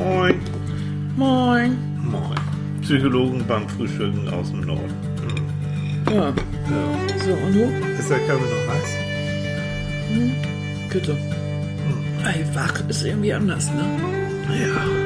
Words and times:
Moin. 0.00 0.40
Moin. 1.14 1.76
Moin. 2.02 2.40
Psychologen 2.80 3.44
beim 3.46 3.68
Frühstücken 3.68 4.26
aus 4.30 4.50
dem 4.50 4.62
Norden. 4.62 4.94
Ja. 6.10 6.28
Ja. 6.28 6.34
So, 7.22 7.32
und 7.34 7.52
du? 7.52 7.64
Ist 7.98 8.08
der 8.08 8.20
Kaffee 8.20 8.48
noch 8.48 8.66
heiß? 8.72 8.90
Bitte. 10.90 11.18
Ey, 12.24 12.46
wach 12.54 12.80
ist 12.88 13.04
irgendwie 13.04 13.34
anders, 13.34 13.70
ne? 13.72 13.84
Ja. 14.58 14.80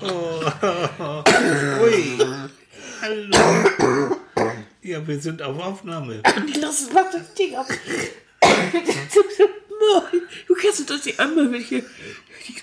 Oh 0.00 0.40
Ui. 1.82 2.18
Hallo. 3.02 4.16
Ja, 4.82 5.06
wir 5.06 5.20
sind 5.20 5.42
auf 5.42 5.58
Aufnahme. 5.60 6.22
Lass 6.60 6.88
mach 6.94 7.10
das 7.12 7.34
Ding 7.34 7.54
ab. 7.56 7.66
Du 10.46 10.54
kannst 10.54 10.90
doch 10.90 11.00
die 11.00 11.18
einmal, 11.18 11.52
wenn 11.52 11.60
ich 11.60 11.68
hier 11.68 11.82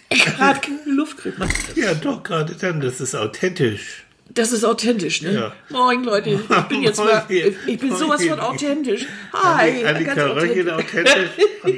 gerade 0.09 0.59
keine 0.61 0.79
Luft 0.85 1.17
kriege. 1.17 1.35
Ja, 1.75 1.93
doch, 1.93 2.23
gerade 2.23 2.55
dann. 2.55 2.81
Das 2.81 3.01
ist 3.01 3.15
authentisch. 3.15 4.05
Das 4.29 4.51
ist 4.51 4.63
authentisch, 4.63 5.21
ne? 5.21 5.33
Ja. 5.33 5.53
Moin, 5.69 6.03
Leute. 6.03 6.31
Ich 6.31 6.61
bin 6.69 6.83
jetzt 6.83 6.97
mal, 6.97 7.25
ich 7.29 7.79
bin 7.79 7.95
sowas 7.95 8.23
von 8.25 8.39
authentisch. 8.39 9.05
Hi. 9.33 9.85
Annika 9.85 10.25
Röckel 10.25 10.69
authentisch. 10.71 11.29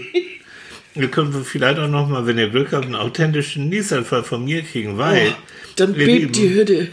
Wir 0.96 1.12
können 1.12 1.46
vielleicht 1.46 1.78
auch 1.78 1.88
noch 1.88 2.08
mal, 2.08 2.26
wenn 2.26 2.40
ihr 2.40 2.50
Glück 2.50 2.72
habt, 2.72 2.86
einen 2.86 2.96
authentischen 2.96 3.70
Niesanfall 3.70 4.24
von 4.24 4.44
mir 4.44 4.64
kriegen, 4.64 4.98
weil 4.98 5.36
Dann 5.76 5.94
ihr 5.94 6.06
bebt 6.08 6.36
die 6.36 6.50
Hütte. 6.50 6.88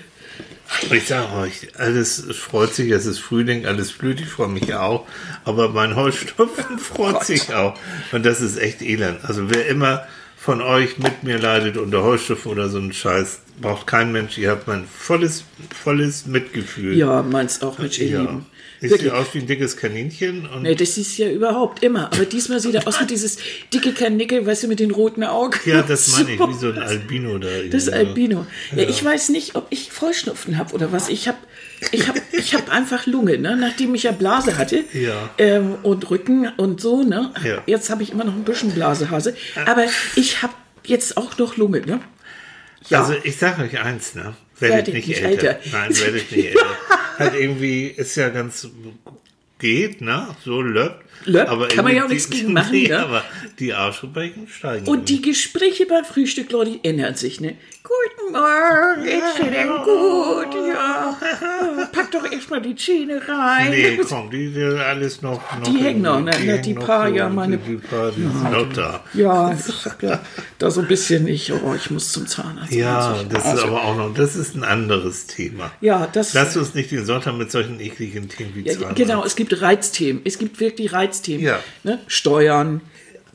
Ich 0.91 1.07
sage 1.07 1.33
euch, 1.35 1.69
alles 1.79 2.25
freut 2.33 2.75
sich, 2.75 2.91
es 2.91 3.07
ist 3.07 3.19
Frühling, 3.19 3.67
alles 3.67 3.93
blüht, 3.93 4.21
ich 4.21 4.29
freue 4.29 4.49
mich 4.49 4.75
auch, 4.75 5.07
aber 5.45 5.69
mein 5.69 5.97
Heuschnupfen 5.97 6.79
freut 6.79 7.25
sich 7.25 7.53
auch 7.55 7.79
und 8.13 8.25
das 8.25 8.41
ist 8.41 8.57
echt 8.59 8.83
elend. 8.83 9.25
Also 9.25 9.51
wer 9.51 9.67
immer 9.67 10.07
von 10.37 10.61
euch 10.61 10.99
mit 10.99 11.23
mir 11.23 11.39
leidet 11.39 11.77
unter 11.77 12.03
Heuschnupfen 12.03 12.51
oder 12.53 12.69
so 12.69 12.79
einen 12.79 12.93
Scheiß, 12.93 13.41
braucht 13.61 13.87
kein 13.87 14.13
Mensch, 14.13 14.37
ihr 14.39 14.51
habt 14.51 14.67
mein 14.67 14.85
volles, 14.87 15.45
volles 15.83 16.27
Mitgefühl. 16.27 16.97
Ja, 16.97 17.23
meinst 17.23 17.63
auch, 17.65 17.79
Mensch, 17.79 17.99
ihr 17.99 18.09
Ja. 18.09 18.21
Lieben. 18.21 18.47
Wirklich. 18.81 19.01
sehe 19.03 19.15
aus 19.15 19.27
wie 19.33 19.39
ein 19.39 19.47
dickes 19.47 19.77
Kaninchen 19.77 20.47
und 20.47 20.63
Nee, 20.63 20.75
das 20.75 20.99
ist 20.99 21.17
ja 21.17 21.31
überhaupt 21.31 21.83
immer. 21.83 22.07
Aber 22.13 22.25
diesmal 22.27 22.61
sieht 22.61 22.75
er 22.75 22.87
aus 22.87 23.01
wie 23.01 23.07
dieses 23.07 23.39
dicke 23.73 23.93
Kanickel, 23.93 24.45
weißt 24.45 24.65
du, 24.65 24.69
mit 24.69 24.81
den 24.81 24.91
roten 24.91 25.25
Augen. 25.25 25.59
ja, 25.65 25.83
das 25.83 26.09
meine 26.13 26.33
ich, 26.35 26.41
wie 26.41 26.55
so 26.55 26.69
ein 26.71 26.79
Albino 26.79 27.39
da. 27.39 27.49
Das. 27.71 27.89
Albino. 27.89 28.47
Ja, 28.77 28.83
ich 28.89 29.03
weiß 29.05 29.31
nicht, 29.31 29.55
ob 29.55 29.67
ich 29.71 29.91
Vollschnupfen 29.93 30.59
habe 30.59 30.75
oder 30.75 30.93
was. 30.93 31.09
Ich 31.09 31.29
habe 31.29 31.39
ich 31.93 32.09
hab, 32.09 32.17
ich 32.33 32.55
hab 32.55 32.71
einfach 32.71 33.07
Lunge, 33.07 33.39
ne? 33.39 33.57
nachdem 33.57 33.95
ich 33.95 34.03
ja 34.05 34.13
Blase 34.13 34.57
hatte 34.59 34.85
Ja. 34.93 35.31
ähm, 35.39 35.77
und 35.83 36.11
Rücken 36.11 36.49
und 36.57 36.81
so. 36.81 37.03
Ne? 37.03 37.33
Ja. 37.45 37.63
Jetzt 37.67 37.91
habe 37.91 38.03
ich 38.03 38.11
immer 38.13 38.25
noch 38.25 38.35
ein 38.35 38.45
bisschen 38.45 38.71
Blasehase. 38.73 39.35
Aber 39.67 39.85
ich 40.17 40.43
habe 40.43 40.53
jetzt 40.87 41.17
auch 41.17 41.37
noch 41.39 41.57
Lunge. 41.57 41.81
Ne? 41.83 42.01
Ja. 42.89 43.01
Also 43.03 43.15
ich 43.23 43.37
sage 43.37 43.63
euch 43.63 43.79
eins, 43.79 44.15
ne? 44.15 44.35
Werdet 44.59 44.77
Werdet 44.89 44.95
nicht, 44.95 45.09
nicht 45.09 45.23
älter. 45.23 45.49
älter. 45.49 45.61
Nein, 45.73 45.99
werdet 46.01 46.31
nicht 46.33 46.47
älter. 46.49 46.67
Halt 47.19 47.35
irgendwie 47.35 47.87
ist 47.87 48.17
ja 48.17 48.29
ganz 48.29 48.69
geht, 49.59 50.01
ne? 50.01 50.29
So 50.45 50.61
löppt. 50.61 51.04
Löppt, 51.25 51.49
aber 51.51 51.69
kann 51.69 51.85
man 51.85 51.95
ja 51.95 52.05
auch 52.05 52.09
nichts 52.09 52.29
die- 52.29 52.41
gegen 52.41 52.53
machen, 52.53 52.73
nee, 52.73 52.89
ne? 52.89 52.99
aber 53.01 53.25
die 53.59 53.73
Arschrubbecken 53.73 54.49
steigen. 54.49 54.87
Und 54.87 55.09
die 55.09 55.23
Gespräche 55.23 55.87
beim 55.87 56.05
Frühstück, 56.05 56.51
Leute, 56.53 56.79
ändern 56.83 57.15
sich, 57.15 57.41
ne? 57.41 57.57
Guten 57.83 58.33
Morgen, 58.33 59.05
geht's 59.05 59.35
dir 59.37 59.51
denn 59.51 59.69
gut? 59.69 60.55
Ja. 60.73 61.19
Pack 61.93 62.11
doch 62.13 62.31
erstmal 62.33 62.63
die 62.63 62.75
Zähne 62.75 63.21
rein. 63.29 63.71
Nee, 63.71 63.99
komm, 64.09 64.31
die 64.31 64.49
sind 64.49 64.79
alles 64.79 65.21
noch. 65.21 65.41
noch 65.59 65.63
Die 65.71 65.83
hängen 65.83 66.01
noch, 66.01 66.19
ne? 66.21 66.31
die 66.41 66.47
Ja, 66.47 66.57
die 66.57 66.73
paar, 66.75 67.09
ja, 67.09 67.29
meine- 67.29 67.59
Die, 67.59 67.73
die 67.73 67.77
paar, 67.77 68.11
die 68.11 68.23
sind 68.23 68.51
noch 68.51 68.73
da. 68.73 69.05
Ja, 69.13 69.53
ich 69.53 69.85
hab 69.85 70.03
ja 70.03 70.19
da 70.59 70.71
so 70.71 70.81
ein 70.81 70.89
bisschen, 70.89 71.29
ich, 71.29 71.53
oh, 71.53 71.75
ich 71.77 71.91
muss 71.91 72.11
zum 72.11 72.27
Zahnarzt. 72.27 72.73
Ja, 72.73 73.13
Und 73.13 73.19
so. 73.19 73.25
das 73.37 73.45
ist 73.45 73.51
Also, 73.51 73.67
aber 73.67 73.85
auch 73.85 73.97
noch, 73.97 74.15
das 74.15 74.35
ist 74.35 74.55
ein 74.57 74.65
anderes 74.65 75.27
Thema. 75.27 75.71
Ja, 75.83 76.09
das. 76.11 76.33
Lass 76.33 76.57
uns 76.57 76.73
nicht 76.75 76.91
den 76.91 77.05
Sonntag 77.05 77.37
mit 77.37 77.51
solchen 77.51 77.81
ekligen 77.81 78.31
Themen 78.31 78.53
wie 78.55 78.63
ja, 78.67 78.73
Zahnarzt. 78.75 78.97
genau, 78.97 79.25
es 79.25 79.37
gibt 79.37 79.61
Reizthemen. 79.61 80.23
Es 80.25 80.39
gibt 80.39 80.59
wirklich 80.59 80.91
Reizthemen. 80.93 81.04
Ja. 81.41 81.61
Ne? 81.83 82.01
Steuern, 82.07 82.81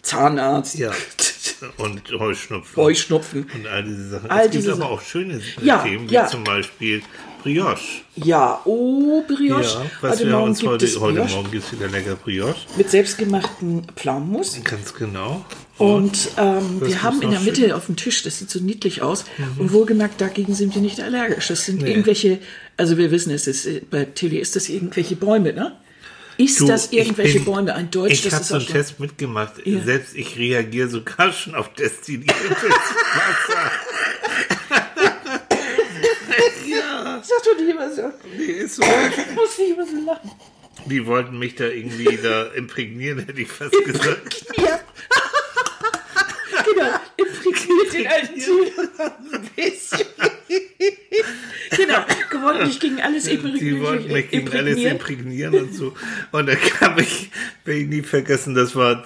Zahnarzt, 0.02 0.78
Ja. 0.78 0.92
Und 1.78 2.02
Heuschnupfen. 2.18 2.76
Heuschnupfen. 2.82 3.44
Und 3.54 3.68
all 3.68 3.84
diese 3.84 4.10
Sachen. 4.12 4.30
All 4.30 4.46
es 4.46 4.52
gibt 4.52 4.70
aber 4.70 4.90
auch 4.90 5.02
schöne 5.02 5.42
Ja, 5.62 5.80
Themen, 5.84 6.10
wie 6.10 6.14
ja. 6.14 6.26
zum 6.28 6.46
Beispiel 6.46 7.02
Brioche. 7.44 7.80
Ja, 8.16 8.62
oh, 8.66 9.22
Brioche. 9.28 9.62
Ja, 9.64 9.86
was 10.02 10.12
heute 10.20 10.26
wir 10.26 10.32
Morgen 10.36 10.50
uns 10.50 10.60
gibt 10.60 10.72
heute, 10.72 10.86
es 10.86 11.00
heute 11.00 11.20
Brioche 11.20 11.36
Morgen 11.36 11.52
gibt 11.52 11.66
es 11.66 11.72
wieder 11.74 11.88
lecker 11.90 12.16
Brioche. 12.16 12.56
mit 12.78 12.90
selbstgemachten 12.90 13.88
Pflaumenmus. 13.96 14.58
Ganz 14.64 14.94
genau. 14.94 15.44
Und 15.78 16.30
ähm, 16.38 16.82
wir 16.82 17.04
haben 17.04 17.22
in 17.22 17.32
der 17.32 17.40
Mitte 17.42 17.62
schön? 17.62 17.72
auf 17.72 17.86
dem 17.86 17.96
Tisch, 17.96 18.24
das 18.24 18.40
sieht 18.40 18.50
so 18.50 18.60
niedlich 18.60 19.02
aus. 19.02 19.24
Und 19.58 19.72
wohlgemerkt, 19.74 20.20
dagegen 20.20 20.54
sind 20.54 20.76
wir 20.76 20.82
nicht 20.82 21.00
allergisch. 21.02 21.48
Das 21.48 21.66
sind 21.66 21.82
Nee. 21.82 21.90
irgendwelche, 21.92 22.40
also 22.78 22.98
wir 22.98 23.12
wissen 23.12 23.32
es, 23.32 23.48
ist, 23.48 23.90
bei 23.90 24.04
Tilly 24.06 24.38
ist 24.38 24.56
das 24.58 24.68
irgendwelche 24.70 25.16
Bäume, 25.16 25.54
ne? 25.54 25.74
Ist 26.40 26.60
Du, 26.62 26.68
das 26.68 26.92
irgendwelche 26.94 27.40
bin- 27.40 27.46
Bäume? 27.46 27.76
Ein 27.76 27.92
Deutsch, 27.92 28.14
Ich 28.14 28.22
das 28.24 28.32
habe 28.34 28.42
ist 28.44 28.48
so 28.50 28.56
einen 28.56 28.66
Test 28.68 29.00
mitgemacht. 29.00 29.54
Ja. 29.66 29.82
Selbst 29.84 30.16
ich 30.16 30.38
reagiere 30.38 30.88
sogar 30.88 31.34
schon 31.34 31.54
auf 31.54 31.74
destiliertes 31.74 32.34
Wasser. 32.64 33.72
ja, 36.68 37.22
Sag 37.24 37.44
doch 37.44 37.58
nicht 37.60 37.70
immer 37.70 37.92
so. 37.94 38.12
nee, 38.38 38.44
ist 38.46 38.76
so. 38.76 38.84
Ich 38.84 39.36
muss 39.36 39.58
nicht 39.58 39.72
immer 39.72 39.86
so 39.86 39.98
lachen. 40.06 40.32
Die 40.86 41.06
wollten 41.06 41.38
mich 41.38 41.56
da 41.56 41.66
irgendwie 41.66 42.18
da 42.24 42.46
imprägnieren, 42.54 43.20
hätte 43.26 43.42
ich 43.42 43.50
fast 43.52 43.74
gesagt. 43.84 44.46
Ja. 44.58 44.80
genau, 46.66 46.90
imprägniert 47.18 47.94
den 47.94 48.08
alten 48.08 48.36
Tier. 48.40 48.72
Ein 49.34 49.50
bisschen. 49.56 50.08
genau, 51.76 52.06
gewonnen 52.40 52.68
nicht 52.68 52.80
gegen 52.82 53.02
alles 53.02 53.26
Die 53.26 53.80
wollten 53.82 54.12
mich 54.12 54.30
gegen 54.32 54.50
alles 54.56 54.78
imprägnieren 54.80 55.54
und 55.56 55.74
so. 55.76 55.94
Und 56.32 56.48
da 56.48 56.56
kam 56.56 56.98
ich, 57.00 57.30
werde 57.66 57.82
ich 57.82 57.88
nie 57.88 58.02
vergessen, 58.02 58.56
das 58.56 58.76
war, 58.76 59.04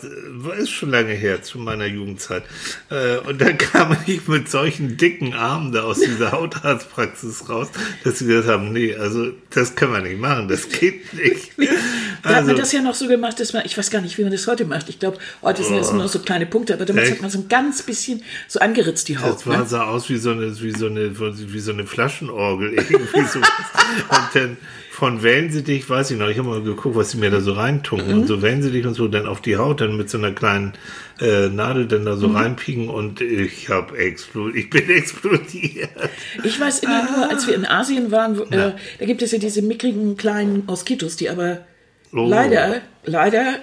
ist 0.58 0.70
schon 0.72 0.90
lange 0.92 1.14
her, 1.14 1.42
zu 1.44 1.60
meiner 1.60 1.86
Jugendzeit. 1.86 2.44
Äh, 2.90 3.18
Und 3.18 3.42
dann 3.42 3.58
kam 3.58 3.96
ich 4.06 4.28
mit 4.28 4.50
solchen 4.50 4.98
dicken 4.98 5.34
Armen 5.34 5.72
da 5.72 5.84
aus 5.84 6.00
dieser 6.00 6.32
Hautarztpraxis 6.74 7.50
raus, 7.50 7.70
dass 8.04 8.20
sie 8.20 8.26
gesagt 8.28 8.48
haben, 8.48 8.72
nee, 8.72 8.96
also 8.96 9.32
das 9.52 9.76
können 9.76 9.94
wir 9.94 10.02
nicht 10.02 10.20
machen, 10.20 10.48
das 10.48 10.70
geht 10.70 11.14
nicht. 11.14 11.52
Da 12.24 12.30
hat 12.30 12.36
Also, 12.38 12.48
man 12.52 12.56
das 12.56 12.72
ja 12.72 12.82
noch 12.82 12.96
so 12.96 13.10
gemacht, 13.10 13.38
dass 13.42 13.52
man, 13.52 13.66
ich 13.66 13.78
weiß 13.78 13.92
gar 13.92 14.00
nicht, 14.00 14.18
wie 14.18 14.22
man 14.24 14.32
das 14.32 14.48
heute 14.48 14.64
macht. 14.64 14.88
Ich 14.88 14.98
glaube, 14.98 15.18
heute 15.42 15.62
sind 15.62 15.76
das 15.76 15.92
nur 15.92 16.04
noch 16.04 16.10
so 16.10 16.20
kleine 16.20 16.46
Punkte, 16.46 16.74
aber 16.74 16.86
damals 16.86 17.08
Echt? 17.10 17.16
hat 17.18 17.22
man 17.22 17.30
so 17.30 17.40
ein 17.40 17.50
ganz 17.50 17.82
bisschen 17.82 18.24
so 18.48 18.62
angeritzt 18.62 19.10
die 19.10 19.18
Haut. 19.18 19.36
das 19.36 19.46
war, 19.48 19.58
Ne? 19.58 19.66
sah 19.66 19.84
aus 19.88 20.10
wie 20.10 20.16
so 20.16 20.32
eine, 20.32 20.58
wie 20.62 20.72
so 20.72 20.86
eine, 20.86 21.12
wie 21.20 21.60
so 21.60 21.74
eine 21.74 21.86
Flaschenorgel 21.86 22.74
irgendwie 22.90 23.23
so. 23.28 23.40
und 23.40 24.28
dann 24.34 24.58
von 24.92 25.24
Wellensittich, 25.24 25.90
weiß 25.90 26.12
ich 26.12 26.18
noch, 26.20 26.30
ich 26.30 26.38
habe 26.38 26.48
mal 26.50 26.62
geguckt, 26.62 26.96
was 26.96 27.12
sie 27.12 27.18
mir 27.18 27.32
da 27.32 27.42
so 27.42 27.54
reintunken 27.54 28.10
Mhm. 28.14 28.22
und 28.22 28.28
so 28.28 28.42
Wellensittich 28.42 28.86
und 28.86 28.94
so 28.94 29.08
dann 29.08 29.26
auf 29.26 29.42
die 29.42 29.58
Haut 29.58 29.82
dann 29.82 29.98
mit 29.98 30.10
so 30.10 30.18
einer 30.18 30.32
kleinen 30.32 30.74
äh, 31.20 31.50
Nadel 31.50 31.88
dann 31.88 32.06
da 32.06 32.16
so 32.16 32.28
Mhm. 32.30 32.36
reinpieken 32.36 32.90
und 32.90 33.20
ich 33.22 33.70
habe 33.70 33.98
explodiert, 33.98 34.56
ich 34.66 34.70
bin 34.70 34.90
explodiert. 34.96 35.90
Ich 36.44 36.60
weiß 36.60 36.80
immer 36.80 37.04
nur, 37.12 37.30
als 37.30 37.48
wir 37.48 37.56
in 37.56 37.66
Asien 37.66 38.12
waren, 38.12 38.38
wo, 38.38 38.44
äh, 38.44 38.74
da 39.00 39.06
gibt 39.06 39.22
es 39.22 39.32
ja 39.32 39.38
diese 39.40 39.62
mickrigen 39.62 40.16
kleinen 40.18 40.66
Moskitos, 40.66 41.16
die 41.16 41.30
aber 41.30 41.60
Oh. 42.16 42.28
leider, 42.28 42.82
leider 43.06 43.56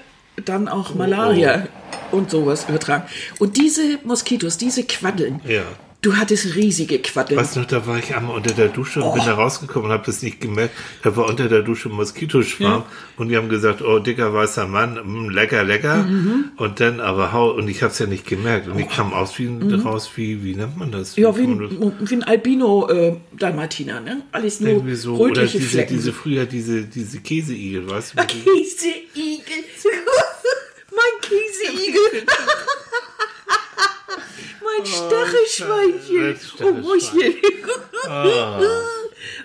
dann 0.44 0.66
auch 0.68 0.94
Malaria 0.94 1.68
und 2.10 2.30
sowas 2.30 2.66
übertragen. 2.68 3.04
Und 3.38 3.56
diese 3.56 3.98
Moskitos, 4.04 4.58
diese 4.58 4.82
Quaddeln, 4.84 5.40
Ja. 5.46 5.62
Du 6.02 6.16
hattest 6.16 6.54
riesige 6.54 6.98
Quaddeln. 6.98 7.38
Weißt 7.38 7.56
du 7.56 7.60
noch, 7.60 7.66
da 7.66 7.86
war 7.86 7.98
ich 7.98 8.14
einmal 8.14 8.36
unter 8.36 8.54
der 8.54 8.68
Dusche 8.68 9.02
und 9.02 9.14
bin 9.14 9.24
da 9.24 9.34
rausgekommen 9.34 9.86
und 9.86 9.92
habe 9.92 10.04
das 10.06 10.22
nicht 10.22 10.40
gemerkt. 10.40 10.74
Da 11.02 11.16
war 11.16 11.26
unter 11.26 11.48
der 11.48 11.62
Dusche 11.62 11.88
ein 11.88 11.94
Moskitoschwarm 11.94 12.84
und 13.16 13.28
die 13.28 13.36
haben 13.36 13.48
gesagt, 13.48 13.82
oh, 13.82 13.98
dicker 13.98 14.32
weißer 14.32 14.66
Mann, 14.66 14.94
mm, 14.94 15.30
lecker, 15.30 15.64
lecker. 15.64 16.06
Und 16.56 16.80
dann 16.80 17.00
aber 17.00 17.32
hau, 17.32 17.50
und 17.50 17.68
ich 17.68 17.82
habe 17.82 17.92
es 17.92 17.98
ja 17.98 18.06
nicht 18.06 18.26
gemerkt. 18.26 18.68
Und 18.68 18.78
ich 18.78 18.88
kam 18.88 19.12
aus 19.12 19.38
wie, 19.38 19.48
raus 19.82 20.10
wie, 20.16 20.42
wie 20.44 20.54
nennt 20.54 20.76
man 20.76 20.90
das? 20.90 21.16
Ja, 21.16 21.36
wie 21.36 21.42
ein, 21.42 21.60
wie 22.00 22.14
ein 22.14 22.22
Albino-Dalmatiner, 22.22 24.00
ne? 24.00 24.22
Alles 24.32 24.60
nur 24.60 24.70
irgendwie 24.70 24.94
so, 24.94 25.16
oder 25.16 25.42
diese, 25.46 25.60
Flecken. 25.60 25.94
diese 25.94 26.12
früher, 26.12 26.46
diese, 26.46 26.82
diese 26.82 27.20
Käseigel, 27.20 27.88
weißt 27.88 28.14
du? 28.14 28.16
Käseigel. 28.26 29.04
mein 30.90 31.20
Käseigel. 31.20 32.26
mein 34.82 34.86
Stachelschweinchen. 34.86 36.34
das 36.34 36.60
Oh, 36.66 36.72
Mäuschen. 36.72 37.34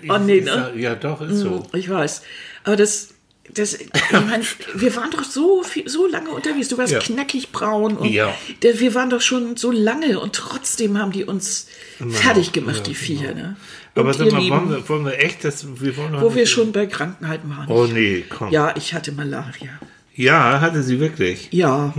oh, 0.10 0.18
nee, 0.20 0.42
ne? 0.42 0.74
Ja, 0.78 0.96
doch, 0.96 1.22
ist 1.22 1.40
so. 1.40 1.64
Ich 1.74 1.90
weiß. 1.90 2.22
Aber 2.64 2.76
das, 2.76 3.10
das, 3.54 3.74
ich 3.76 3.90
mein, 4.12 4.44
wir 4.76 4.96
waren 4.96 5.12
doch 5.12 5.24
so, 5.24 5.64
viel, 5.64 5.88
so 5.90 6.08
lange 6.08 6.30
unterwegs. 6.30 6.70
Du 6.70 6.78
warst 6.78 6.94
Ja. 6.94 7.00
knackig 7.00 7.52
braun. 7.52 7.98
Und 7.98 8.10
Ja. 8.10 8.34
der, 8.64 8.80
wir 8.80 8.94
waren 8.96 9.10
doch 9.10 9.22
schon 9.22 9.56
so 9.58 9.72
lange 9.72 10.20
und 10.20 10.34
trotzdem 10.36 10.98
haben 10.98 11.12
die 11.12 11.26
uns 11.26 11.68
fertig 12.10 12.52
gemacht, 12.54 12.88
die 12.88 12.96
Viecher. 12.96 13.34
Ne? 13.34 13.56
Und 13.96 14.02
Aber 14.02 14.14
sag 14.14 14.32
mal, 14.32 14.40
Lieben, 14.42 14.56
wollen 14.58 14.70
wir, 14.72 14.90
wollen 14.90 15.06
wir 15.06 15.20
echt, 15.20 15.44
das, 15.44 15.66
wir 15.80 15.96
wollen 15.98 16.20
wo 16.22 16.34
wir 16.36 16.46
schon 16.48 16.72
bei 16.72 16.86
Krankheiten 16.86 17.50
waren. 17.50 17.70
Oh 17.70 17.86
nee, 17.86 18.26
komm. 18.28 18.52
Ja, 18.52 18.74
ich 18.76 18.94
hatte 18.94 19.12
Malaria. 19.12 19.80
Ja, 20.16 20.62
hatte 20.62 20.82
sie 20.82 21.00
wirklich. 21.00 21.50
Ja, 21.52 21.94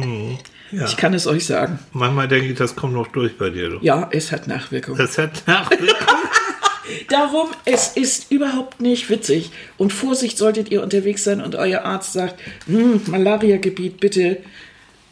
Ja. 0.76 0.84
ich 0.84 0.96
kann 0.99 1.14
es 1.14 1.26
euch 1.26 1.46
sagen. 1.46 1.78
Manchmal 1.93 2.28
denke 2.28 2.49
ich, 2.49 2.58
das 2.58 2.76
kommt 2.76 2.93
noch 2.93 3.06
durch 3.06 3.38
bei 3.38 3.49
dir. 3.49 3.70
Du. 3.70 3.78
Ja, 3.81 4.08
es 4.12 4.31
hat 4.31 4.46
Nachwirkungen. 4.46 4.99
Das 4.99 5.17
hat 5.17 5.43
Nachwirkungen. 5.46 5.96
Darum, 7.08 7.49
es 7.64 7.96
ist 7.96 8.31
überhaupt 8.31 8.81
nicht 8.81 9.08
witzig. 9.08 9.50
Und 9.78 9.93
Vorsicht 9.93 10.37
solltet 10.37 10.70
ihr 10.70 10.82
unterwegs 10.82 11.25
sein 11.25 11.40
und 11.40 11.55
euer 11.55 11.82
Arzt 11.82 12.12
sagt, 12.12 12.38
hm, 12.67 13.00
Malaria-Gebiet, 13.06 14.00
bitte 14.00 14.38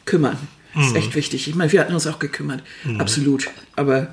kümmern. 0.04 0.36
Das 0.74 0.88
ist 0.88 0.96
echt 0.96 1.14
wichtig. 1.14 1.48
Ich 1.48 1.54
meine, 1.54 1.72
wir 1.72 1.80
hatten 1.80 1.94
uns 1.94 2.06
auch 2.06 2.18
gekümmert. 2.18 2.62
Absolut. 2.98 3.48
Aber 3.76 4.08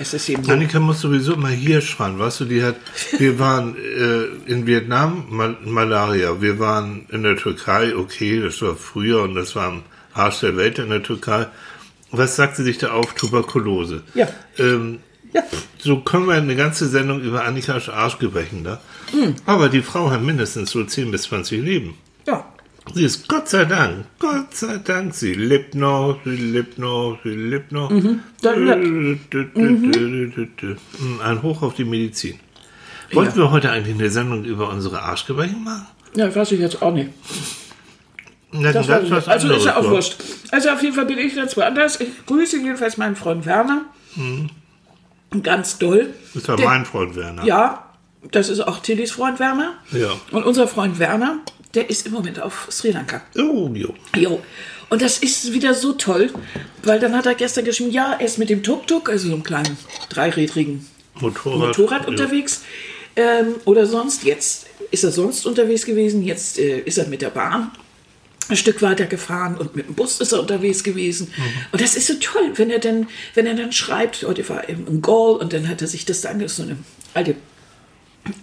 es 0.00 0.14
ist 0.14 0.28
eben 0.28 0.44
so. 0.44 0.52
Annika 0.52 0.80
muss 0.80 1.00
sowieso 1.00 1.34
immer 1.34 1.48
hier 1.48 1.80
schreien, 1.80 2.18
weißt 2.18 2.40
du, 2.40 2.44
die 2.46 2.62
hat, 2.62 2.76
wir 3.18 3.38
waren 3.38 3.76
äh, 3.76 4.50
in 4.50 4.66
Vietnam, 4.66 5.26
Mal 5.30 5.58
Malaria, 5.64 6.40
wir 6.40 6.58
waren 6.58 7.06
in 7.10 7.22
der 7.22 7.36
Türkei, 7.36 7.94
okay, 7.94 8.40
das 8.40 8.62
war 8.62 8.76
früher 8.76 9.22
und 9.22 9.34
das 9.34 9.54
war 9.56 9.66
am 9.66 9.82
Arsch 10.14 10.40
der 10.40 10.56
Welt 10.56 10.78
in 10.78 10.88
der 10.90 11.02
Türkei. 11.02 11.46
Was 12.10 12.36
sagt 12.36 12.56
sie 12.56 12.62
sich 12.64 12.78
da 12.78 12.92
auf? 12.92 13.12
Tuberkulose. 13.14 14.02
Ja. 14.14 14.28
Ähm, 14.58 15.00
Ja. 15.32 15.42
so 15.78 15.98
können 16.00 16.26
wir 16.26 16.34
eine 16.34 16.54
ganze 16.54 16.86
Sendung 16.88 17.20
über 17.20 17.44
Annikas 17.44 17.88
Arschgebrechen 17.88 18.62
da. 18.62 18.80
Hm. 19.10 19.34
Aber 19.46 19.68
die 19.68 19.82
Frau 19.82 20.08
hat 20.10 20.22
mindestens 20.22 20.70
so 20.70 20.84
10 20.84 21.10
bis 21.10 21.22
20 21.24 21.60
Leben. 21.60 21.94
Ja. 22.26 22.44
Sie 22.94 23.04
ist 23.04 23.26
Gott 23.28 23.48
sei 23.48 23.64
Dank, 23.64 24.04
Gott 24.20 24.54
sei 24.54 24.76
Dank, 24.76 25.14
sie 25.14 25.32
lebt 25.32 25.74
noch, 25.74 26.18
sie 26.24 26.36
lebt 26.36 26.78
noch, 26.78 27.18
sie 27.24 27.30
lebt 27.30 27.72
noch. 27.72 27.90
das 28.42 28.54
Ein 31.24 31.42
Hoch 31.42 31.62
auf 31.62 31.74
die 31.74 31.84
Medizin. 31.84 32.38
Wollten 33.12 33.38
Ja. 33.38 33.44
wir 33.46 33.50
heute 33.50 33.70
eigentlich 33.70 33.94
eine 33.94 34.10
Sendung 34.10 34.44
über 34.44 34.68
unsere 34.70 35.00
Arschgebrechen 35.02 35.64
machen? 35.64 35.86
Ja, 36.14 36.34
weiß 36.34 36.52
ich 36.52 36.60
jetzt 36.60 36.80
auch 36.82 36.92
nicht. 36.94 37.10
Na, 38.56 38.70
Das 38.72 38.86
dann 38.86 39.10
war, 39.10 39.28
also 39.28 39.52
ist 39.52 39.64
ja 39.64 39.76
auch 39.76 39.90
wurscht. 39.90 40.16
Also 40.52 40.70
auf 40.70 40.80
jeden 40.80 40.94
Fall 40.94 41.06
bin 41.06 41.18
ich 41.18 41.34
jetzt 41.34 41.56
woanders. 41.56 42.00
Ich 42.00 42.08
grüße 42.26 42.58
jedenfalls 42.58 42.96
meinen 42.96 43.16
Freund 43.16 43.44
Werner. 43.46 43.82
Ganz 45.42 45.78
doll. 45.78 46.14
Das 46.32 46.42
ist 46.42 46.48
ja 46.48 46.54
Der- 46.56 46.66
mein 46.68 46.84
Freund 46.86 47.16
Werner. 47.16 47.44
Ja, 47.44 47.90
das 48.30 48.48
ist 48.48 48.60
auch 48.60 48.78
Tillys 48.78 49.10
Freund 49.10 49.40
Werner. 49.40 49.72
Ja. 49.90 50.10
Und 50.30 50.44
unser 50.44 50.68
Freund 50.68 51.00
Werner, 51.00 51.38
der 51.74 51.90
ist 51.90 52.06
im 52.06 52.12
Moment 52.12 52.40
auf 52.40 52.68
Sri 52.70 52.92
Lanka. 52.92 53.22
Oh, 53.36 53.70
jo. 53.74 53.92
Jo. 54.16 54.40
Und 54.88 55.02
das 55.02 55.18
ist 55.18 55.52
wieder 55.52 55.74
so 55.74 55.94
toll, 55.94 56.30
weil 56.84 57.00
dann 57.00 57.16
hat 57.16 57.26
er 57.26 57.34
gestern 57.34 57.64
geschrieben, 57.64 57.90
ja, 57.90 58.12
er 58.20 58.24
ist 58.26 58.38
mit 58.38 58.50
dem 58.50 58.62
Tuk-Tuk, 58.62 59.08
also 59.08 59.26
so 59.28 59.34
einem 59.34 59.42
kleinen 59.42 59.76
dreirädrigen 60.10 60.86
Motorrad. 61.20 61.58
Motorrad 61.58 62.02
ja. 62.02 62.08
unterwegs. 62.08 62.62
Ähm, 63.16 63.56
oder 63.64 63.86
sonst, 63.86 64.22
jetzt 64.22 64.66
ist 64.92 65.02
er 65.02 65.10
sonst 65.10 65.44
unterwegs 65.44 65.84
gewesen, 65.84 66.22
jetzt 66.22 66.58
äh, 66.60 66.78
ist 66.80 66.98
er 66.98 67.08
mit 67.08 67.20
der 67.22 67.30
Bahn 67.30 67.72
ein 68.48 68.56
Stück 68.56 68.82
weiter 68.82 69.06
gefahren 69.06 69.56
und 69.56 69.74
mit 69.76 69.86
dem 69.88 69.94
Bus 69.94 70.20
ist 70.20 70.32
er 70.32 70.40
unterwegs 70.40 70.82
gewesen. 70.84 71.32
Und 71.72 71.80
das 71.80 71.96
ist 71.96 72.06
so 72.06 72.14
toll, 72.20 72.52
wenn 72.56 72.70
er 72.70 72.78
dann, 72.78 73.08
wenn 73.34 73.46
er 73.46 73.54
dann 73.54 73.72
schreibt, 73.72 74.22
heute 74.26 74.48
war 74.48 74.64
er 74.64 74.70
in 74.70 75.00
Gaul 75.02 75.36
und 75.38 75.52
dann 75.52 75.68
hat 75.68 75.80
er 75.82 75.88
sich 75.88 76.04
das 76.04 76.20
da 76.22 76.30
angeschaut, 76.30 76.56
so 76.56 76.62
eine 76.64 76.76
alte, 77.14 77.36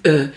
äh, 0.03 0.27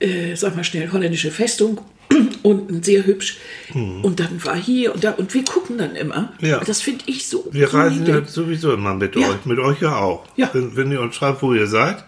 äh, 0.00 0.34
sag 0.36 0.56
mal 0.56 0.64
schnell, 0.64 0.90
holländische 0.92 1.30
Festung 1.30 1.80
unten 2.42 2.82
sehr 2.82 3.04
hübsch. 3.04 3.38
Und 3.74 4.20
dann 4.20 4.44
war 4.44 4.56
hier 4.56 4.94
und 4.94 5.02
da 5.02 5.12
und 5.12 5.32
wir 5.34 5.44
gucken 5.44 5.78
dann 5.78 5.96
immer. 5.96 6.32
Ja. 6.40 6.60
Das 6.64 6.80
finde 6.82 7.04
ich 7.06 7.26
so. 7.26 7.46
Wir 7.50 7.72
reisen 7.74 8.06
ja 8.06 8.24
sowieso 8.24 8.72
immer 8.72 8.94
mit 8.94 9.16
Ja. 9.16 9.28
euch. 9.28 9.44
Mit 9.44 9.58
euch 9.58 9.80
ja 9.82 9.96
auch. 9.96 10.24
Ja. 10.36 10.50
Wenn, 10.52 10.76
wenn 10.76 10.92
ihr 10.92 11.00
uns 11.00 11.16
schreibt, 11.16 11.42
wo 11.42 11.52
ihr 11.52 11.66
seid, 11.66 12.04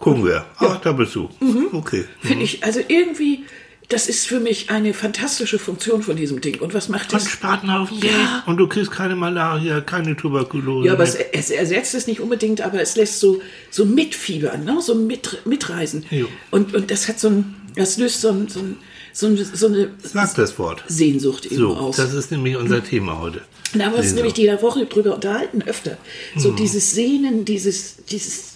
gucken 0.00 0.24
wir. 0.24 0.44
Ach, 0.58 0.80
da 0.80 0.92
bist 0.92 1.14
du. 1.14 1.28
Mhm. 1.40 1.68
Okay. 1.72 2.04
Finde 2.20 2.44
ich, 2.44 2.64
also 2.64 2.80
irgendwie, 2.88 3.44
das 3.88 4.08
ist 4.08 4.26
für 4.26 4.40
mich 4.40 4.70
eine 4.70 4.92
fantastische 4.94 5.58
Funktion 5.60 6.02
von 6.02 6.16
diesem 6.16 6.40
Ding. 6.40 6.60
Und 6.60 6.74
was 6.74 6.88
macht 6.88 7.12
Und 7.12 7.20
es? 7.22 7.28
Spatenhaufen 7.30 7.98
Ja. 8.02 8.42
und 8.46 8.56
du 8.56 8.66
kriegst 8.66 8.90
keine 8.90 9.14
Malaria, 9.14 9.80
keine 9.80 10.16
Tuberkulose. 10.16 10.86
Ja, 10.88 10.94
aber 10.94 11.04
es, 11.04 11.14
es 11.14 11.50
ersetzt 11.50 11.94
es 11.94 12.06
nicht 12.08 12.20
unbedingt, 12.20 12.60
aber 12.62 12.80
es 12.80 12.96
lässt 12.96 13.20
so, 13.20 13.40
so 13.70 13.84
mitfiebern, 13.84 14.64
ne? 14.64 14.80
so 14.82 14.94
mit, 14.96 15.46
mitreisen. 15.46 16.04
Jo. 16.10 16.26
Und, 16.50 16.74
und 16.74 16.90
das 16.90 17.06
hat 17.08 17.20
so 17.20 17.28
ein, 17.28 17.54
das 17.76 17.96
löst 17.98 18.20
so, 18.22 18.30
ein, 18.30 18.48
so, 18.48 18.58
ein, 18.60 18.76
so, 19.12 19.26
ein, 19.28 19.36
so 19.54 19.66
eine 19.66 19.90
Sag 20.02 20.34
das 20.34 20.58
Wort. 20.58 20.82
Sehnsucht 20.88 21.46
eben 21.46 21.56
So, 21.56 21.76
aus. 21.76 21.96
das 21.96 22.12
ist 22.12 22.32
nämlich 22.32 22.56
unser 22.56 22.82
Thema 22.82 23.20
heute. 23.20 23.42
Da 23.74 23.84
haben 23.86 23.92
wir 23.92 23.98
uns 24.00 24.12
nämlich 24.14 24.36
jeder 24.36 24.62
Woche 24.62 24.86
drüber 24.86 25.14
unterhalten, 25.14 25.62
öfter. 25.62 25.96
So 26.36 26.50
Mhm. 26.52 26.56
dieses 26.56 26.90
Sehnen, 26.92 27.44
dieses, 27.44 27.96
dieses 28.10 28.54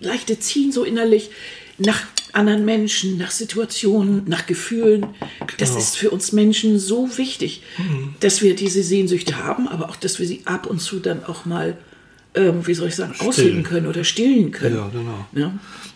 leichte 0.00 0.38
Ziehen 0.40 0.72
so 0.72 0.82
innerlich 0.84 1.30
nach 1.78 2.00
anderen 2.36 2.64
Menschen, 2.64 3.18
nach 3.18 3.30
Situationen, 3.30 4.22
nach 4.26 4.46
Gefühlen. 4.46 5.06
Das 5.58 5.70
Genau. 5.70 5.80
ist 5.80 5.96
für 5.96 6.10
uns 6.10 6.32
Menschen 6.32 6.78
so 6.78 7.08
wichtig, 7.18 7.62
Mhm. 7.78 8.14
dass 8.20 8.42
wir 8.42 8.54
diese 8.54 8.82
Sehnsüchte 8.82 9.42
haben, 9.44 9.66
aber 9.68 9.88
auch, 9.88 9.96
dass 9.96 10.18
wir 10.18 10.26
sie 10.26 10.42
ab 10.44 10.66
und 10.66 10.80
zu 10.80 11.00
dann 11.00 11.24
auch 11.24 11.44
mal, 11.46 11.76
ähm, 12.34 12.66
wie 12.66 12.74
soll 12.74 12.88
ich 12.88 12.96
sagen, 12.96 13.14
ausleben 13.18 13.62
können 13.62 13.86
oder 13.86 14.04
stillen 14.04 14.50
können. 14.52 14.76
Ja, 14.76 14.88
genau. 14.92 15.26
Ja. 15.34 15.52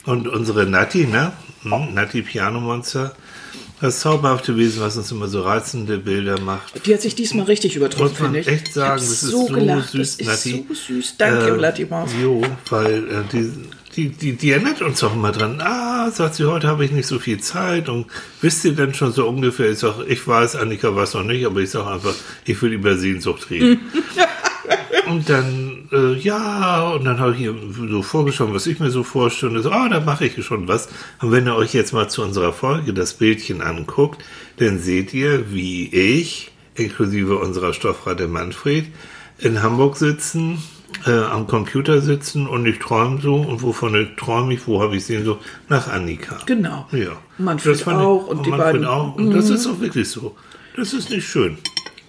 Und 0.07 0.27
unsere 0.29 0.67
Nati, 0.67 1.07
ne? 1.07 1.33
Hm, 1.63 1.95
Nati 1.95 2.23
Piano 2.23 2.59
Monster, 2.61 3.15
das 3.83 4.01
zauberhafte 4.01 4.57
Wesen, 4.57 4.81
was 4.83 4.97
uns 4.97 5.11
immer 5.11 5.29
so 5.29 5.43
reizende 5.43 5.99
Bilder 5.99 6.39
macht. 6.41 6.87
Die 6.87 6.93
hat 6.95 7.01
sich 7.03 7.15
diesmal 7.15 7.47
richtig 7.47 7.77
übertroffen, 7.77 8.11
Muss 8.13 8.21
man 8.21 8.33
finde 8.35 8.41
ich. 8.41 8.49
echt 8.49 8.73
sagen, 8.75 8.97
ich 8.99 9.03
hab 9.05 9.11
das 9.11 9.23
ist 9.23 9.31
so 9.31 9.47
gelacht. 9.47 9.91
süß, 9.91 10.17
das 10.19 10.27
Nati. 10.27 10.51
ist 10.71 10.87
so 10.87 10.95
süß. 10.95 11.15
Danke, 11.19 11.49
Äh, 11.83 11.87
Maus. 11.87 12.11
Jo, 12.23 12.43
weil 12.71 12.99
äh, 13.09 13.23
die, 13.33 13.51
die, 14.00 14.08
die, 14.08 14.32
die 14.32 14.50
erinnert 14.52 14.81
uns 14.81 15.05
auch 15.05 15.14
immer 15.14 15.31
dran. 15.31 15.61
Ah, 15.61 16.11
sagt 16.11 16.37
sie, 16.37 16.47
heute 16.47 16.69
habe 16.69 16.85
ich 16.85 16.91
nicht 16.91 17.06
so 17.06 17.19
viel 17.19 17.38
Zeit. 17.41 17.88
Und 17.88 18.06
wisst 18.41 18.64
ihr 18.64 18.73
denn 18.73 18.94
schon 18.94 19.12
so 19.12 19.29
ungefähr? 19.29 19.70
Ich 19.70 19.81
sag, 19.81 20.06
ich 20.08 20.26
weiß, 20.26 20.56
Annika 20.56 20.94
weiß 20.94 21.14
noch 21.14 21.25
nicht, 21.25 21.44
aber 21.44 21.61
ich 21.61 21.70
sage 21.70 21.91
einfach, 21.91 22.14
ich 22.47 22.61
will 22.62 22.73
über 22.73 22.97
Sehnsucht 22.97 23.50
reden. 23.50 23.81
und 25.06 25.29
dann, 25.29 25.88
äh, 25.93 26.14
ja, 26.14 26.88
und 26.91 27.05
dann 27.05 27.19
habe 27.19 27.35
ich 27.35 27.41
ihr 27.41 27.55
so 27.91 28.02
vorgeschaut, 28.02 28.55
was 28.55 28.67
ich 28.67 28.81
mir 28.81 28.91
so 28.91 29.02
vorstelle. 29.02 29.52
Und 29.52 29.62
so, 29.62 29.70
ah, 29.70 29.88
da 29.91 30.00
mache 30.00 30.25
ich 30.25 30.44
schon 30.44 30.67
was. 30.67 30.88
Und 31.20 31.32
wenn 31.32 31.47
ihr 31.47 31.56
euch 31.56 31.75
jetzt 31.75 31.93
mal 31.93 32.08
zu 32.08 32.23
unserer 32.23 32.55
Folge 32.55 32.94
das 32.94 33.14
Bildchen 33.14 33.61
anguckt, 33.61 34.25
dann 34.56 34.79
seht 34.79 35.12
ihr, 35.12 35.52
wie 35.52 35.88
ich, 35.88 36.52
inklusive 36.75 37.37
unserer 37.37 37.75
Stoffrate 37.75 38.29
Manfred, 38.29 38.87
in 39.38 39.62
Hamburg 39.62 39.99
sitzen, 39.99 40.62
äh, 41.06 41.11
am 41.11 41.47
Computer 41.47 42.00
sitzen 42.00 42.47
und 42.47 42.67
ich 42.67 42.79
träume 42.79 43.20
so. 43.20 43.37
Und 43.37 43.62
wovon 43.62 44.08
träume 44.17 44.55
ich, 44.55 44.67
wo 44.67 44.82
habe 44.82 44.97
ich 44.97 45.05
sehen 45.06 45.25
so? 45.25 45.38
Nach 45.69 45.88
Annika. 45.88 46.38
Genau. 46.47 46.87
Ja. 46.93 47.17
Manfred 47.38 47.75
Das 47.75 47.82
fand 47.82 48.00
ich- 48.00 48.06
auch 48.06 48.26
und 48.26 48.44
die 48.47 48.50
Manfred 48.50 48.67
beiden- 48.73 48.81
Mhm. 48.82 48.87
auch. 48.88 49.14
Und 49.17 49.31
das 49.32 49.50
ist 49.50 49.67
auch 49.67 49.81
wirklich 49.81 50.08
so. 50.08 50.37
Das 50.76 50.93
ist 50.93 51.11
nicht 51.11 51.26
schön. 51.26 51.58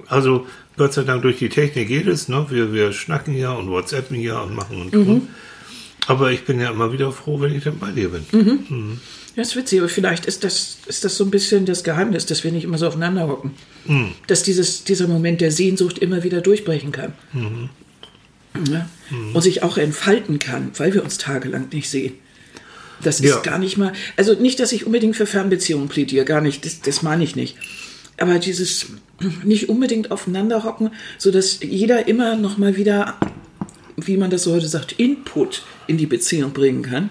Also 0.07 0.45
Gott 0.77 0.93
sei 0.93 1.03
Dank 1.03 1.21
durch 1.21 1.37
die 1.37 1.49
Technik 1.49 1.87
geht 1.87 2.07
es. 2.07 2.27
Ne? 2.27 2.45
Wir, 2.49 2.73
wir 2.73 2.91
schnacken 2.93 3.35
ja 3.35 3.51
und 3.53 3.69
WhatsAppen 3.69 4.19
ja 4.19 4.39
und 4.41 4.55
machen 4.55 4.81
und 4.81 4.93
Mhm. 4.93 5.05
tun. 5.05 5.27
Aber 6.07 6.31
ich 6.31 6.43
bin 6.45 6.59
ja 6.59 6.71
immer 6.71 6.91
wieder 6.91 7.11
froh, 7.11 7.39
wenn 7.39 7.53
ich 7.55 7.63
dann 7.63 7.77
bei 7.79 7.91
dir 7.91 8.09
bin. 8.09 8.25
Mhm. 8.31 8.99
Ja, 9.35 9.43
ist 9.43 9.55
witzig, 9.55 9.79
aber 9.79 9.87
vielleicht 9.87 10.25
ist 10.25 10.43
das, 10.43 10.79
ist 10.87 11.05
das 11.05 11.15
so 11.15 11.23
ein 11.23 11.31
bisschen 11.31 11.65
das 11.65 11.83
Geheimnis, 11.85 12.25
dass 12.25 12.43
wir 12.43 12.51
nicht 12.51 12.65
immer 12.65 12.77
so 12.77 12.87
aufeinander 12.87 13.27
hocken. 13.29 13.51
Dass 14.27 14.43
dieses, 14.43 14.83
dieser 14.83 15.07
Moment 15.07 15.39
der 15.39 15.51
Sehnsucht 15.51 15.99
immer 15.99 16.23
wieder 16.23 16.41
durchbrechen 16.41 16.91
kann. 16.91 17.13
Ja? 18.69 18.89
Und 19.33 19.41
sich 19.41 19.63
auch 19.63 19.77
entfalten 19.77 20.39
kann, 20.39 20.71
weil 20.77 20.93
wir 20.93 21.03
uns 21.03 21.17
tagelang 21.17 21.67
nicht 21.71 21.89
sehen. 21.89 22.13
Das 23.01 23.19
ist 23.19 23.29
Ja. 23.29 23.39
gar 23.41 23.57
nicht 23.57 23.77
mal, 23.77 23.93
also 24.17 24.33
nicht, 24.35 24.59
dass 24.59 24.71
ich 24.71 24.85
unbedingt 24.85 25.15
für 25.15 25.25
Fernbeziehungen 25.25 25.87
plädiere, 25.89 26.23
gar 26.25 26.41
nicht, 26.41 26.65
das, 26.65 26.81
das 26.81 27.01
meine 27.01 27.23
ich 27.23 27.35
nicht. 27.35 27.55
Aber 28.17 28.37
dieses 28.39 28.87
nicht 29.43 29.69
unbedingt 29.69 30.11
aufeinander 30.11 30.63
hocken, 30.63 30.91
sodass 31.17 31.59
jeder 31.61 32.07
immer 32.07 32.35
noch 32.35 32.57
mal 32.57 32.75
wieder 32.77 33.17
wie 33.97 34.17
man 34.17 34.29
das 34.31 34.43
so 34.43 34.53
heute 34.53 34.67
sagt, 34.67 34.93
Input 34.93 35.63
in 35.87 35.97
die 35.97 36.05
Beziehung 36.07 36.53
bringen 36.53 36.81
kann, 36.81 37.09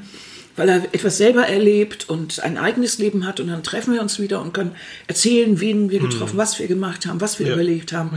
weil 0.56 0.68
er 0.68 0.82
etwas 0.92 1.18
selber 1.18 1.47
erlebt 1.47 2.09
und 2.09 2.40
ein 2.42 2.59
eigenes 2.59 2.99
Leben 2.99 3.26
hat 3.26 3.38
und 3.38 3.47
dann 3.49 3.62
treffen 3.62 3.94
wir 3.94 4.00
uns 4.02 4.18
wieder 4.18 4.40
und 4.42 4.52
können 4.52 4.73
erzählen, 5.06 5.61
wen 5.61 5.90
wir 5.90 6.00
getroffen, 6.00 6.37
was 6.37 6.59
wir 6.59 6.66
gemacht 6.66 7.06
haben, 7.06 7.20
was 7.20 7.38
wir 7.38 7.47
Ja. 7.47 7.52
überlegt 7.54 7.92
haben. 7.92 8.11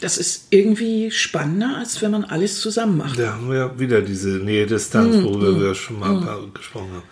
Das 0.00 0.16
ist 0.16 0.46
irgendwie 0.50 1.10
spannender, 1.10 1.76
als 1.78 2.00
wenn 2.02 2.12
man 2.12 2.24
alles 2.24 2.60
zusammen 2.60 2.98
macht. 2.98 3.18
Da 3.18 3.32
haben 3.34 3.50
wir 3.50 3.78
wieder 3.78 4.00
diese 4.00 4.28
Nähe-Distanz, 4.28 5.16
Mhm. 5.16 5.24
worüber 5.24 5.60
wir 5.60 5.74
schon 5.74 5.98
mal 5.98 6.20
paar 6.20 6.38
gesprochen 6.54 6.90
haben. 6.92 7.02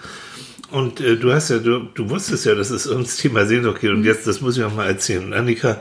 Und 0.71 1.00
äh, 1.00 1.16
du 1.16 1.33
hast 1.33 1.50
ja, 1.50 1.59
du, 1.59 1.81
du 1.95 2.11
wusstest 2.11 2.45
ja, 2.45 2.55
dass 2.55 2.71
es 2.71 2.87
ums 2.87 3.16
Thema 3.16 3.47
Sehnsucht 3.47 3.81
geht. 3.81 3.90
Und 3.90 4.05
jetzt, 4.05 4.26
das 4.26 4.40
muss 4.40 4.57
ich 4.57 4.64
auch 4.64 4.75
mal 4.75 4.87
erzählen. 4.87 5.25
Und 5.25 5.33
Annika, 5.33 5.81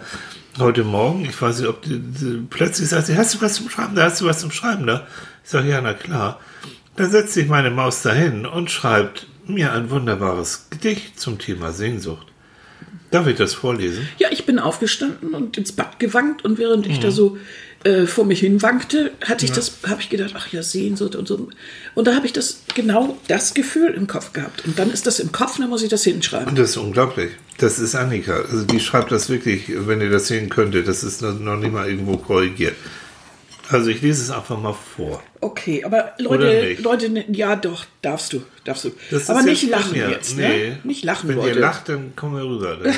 heute 0.58 0.84
Morgen, 0.84 1.26
ich 1.26 1.40
weiß 1.40 1.60
nicht, 1.60 1.70
ob 1.70 1.82
die, 1.84 2.00
die, 2.00 2.44
plötzlich 2.50 2.90
sagt 2.90 3.08
sie, 3.08 3.18
hast 3.18 3.34
du 3.36 3.42
was 3.42 3.56
zum 3.56 3.70
Schreiben 3.70 3.96
da? 3.96 4.04
Hast 4.04 4.22
du 4.22 4.26
was 4.26 4.40
zum 4.40 4.52
Schreiben 4.52 4.86
da? 4.88 5.08
Ich 5.44 5.50
sage, 5.50 5.70
ja, 5.70 5.82
na 5.82 5.94
klar. 5.94 6.40
Dann 6.96 7.12
setzt 7.12 7.34
sich 7.34 7.48
meine 7.48 7.72
Maus 7.72 8.02
dahin 8.04 8.46
und 8.46 8.72
schreibt 8.72 9.28
mir 9.48 9.74
ein 9.74 9.90
wunderbares 9.90 10.68
Gedicht 10.70 11.20
zum 11.20 11.38
Thema 11.40 11.72
Sehnsucht. 11.72 12.28
Darf 13.16 13.28
ich 13.28 13.38
das 13.38 13.54
vorlesen? 13.54 14.10
Ja, 14.18 14.28
ich 14.30 14.46
bin 14.46 14.60
aufgestanden 14.60 15.34
und 15.34 15.58
ins 15.58 15.72
Bad 15.72 16.00
gewankt 16.00 16.44
und 16.44 16.58
während 16.58 16.86
ich 16.86 17.00
da 17.00 17.12
so 17.12 17.38
äh, 17.86 18.08
vor 18.08 18.26
mich 18.26 18.42
hin 18.42 18.62
wankte, 18.62 19.12
hatte 19.24 19.46
ich 19.46 19.54
das, 19.54 19.78
habe 19.88 20.02
ich 20.02 20.10
gedacht, 20.10 20.34
ach 20.36 20.52
ja, 20.52 20.62
Sehnsucht 20.62 21.16
und 21.16 21.26
so. 21.26 21.48
Und 21.94 22.08
da 22.08 22.16
habe 22.16 22.26
ich 22.26 22.34
das 22.34 22.64
genau 22.74 23.18
das 23.30 23.54
Gefühl 23.54 23.94
im 23.94 24.08
Kopf 24.08 24.34
gehabt. 24.34 24.66
Und 24.66 24.78
dann 24.78 24.92
ist 24.92 25.08
das 25.08 25.22
im 25.22 25.32
Kopf, 25.32 25.60
dann 25.60 25.70
muss 25.70 25.82
ich 25.82 25.88
das 25.88 26.04
hinschreiben. 26.04 26.50
Und 26.50 26.60
das 26.60 26.72
ist 26.72 26.78
unglaublich. 26.78 27.32
Das 27.58 27.80
ist 27.80 27.96
Annika. 27.96 28.42
Also 28.52 28.66
die 28.66 28.82
schreibt 28.82 29.14
das 29.14 29.30
wirklich, 29.30 29.68
wenn 29.70 30.02
ihr 30.02 30.10
das 30.10 30.28
sehen 30.28 30.50
könntet, 30.50 30.90
das 30.90 31.02
ist 31.02 31.22
noch 31.22 31.56
nicht 31.56 31.72
mal 31.72 31.90
irgendwo 31.90 32.18
korrigiert. 32.18 32.76
Also 33.70 33.92
ich 33.92 34.02
lese 34.02 34.24
es 34.24 34.30
einfach 34.30 34.60
mal 34.60 34.76
vor. 34.98 35.24
Okay, 35.46 35.84
aber 35.84 36.14
Leute? 36.18 36.75
Leute, 36.82 37.08
ne, 37.08 37.24
ja 37.32 37.56
doch, 37.56 37.86
darfst 38.02 38.34
du, 38.34 38.42
darfst 38.64 38.86
du. 38.86 38.92
Das 39.12 39.30
aber 39.30 39.44
nicht 39.44 39.70
lachen 39.70 39.94
jetzt, 39.94 40.36
nee. 40.36 40.70
ne? 40.70 40.80
Nicht 40.84 41.04
lachen, 41.04 41.30
Wenn 41.30 41.36
Leute. 41.36 41.50
ihr 41.50 41.60
lacht, 41.60 41.88
dann 41.88 42.16
kommen 42.16 42.38
wir 42.38 42.44
rüber. 42.44 42.78
Dann, 42.78 42.96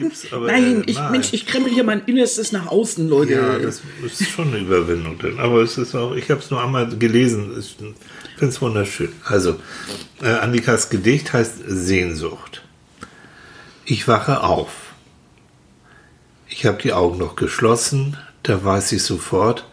dann 0.00 0.12
aber, 0.32 0.46
Nein, 0.46 0.84
äh, 0.84 0.90
ich, 0.90 0.98
Mensch, 1.10 1.34
ich 1.34 1.44
krempel 1.44 1.70
hier 1.70 1.84
mein 1.84 2.00
Innerstes 2.06 2.50
nach 2.50 2.68
außen, 2.68 3.06
Leute. 3.06 3.34
Ja, 3.34 3.58
das 3.58 3.82
ist 4.04 4.30
schon 4.30 4.48
eine 4.48 4.60
Überwindung. 4.60 5.18
Dann. 5.18 5.38
Aber 5.38 5.60
es 5.60 5.76
ist 5.76 5.94
auch, 5.94 6.14
ich 6.14 6.30
habe 6.30 6.40
es 6.40 6.50
nur 6.50 6.62
einmal 6.64 6.88
gelesen. 6.96 7.52
Ich 7.60 7.76
finde 7.76 7.94
es 8.40 8.62
wunderschön. 8.62 9.12
Also, 9.24 9.60
äh, 10.22 10.28
Annikas 10.28 10.88
Gedicht 10.88 11.34
heißt 11.34 11.56
Sehnsucht. 11.66 12.62
Ich 13.84 14.08
wache 14.08 14.42
auf. 14.42 14.94
Ich 16.48 16.64
habe 16.64 16.80
die 16.80 16.94
Augen 16.94 17.18
noch 17.18 17.36
geschlossen, 17.36 18.16
da 18.44 18.64
weiß 18.64 18.92
ich 18.92 19.02
sofort, 19.02 19.66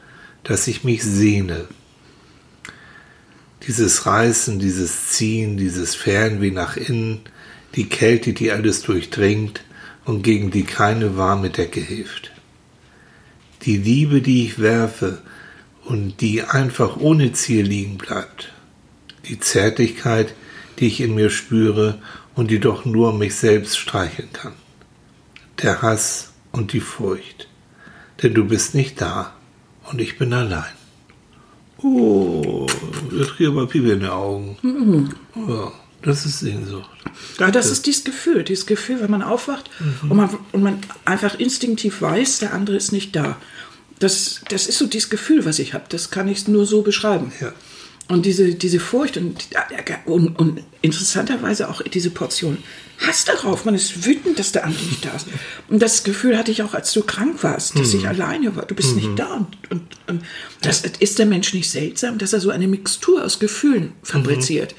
dass 0.43 0.67
ich 0.67 0.83
mich 0.83 1.01
sehne. 1.01 1.69
Dieses 3.67 4.05
Reißen, 4.05 4.59
dieses 4.59 5.09
Ziehen, 5.09 5.57
dieses 5.57 5.95
Fernweh 5.95 6.51
nach 6.51 6.77
innen, 6.77 7.21
die 7.75 7.89
Kälte, 7.89 8.33
die 8.33 8.51
alles 8.51 8.81
durchdringt 8.81 9.61
und 10.05 10.23
gegen 10.23 10.49
die 10.51 10.63
keine 10.63 11.17
warme 11.17 11.49
Decke 11.49 11.81
hilft. 11.81 12.31
Die 13.63 13.77
Liebe, 13.77 14.21
die 14.21 14.45
ich 14.45 14.59
werfe 14.59 15.21
und 15.85 16.21
die 16.21 16.43
einfach 16.43 16.97
ohne 16.97 17.33
Ziel 17.33 17.65
liegen 17.65 17.97
bleibt. 17.97 18.51
Die 19.27 19.39
Zärtlichkeit, 19.39 20.33
die 20.79 20.87
ich 20.87 21.01
in 21.01 21.13
mir 21.13 21.29
spüre 21.29 22.01
und 22.35 22.49
die 22.51 22.59
doch 22.59 22.85
nur 22.85 23.13
mich 23.13 23.35
selbst 23.35 23.77
streicheln 23.77 24.31
kann. 24.31 24.53
Der 25.61 25.81
Hass 25.81 26.31
und 26.51 26.73
die 26.73 26.79
Furcht. 26.79 27.49
Denn 28.23 28.33
du 28.33 28.45
bist 28.45 28.75
nicht 28.75 29.01
da 29.01 29.33
und 29.91 29.99
ich 29.99 30.17
bin 30.17 30.33
allein. 30.33 30.78
Oh, 31.81 32.67
jetzt 33.11 33.31
kriege 33.35 33.49
ich 33.49 33.55
aber 33.55 33.67
Pipi 33.67 33.91
in 33.91 34.01
den 34.01 34.09
Augen. 34.09 34.57
Ja, 35.47 35.71
das 36.01 36.25
ist 36.25 36.39
Sehnsucht. 36.39 36.89
Aber 37.37 37.51
das 37.51 37.69
ist 37.69 37.85
dieses 37.85 38.03
Gefühl, 38.03 38.43
dieses 38.43 38.65
Gefühl, 38.65 39.01
wenn 39.01 39.11
man 39.11 39.21
aufwacht 39.21 39.69
und, 40.03 40.15
man, 40.15 40.37
und 40.51 40.63
man 40.63 40.79
einfach 41.05 41.39
instinktiv 41.39 42.01
weiß, 42.01 42.39
der 42.39 42.53
andere 42.53 42.75
ist 42.75 42.91
nicht 42.91 43.15
da. 43.15 43.37
Das, 43.99 44.41
das 44.49 44.67
ist 44.67 44.77
so 44.77 44.87
dieses 44.87 45.09
Gefühl, 45.09 45.45
was 45.45 45.59
ich 45.59 45.73
habe. 45.73 45.85
Das 45.89 46.09
kann 46.09 46.27
ich 46.27 46.47
nur 46.47 46.65
so 46.65 46.81
beschreiben. 46.81 47.31
Ja. 47.41 47.51
Und 48.07 48.25
diese, 48.25 48.55
diese 48.55 48.79
Furcht 48.79 49.17
und, 49.17 49.47
und, 50.05 50.39
und 50.39 50.63
interessanterweise 50.81 51.69
auch 51.69 51.81
diese 51.81 52.09
Portion 52.09 52.57
Hass 53.05 53.25
darauf. 53.25 53.65
Man 53.65 53.75
ist 53.75 54.05
wütend, 54.05 54.39
dass 54.39 54.51
der 54.51 54.65
andere 54.65 54.83
nicht 54.83 55.05
da 55.05 55.15
ist. 55.15 55.27
Und 55.69 55.81
das 55.81 56.03
Gefühl 56.03 56.37
hatte 56.37 56.51
ich 56.51 56.63
auch, 56.63 56.73
als 56.73 56.91
du 56.91 57.01
krank 57.03 57.43
warst, 57.43 57.79
dass 57.79 57.93
ich 57.93 58.07
alleine 58.07 58.55
war. 58.55 58.65
Du 58.65 58.75
bist 58.75 58.95
nicht 58.95 59.17
da. 59.17 59.35
Und, 59.35 59.47
und, 59.69 59.81
und 60.07 60.23
das 60.61 60.81
ist 60.81 61.17
der 61.17 61.25
Mensch 61.25 61.53
nicht 61.53 61.69
seltsam, 61.69 62.17
dass 62.17 62.33
er 62.33 62.41
so 62.41 62.49
eine 62.49 62.67
Mixtur 62.67 63.23
aus 63.23 63.39
Gefühlen 63.39 63.93
fabriziert. 64.03 64.75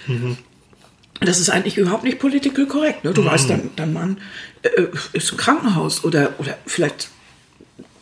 Das 1.20 1.38
ist 1.38 1.50
eigentlich 1.50 1.76
überhaupt 1.76 2.04
nicht 2.04 2.18
political 2.18 2.66
korrekt. 2.66 3.04
Ne? 3.04 3.12
Du 3.12 3.24
weißt, 3.24 3.48
dann, 3.50 3.70
dein 3.76 3.92
Mann 3.92 4.18
äh, 4.62 4.86
ist 5.12 5.32
im 5.32 5.36
Krankenhaus 5.36 6.04
oder, 6.04 6.34
oder 6.38 6.56
vielleicht 6.66 7.08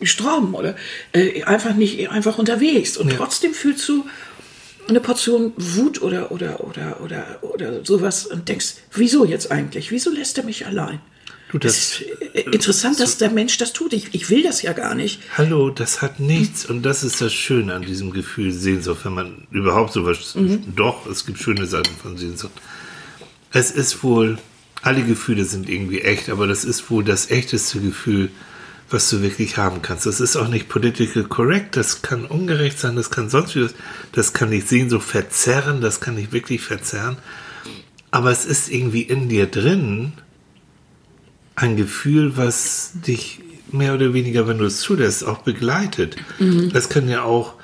gestorben 0.01 0.55
oder 0.55 0.77
äh, 1.13 1.43
einfach 1.45 1.75
nicht 1.75 2.11
einfach 2.11 2.39
unterwegs. 2.39 2.97
Und 2.97 3.11
trotzdem 3.11 3.55
fühlst 3.55 3.89
du 3.89 4.05
eine 4.89 5.01
Portion 5.01 5.53
Wut 5.57 6.03
oder, 6.03 6.33
oder, 6.33 6.65
oder, 6.65 7.01
oder, 7.01 7.39
oder 7.43 7.85
sowas 7.85 8.27
und 8.27 8.49
denkst, 8.49 8.75
wieso 8.93 9.25
jetzt 9.25 9.51
eigentlich? 9.51 9.91
Wieso 9.91 10.11
lässt 10.11 10.39
er 10.39 10.45
mich 10.45 10.67
allein? 10.67 11.01
Du, 11.51 11.59
Das 11.59 11.75
das, 11.75 12.01
ist 12.01 12.35
äh, 12.35 12.41
interessant, 12.51 13.01
dass 13.01 13.17
der 13.17 13.31
Mensch 13.31 13.57
das 13.57 13.73
tut. 13.73 13.93
Ich, 13.95 14.15
ich 14.15 14.29
will 14.29 14.43
das 14.43 14.61
ja 14.61 14.73
gar 14.75 14.95
nicht. 14.95 15.21
Hallo, 15.37 15.71
das 15.71 16.03
hat 16.03 16.21
nichts 16.21 16.67
und 16.67 16.83
das 16.83 17.03
ist 17.05 17.21
das 17.21 17.33
Schöne 17.33 17.75
an 17.75 17.83
diesem 17.83 18.13
Gefühl 18.13 18.53
Sehnsucht, 18.53 19.05
wenn 19.05 19.15
man 19.15 19.47
überhaupt 19.51 19.93
sowas, 19.93 20.37
doch, 20.75 21.07
es 21.07 21.25
gibt 21.25 21.39
schöne 21.39 21.67
Seiten 21.67 21.95
von 22.03 22.19
Sehnsucht. 22.19 22.53
Es 23.51 23.71
ist 23.71 24.03
wohl, 24.03 24.39
alle 24.83 25.03
Gefühle 25.03 25.45
sind 25.45 25.71
irgendwie 25.71 26.03
echt, 26.03 26.29
aber 26.29 26.47
das 26.47 26.65
ist 26.65 26.91
wohl 26.91 27.03
das 27.03 27.31
echteste 27.31 27.81
Gefühl, 27.81 28.31
was 28.91 29.11
du 29.11 29.23
wirklich 29.23 29.57
haben 29.57 29.83
kannst. 29.83 30.07
Das 30.07 30.21
ist 30.21 30.37
auch 30.37 30.49
nicht 30.49 30.69
political 30.69 31.25
correct, 31.25 31.77
das 31.77 32.03
kann 32.03 32.25
ungerecht 32.25 32.79
sein, 32.79 32.97
das 32.97 33.11
kann 33.11 33.29
sonst 33.29 33.55
wie, 33.55 33.69
das 34.13 34.33
kann 34.33 34.51
nicht 34.51 34.69
Sehnsucht 34.69 35.07
verzerren, 35.07 35.81
das 35.81 36.01
kann 36.01 36.15
nicht 36.15 36.33
wirklich 36.33 36.63
verzerren, 36.63 37.17
aber 38.11 38.31
es 38.31 38.45
ist 38.45 38.71
irgendwie 38.71 39.03
in 39.03 39.29
dir 39.29 39.47
drin, 39.47 40.13
ein 41.55 41.77
Gefühl, 41.77 42.37
was 42.37 42.93
dich 42.95 43.41
mehr 43.73 43.95
oder 43.95 44.15
weniger, 44.15 44.47
wenn 44.47 44.59
du 44.59 44.65
es 44.65 44.81
zulässt, 44.81 45.27
auch 45.27 45.39
begleitet. 45.39 46.17
Das 46.73 46.89
kann 46.89 47.09
ja 47.09 47.23
auch 47.23 47.55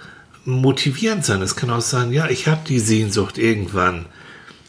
motivierend 0.45 1.25
sein. 1.25 1.41
Es 1.41 1.57
kann 1.57 1.71
auch 1.71 1.81
sein, 1.81 2.13
ja, 2.13 2.29
ich 2.29 2.49
habe 2.49 2.63
die 2.69 2.81
Sehnsucht 2.81 3.39
irgendwann 3.39 4.07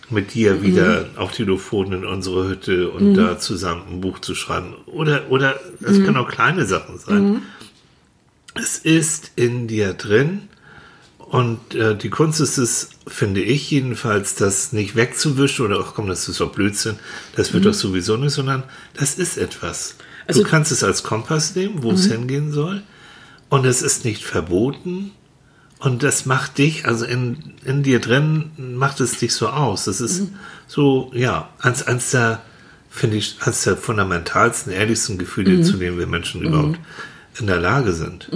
mit 0.09 0.33
dir 0.33 0.62
wieder 0.62 1.09
auf 1.15 1.31
Telefon 1.31 1.91
in 1.93 2.05
unsere 2.05 2.47
Hütte 2.47 2.89
und 2.89 3.15
da 3.15 3.39
zusammen 3.39 3.83
ein 3.89 4.01
Buch 4.01 4.19
zu 4.19 4.35
schreiben. 4.35 4.75
Oder, 4.85 5.29
oder 5.29 5.59
es 5.81 5.97
können 6.03 6.17
auch 6.17 6.29
kleine 6.29 6.65
Sachen 6.65 7.00
sein. 7.00 7.41
Es 8.53 8.77
ist 8.77 9.31
in 9.35 9.67
dir 9.67 9.93
drin 9.93 10.43
und 11.17 11.75
äh, 11.75 11.95
die 11.97 12.09
Kunst 12.09 12.39
ist 12.39 12.57
es, 12.57 12.91
finde 13.07 13.41
ich 13.41 13.69
jedenfalls, 13.71 14.35
das 14.35 14.71
nicht 14.71 14.95
wegzuwischen 14.95 15.65
oder, 15.65 15.79
ach 15.85 15.93
komm, 15.95 16.07
das 16.07 16.29
ist 16.29 16.39
doch 16.39 16.51
Blödsinn, 16.51 16.97
das 17.35 17.51
wird 17.53 17.65
doch 17.65 17.74
sowieso 17.74 18.15
nicht, 18.15 18.33
sondern 18.33 18.63
das 18.93 19.15
ist 19.15 19.38
etwas. 19.38 19.95
Also- 20.27 20.43
du 20.43 20.50
kannst 20.50 20.71
es 20.71 20.83
als 20.83 21.03
Kompass 21.03 21.55
nehmen, 21.55 21.83
wo 21.83 21.91
es 21.91 22.05
hingehen 22.05 22.51
soll 22.51 22.83
und 23.50 23.65
es 23.65 23.81
ist 23.81 24.05
nicht 24.05 24.24
verboten 24.24 25.12
und 25.79 26.03
das 26.03 26.25
macht 26.25 26.58
dich, 26.58 26.86
also 26.86 27.05
in, 27.05 27.38
in 27.65 27.84
dir 27.84 28.00
drin 28.00 28.51
macht 28.58 29.00
es 29.01 29.17
dich 29.20 29.34
so 29.34 29.48
aus. 29.50 29.86
Das 29.86 30.01
ist 30.01 30.24
so, 30.67 31.12
ja, 31.13 31.50
eins, 31.60 31.84
eins 31.84 32.12
der, 32.12 32.41
finde 32.89 33.17
ich, 33.17 33.36
eins 33.41 33.63
der 33.63 33.75
fundamentalsten, 33.77 34.72
ehrlichsten 34.72 35.17
Gefühle, 35.17 35.62
zu 35.62 35.77
denen 35.77 35.98
wir 36.00 36.08
Menschen 36.08 36.41
überhaupt 36.41 36.79
in 37.39 37.48
der 37.48 37.60
Lage 37.60 37.94
sind. 37.94 38.29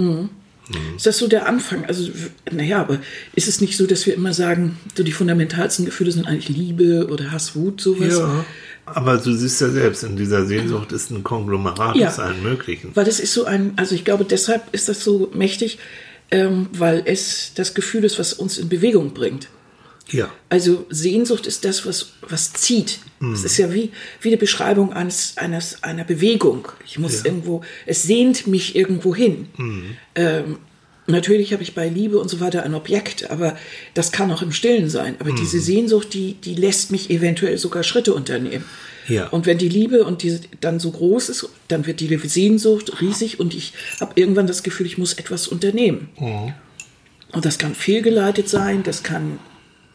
Ist 0.96 1.06
das 1.06 1.18
so 1.18 1.26
der 1.26 1.48
Anfang? 1.48 1.84
Also, 1.86 2.10
naja, 2.50 2.80
aber 2.80 2.98
ist 3.34 3.48
es 3.48 3.60
nicht 3.60 3.76
so, 3.76 3.86
dass 3.86 4.06
wir 4.06 4.14
immer 4.14 4.32
sagen, 4.34 4.78
so 4.94 5.02
die 5.02 5.10
fundamentalsten 5.12 5.84
Gefühle 5.84 6.12
sind 6.12 6.26
eigentlich 6.28 6.48
Liebe 6.48 7.08
oder 7.10 7.32
Hass, 7.32 7.56
Wut, 7.56 7.80
sowas? 7.80 8.18
Ja, 8.18 8.44
aber 8.84 9.16
du 9.18 9.32
siehst 9.32 9.60
ja 9.60 9.68
selbst, 9.70 10.04
in 10.04 10.16
dieser 10.16 10.46
Sehnsucht 10.46 10.92
ist 10.92 11.10
ein 11.10 11.24
Konglomerat 11.24 11.96
Ja. 11.96 12.08
aus 12.08 12.18
allen 12.20 12.42
möglichen. 12.42 12.90
Weil 12.94 13.04
das 13.04 13.18
ist 13.18 13.32
so 13.32 13.44
ein, 13.46 13.72
also 13.76 13.94
ich 13.94 14.04
glaube, 14.04 14.24
deshalb 14.24 14.62
ist 14.72 14.88
das 14.88 15.02
so 15.02 15.30
mächtig, 15.34 15.78
ähm, 16.30 16.68
weil 16.72 17.02
es 17.04 17.52
das 17.54 17.74
Gefühl 17.74 18.04
ist, 18.04 18.18
was 18.18 18.32
uns 18.32 18.58
in 18.58 18.68
Bewegung 18.68 19.12
bringt. 19.14 19.48
Ja, 20.12 20.28
Also 20.48 20.86
Sehnsucht 20.90 21.46
ist 21.46 21.64
das, 21.64 21.86
was, 21.86 22.14
was 22.22 22.52
zieht. 22.52 22.98
Es 23.32 23.44
ist 23.44 23.58
ja 23.58 23.72
wie, 23.72 23.92
wie 24.22 24.28
eine 24.28 24.38
Beschreibung 24.38 24.92
eines, 24.92 25.36
eines, 25.36 25.84
einer 25.84 26.04
Bewegung. 26.04 26.66
Ich 26.84 26.98
muss 26.98 27.24
irgendwo, 27.24 27.62
es 27.86 28.02
sehnt 28.02 28.46
mich 28.46 28.74
irgendwo 28.74 29.14
hin. 29.14 29.46
Ähm, 30.16 30.58
natürlich 31.06 31.52
habe 31.52 31.62
ich 31.62 31.74
bei 31.74 31.88
Liebe 31.88 32.18
und 32.18 32.28
so 32.28 32.40
weiter 32.40 32.64
ein 32.64 32.74
Objekt, 32.74 33.30
aber 33.30 33.56
das 33.94 34.10
kann 34.10 34.32
auch 34.32 34.42
im 34.42 34.52
Stillen 34.52 34.88
sein. 34.90 35.16
Aber 35.20 35.30
diese 35.32 35.60
Sehnsucht, 35.60 36.12
die, 36.14 36.34
die 36.34 36.54
lässt 36.54 36.90
mich 36.90 37.10
eventuell 37.10 37.58
sogar 37.58 37.82
Schritte 37.84 38.14
unternehmen. 38.14 38.64
Ja. 39.10 39.28
Und 39.28 39.46
wenn 39.46 39.58
die 39.58 39.68
Liebe 39.68 40.04
und 40.04 40.22
diese 40.22 40.40
dann 40.60 40.80
so 40.80 40.90
groß 40.90 41.28
ist, 41.28 41.48
dann 41.68 41.86
wird 41.86 42.00
die 42.00 42.16
Sehnsucht 42.16 43.00
riesig 43.00 43.40
und 43.40 43.54
ich 43.54 43.72
habe 44.00 44.12
irgendwann 44.14 44.46
das 44.46 44.62
Gefühl, 44.62 44.86
ich 44.86 44.98
muss 44.98 45.14
etwas 45.14 45.48
unternehmen. 45.48 46.08
Und 47.32 47.44
das 47.44 47.58
kann 47.58 47.74
fehlgeleitet 47.74 48.48
sein, 48.48 48.82
das 48.82 49.02
kann 49.02 49.38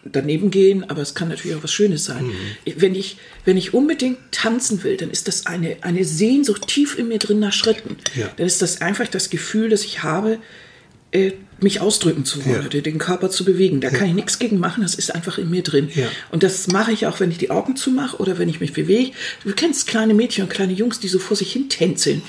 daneben 0.05 0.51
gehen, 0.51 0.87
aber 0.89 1.01
es 1.01 1.15
kann 1.15 1.29
natürlich 1.29 1.57
auch 1.57 1.63
was 1.63 1.73
Schönes 1.73 2.05
sein. 2.05 2.31
Wenn, 2.65 2.95
ich, 2.95 3.17
wenn 3.43 3.57
ich 3.57 3.73
unbedingt 3.73 4.19
tanzen 4.31 4.83
will, 4.83 4.97
dann 4.97 5.09
ist 5.09 5.27
das 5.27 5.47
eine, 5.47 5.77
eine 5.81 6.05
Sehnsucht 6.05 6.67
tief 6.67 6.97
in 6.97 7.07
mir 7.07 7.17
drin 7.17 7.39
nach 7.39 7.53
Schritten. 7.53 7.97
Ja. 8.15 8.29
Dann 8.37 8.45
ist 8.45 8.61
das 8.61 8.81
einfach 8.81 9.07
das 9.07 9.29
Gefühl, 9.29 9.69
das 9.69 9.83
ich 9.83 10.03
habe, 10.03 10.37
äh, 11.15 11.33
mich 11.61 11.79
ausdrücken 11.79 12.25
zu 12.25 12.43
wollen 12.45 12.61
Ja. 12.61 12.67
oder 12.67 12.81
den 12.81 12.97
Körper 12.97 13.29
zu 13.29 13.45
bewegen. 13.45 13.79
Da 13.79 13.89
kann 13.89 14.07
ich 14.09 14.13
nichts 14.13 14.39
gegen 14.39 14.59
machen, 14.59 14.83
das 14.83 14.95
ist 14.95 15.15
einfach 15.15 15.37
in 15.37 15.49
mir 15.49 15.63
drin. 15.63 15.89
Ja. 15.95 16.07
Und 16.31 16.43
das 16.43 16.67
mache 16.67 16.91
ich 16.91 17.07
auch, 17.07 17.21
wenn 17.21 17.31
ich 17.31 17.37
die 17.37 17.49
Augen 17.49 17.77
zumache 17.77 18.17
oder 18.17 18.37
wenn 18.37 18.49
ich 18.49 18.59
mich 18.59 18.73
bewege. 18.73 19.11
Du 19.45 19.53
kennst 19.53 19.87
kleine 19.87 20.13
Mädchen 20.13 20.43
und 20.43 20.49
kleine 20.49 20.73
Jungs, 20.73 20.99
die 20.99 21.07
so 21.07 21.17
vor 21.17 21.37
sich 21.37 21.53
hin 21.53 21.69
tänzeln. 21.69 22.21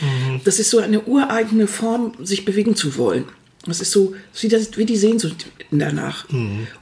Das 0.45 0.61
ist 0.61 0.71
so 0.71 0.79
eine 0.79 1.03
ureigene 1.03 1.67
Form, 1.67 2.13
sich 2.23 2.45
bewegen 2.45 2.77
zu 2.77 2.97
wollen. 2.97 3.25
Das 3.67 3.81
ist 3.81 3.91
so 3.91 4.15
wie, 4.41 4.47
das, 4.49 4.77
wie 4.79 4.85
die 4.87 4.97
Sehnsucht 4.97 5.47
danach. 5.73 6.27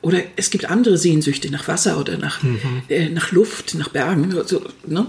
Oder 0.02 0.20
es 0.36 0.50
gibt 0.50 0.70
andere 0.70 0.98
Sehnsüchte 0.98 1.50
nach 1.50 1.66
Wasser 1.66 1.98
oder 1.98 2.18
nach, 2.18 2.40
äh, 2.90 3.08
nach 3.08 3.32
Luft, 3.32 3.74
nach 3.74 3.88
Bergen. 3.88 4.36
So, 4.46 4.62
ne? 4.86 5.06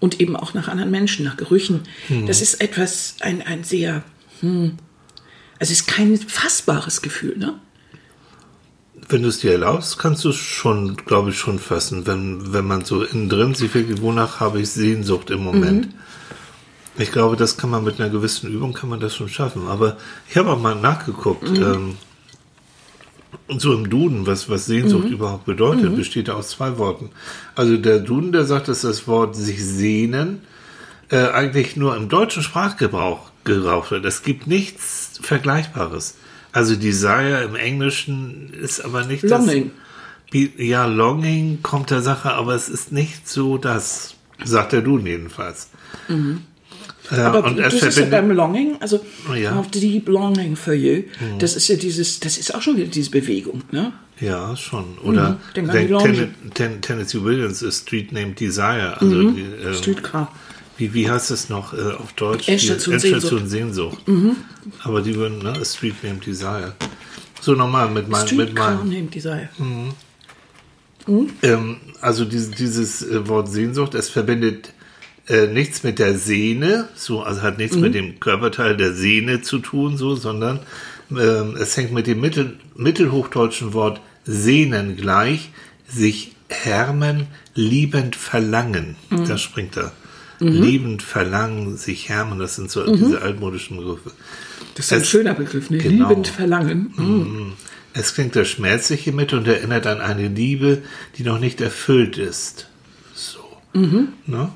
Und 0.00 0.20
eben 0.20 0.34
auch 0.34 0.52
nach 0.52 0.66
anderen 0.66 0.90
Menschen, 0.90 1.24
nach 1.24 1.36
Gerüchen. 1.36 1.82
Das 2.26 2.42
ist 2.42 2.60
etwas, 2.60 3.14
ein, 3.20 3.40
ein 3.40 3.62
sehr, 3.62 4.02
hm, 4.40 4.72
es 5.62 5.70
ist 5.70 5.86
kein 5.86 6.16
fassbares 6.18 7.02
Gefühl. 7.02 7.38
Ne? 7.38 7.54
Wenn 9.08 9.22
du 9.22 9.28
es 9.28 9.38
dir 9.38 9.52
erlaubst, 9.52 9.96
kannst 9.96 10.24
du 10.24 10.30
es 10.30 10.36
schon, 10.36 10.96
glaube 10.96 11.30
ich, 11.30 11.38
schon 11.38 11.60
fassen, 11.60 12.04
wenn, 12.04 12.52
wenn 12.52 12.66
man 12.66 12.84
so 12.84 13.04
innen 13.04 13.28
drin 13.28 13.54
sich 13.54 13.72
wirklich, 13.72 14.02
wonach 14.02 14.40
habe 14.40 14.60
ich 14.60 14.70
Sehnsucht 14.70 15.30
im 15.30 15.44
Moment. 15.44 15.86
Mhm. 15.86 15.92
Ich 16.98 17.12
glaube, 17.12 17.36
das 17.36 17.56
kann 17.56 17.70
man 17.70 17.84
mit 17.84 18.00
einer 18.00 18.10
gewissen 18.10 18.50
Übung, 18.52 18.72
kann 18.72 18.88
man 18.90 18.98
das 18.98 19.14
schon 19.14 19.28
schaffen. 19.28 19.68
Aber 19.68 19.98
ich 20.28 20.36
habe 20.36 20.50
auch 20.50 20.60
mal 20.60 20.74
nachgeguckt, 20.74 21.48
Mhm. 21.48 21.62
ähm, 21.62 21.96
so 23.58 23.72
im 23.72 23.88
Duden, 23.88 24.26
was, 24.26 24.48
was 24.48 24.66
Sehnsucht 24.66 25.10
überhaupt 25.10 25.44
bedeutet, 25.44 25.94
besteht 25.94 26.28
aus 26.28 26.48
zwei 26.50 26.76
Worten. 26.76 27.10
Also 27.54 27.76
der 27.76 28.00
Duden, 28.00 28.32
der 28.32 28.44
sagt, 28.46 28.66
dass 28.66 28.80
das 28.80 29.06
Wort 29.06 29.36
sich 29.36 29.64
sehnen 29.64 30.42
äh, 31.08 31.28
eigentlich 31.28 31.76
nur 31.76 31.96
im 31.96 32.08
deutschen 32.08 32.42
Sprachgebrauch 32.42 33.31
gebraucht 33.44 33.90
wird. 33.90 34.04
Es 34.04 34.22
gibt 34.22 34.46
nichts 34.46 35.18
Vergleichbares. 35.22 36.14
Also 36.52 36.76
Desire 36.76 37.42
im 37.44 37.54
Englischen 37.56 38.52
ist 38.52 38.80
aber 38.84 39.04
nicht 39.04 39.22
Longing. 39.22 39.70
das. 40.32 40.40
Ja, 40.58 40.86
Longing 40.86 41.58
kommt 41.62 41.90
der 41.90 42.02
Sache, 42.02 42.32
aber 42.32 42.54
es 42.54 42.68
ist 42.68 42.92
nicht 42.92 43.28
so 43.28 43.58
das, 43.58 44.14
sagt 44.44 44.72
der 44.72 44.80
Duden 44.82 45.06
jedenfalls. 45.06 45.68
Äh, 46.08 46.12
Mhm. 46.12 46.40
Aber 47.10 47.44
und 47.44 47.56
du 47.58 47.62
er 47.62 47.70
siehst 47.70 47.98
ja 47.98 48.06
beim 48.06 48.30
Longing, 48.30 48.76
also 48.80 49.04
Ja. 49.36 49.52
Mhm. 49.52 49.58
auf 49.58 49.70
Deep 49.70 50.08
Longing 50.08 50.56
for 50.56 50.72
You, 50.72 51.02
das 51.38 51.56
ist 51.56 51.68
ja 51.68 51.76
dieses, 51.76 52.20
das 52.20 52.38
ist 52.38 52.54
auch 52.54 52.62
schon 52.62 52.76
wieder 52.76 52.86
diese 52.88 53.10
Bewegung, 53.10 53.62
ne? 53.70 53.92
ja, 54.20 54.56
schon. 54.56 54.96
Oder 55.02 55.38
Ten, 55.52 56.80
Tennessee 56.80 57.22
Williams 57.22 57.60
ist 57.60 57.82
Street 57.82 58.12
Named 58.12 58.38
Desire. 58.40 58.98
Also 59.00 59.30
die, 59.32 59.40
ähm, 59.42 59.74
Streetcar. 59.74 60.32
Wie, 60.82 60.94
wie 60.94 61.08
heißt 61.08 61.30
es 61.30 61.48
noch 61.48 61.74
äh, 61.74 61.92
auf 61.92 62.12
Deutsch? 62.14 62.48
Endstation 62.48 62.98
Die 62.98 63.06
Endstation 63.06 63.48
Sehnsucht. 63.48 63.98
Aber 64.82 65.00
die 65.00 65.14
würden, 65.14 65.38
ne? 65.38 65.64
Street 65.64 66.02
Named 66.02 66.26
Desire. 66.26 66.74
So 67.40 67.54
nochmal 67.54 67.88
mit, 67.88 68.08
mein, 68.08 68.22
mit 68.22 68.30
Streetcar 68.30 68.74
meinem. 68.74 68.88
named 68.90 69.14
Desire. 69.14 69.48
Ähm, 71.42 71.76
also 72.00 72.24
dieses, 72.24 72.50
dieses 72.50 73.02
äh, 73.02 73.28
Wort 73.28 73.48
Sehnsucht, 73.48 73.94
es 73.94 74.08
verbindet 74.08 74.72
äh, 75.28 75.46
nichts 75.46 75.84
mit 75.84 76.00
der 76.00 76.18
Sehne, 76.18 76.88
so, 76.96 77.22
also 77.22 77.42
hat 77.42 77.58
nichts 77.58 77.76
mit 77.76 77.94
dem 77.94 78.18
Körperteil 78.18 78.76
der 78.76 78.92
Sehne 78.92 79.40
zu 79.40 79.60
tun, 79.60 79.96
so, 79.96 80.16
sondern 80.16 80.60
ähm, 81.10 81.56
es 81.60 81.76
hängt 81.76 81.92
mit 81.92 82.08
dem 82.08 82.20
Mittel, 82.20 82.58
mittelhochdeutschen 82.74 83.72
Wort 83.72 84.00
Sehnen 84.24 84.96
gleich, 84.96 85.50
sich 85.88 86.32
härmen, 86.48 87.28
liebend 87.54 88.16
verlangen. 88.16 88.96
Das 89.28 89.40
springt 89.40 89.76
da. 90.46 90.52
Liebend 90.52 91.02
verlangen, 91.02 91.76
sich 91.76 92.08
härmen, 92.08 92.38
das 92.38 92.56
sind 92.56 92.70
so 92.70 92.84
diese 92.94 93.22
altmodischen 93.22 93.76
Begriffe. 93.78 94.10
Das 94.74 94.86
ist 94.86 94.92
ein 94.92 95.00
Es- 95.02 95.08
schöner 95.08 95.34
Begriff, 95.34 95.70
ne? 95.70 95.78
Genau. 95.78 96.08
Liebend 96.08 96.28
verlangen. 96.28 96.92
Mhm. 96.96 97.52
Es 97.94 98.14
klingt 98.14 98.34
das 98.36 98.48
Schmerzliche 98.48 99.12
mit 99.12 99.32
und 99.34 99.46
erinnert 99.46 99.86
an 99.86 100.00
eine 100.00 100.28
Liebe, 100.28 100.82
die 101.18 101.24
noch 101.24 101.38
nicht 101.38 101.60
erfüllt 101.60 102.16
ist. 102.16 102.68
So. 103.14 103.40
Ne? 103.74 104.48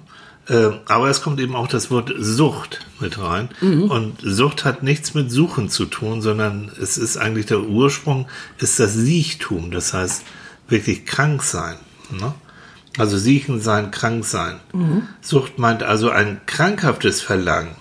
Ähm, 0.48 0.74
aber 0.86 1.10
es 1.10 1.20
kommt 1.22 1.40
eben 1.40 1.54
auch 1.56 1.66
das 1.68 1.90
Wort 1.90 2.14
Sucht 2.18 2.86
mit 3.00 3.18
rein. 3.18 3.48
Und 3.60 4.14
Sucht 4.22 4.64
hat 4.64 4.82
nichts 4.82 5.12
mit 5.12 5.30
Suchen 5.30 5.68
zu 5.68 5.84
tun, 5.86 6.22
sondern 6.22 6.70
es 6.80 6.96
ist 6.96 7.16
eigentlich 7.18 7.46
der 7.46 7.60
Ursprung, 7.60 8.26
ist 8.58 8.78
das 8.80 8.94
Siechtum. 8.94 9.70
Das 9.70 9.92
heißt, 9.92 10.22
wirklich 10.68 11.04
krank 11.04 11.42
sein. 11.42 11.76
Ne? 12.18 12.32
Also 12.98 13.18
siechen 13.18 13.60
sein, 13.60 13.90
krank 13.90 14.24
sein. 14.24 14.60
Sucht 15.20 15.58
meint 15.58 15.82
also 15.82 16.10
ein 16.10 16.40
krankhaftes 16.46 17.20
Verlangen, 17.20 17.76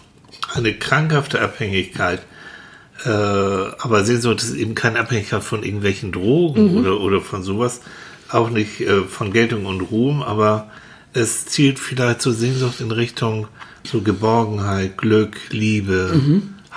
eine 0.54 0.74
krankhafte 0.74 1.42
Abhängigkeit 1.42 2.22
äh, 3.04 3.10
aber 3.10 4.06
Sehnsucht 4.06 4.42
ist 4.42 4.56
eben 4.56 4.74
keine 4.74 5.00
Abhängigkeit 5.00 5.44
von 5.44 5.64
irgendwelchen 5.64 6.12
Drogen 6.12 6.78
oder, 6.78 7.00
oder 7.02 7.22
von 7.22 7.44
sowas. 7.44 7.82
Auch 8.30 8.50
nicht 8.50 8.82
äh, 8.82 9.02
von 9.02 9.34
Geltung 9.34 9.66
und 9.66 9.82
Ruhm, 9.82 10.24
aber 10.24 10.70
es 11.14 11.46
zielt 11.46 11.78
vielleicht 11.78 12.22
zur 12.22 12.34
Sehnsucht 12.34 12.80
in 12.82 12.92
Richtung 12.92 13.48
so 13.84 14.02
Geborgenheit, 14.02 14.98
Glück, 14.98 15.38
Liebe, 15.52 16.20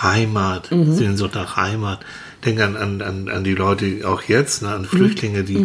Heimat, 0.00 0.70
Sehnsucht 0.94 1.34
nach 1.34 1.56
Heimat. 1.56 2.00
Denk 2.44 2.60
an, 2.60 2.76
an, 2.76 3.02
an, 3.02 3.28
an 3.28 3.42
die 3.42 3.54
Leute 3.54 4.06
auch 4.06 4.22
jetzt, 4.22 4.62
ne, 4.62 4.68
an 4.68 4.84
Flüchtlinge, 4.84 5.42
die, 5.42 5.56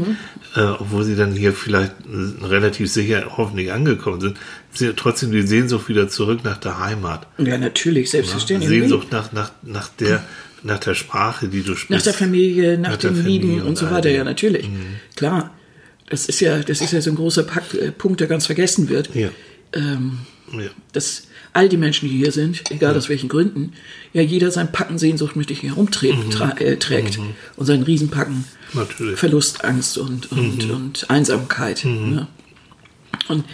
äh, 0.55 0.61
obwohl 0.61 1.03
sie 1.03 1.15
dann 1.15 1.33
hier 1.33 1.53
vielleicht 1.53 1.93
relativ 2.41 2.91
sicher 2.91 3.37
hoffentlich 3.37 3.71
angekommen 3.71 4.21
sind, 4.21 4.37
sie 4.71 4.93
trotzdem 4.93 5.31
die 5.31 5.43
Sehnsucht 5.43 5.87
wieder 5.87 6.09
zurück 6.09 6.39
nach 6.43 6.57
der 6.57 6.79
Heimat. 6.79 7.27
Ja, 7.37 7.59
natürlich, 7.59 8.09
selbstverständlich. 8.09 8.69
Sehnsucht 8.69 9.11
nach, 9.11 9.31
nach, 9.33 9.51
nach, 9.61 9.87
der, 9.89 10.23
nach 10.63 10.79
der 10.79 10.95
Sprache, 10.95 11.47
die 11.47 11.61
du 11.61 11.75
sprichst. 11.75 11.91
Nach 11.91 12.01
der 12.01 12.13
Familie, 12.13 12.77
nach, 12.79 12.91
Nach 12.91 12.97
dem 12.97 13.23
Lieben 13.23 13.61
und 13.61 13.67
und 13.67 13.77
so 13.77 13.91
weiter, 13.91 14.09
ja, 14.09 14.23
natürlich. 14.23 14.67
Klar. 15.15 15.51
Das 16.09 16.27
ist 16.27 16.41
ja, 16.41 16.59
das 16.59 16.81
ist 16.81 16.91
ja 16.91 17.01
so 17.01 17.09
ein 17.11 17.15
großer 17.15 17.43
Pakt, 17.43 17.73
äh, 17.75 17.91
Punkt, 17.91 18.19
der 18.19 18.27
ganz 18.27 18.45
vergessen 18.45 18.89
wird. 18.89 19.15
Ja. 19.15 19.29
Ähm, 19.73 20.19
ja. 20.51 20.69
dass 20.91 21.27
all 21.53 21.69
die 21.69 21.77
Menschen, 21.77 22.09
die 22.09 22.17
hier 22.17 22.31
sind, 22.31 22.69
egal 22.71 22.95
aus 22.97 23.09
welchen 23.09 23.29
Gründen, 23.29 23.73
ja 24.11 24.21
jeder 24.21 24.51
sein 24.51 24.71
Packen 24.71 24.97
Sehnsucht 24.97 25.35
mit 25.35 25.49
herumträgt 25.49 26.33
tra- 26.33 26.59
äh, 26.59 26.77
trägt 26.77 27.19
und 27.55 27.65
seinen 27.65 27.83
Riesenpacken 27.83 28.45
Natürlich. 28.73 29.19
Verlust, 29.19 29.63
Angst 29.63 29.97
und, 29.97 30.31
und, 30.31 30.69
und 30.71 31.09
Einsamkeit. 31.09 31.85
Ne? 31.85 32.27
Und 33.27 33.45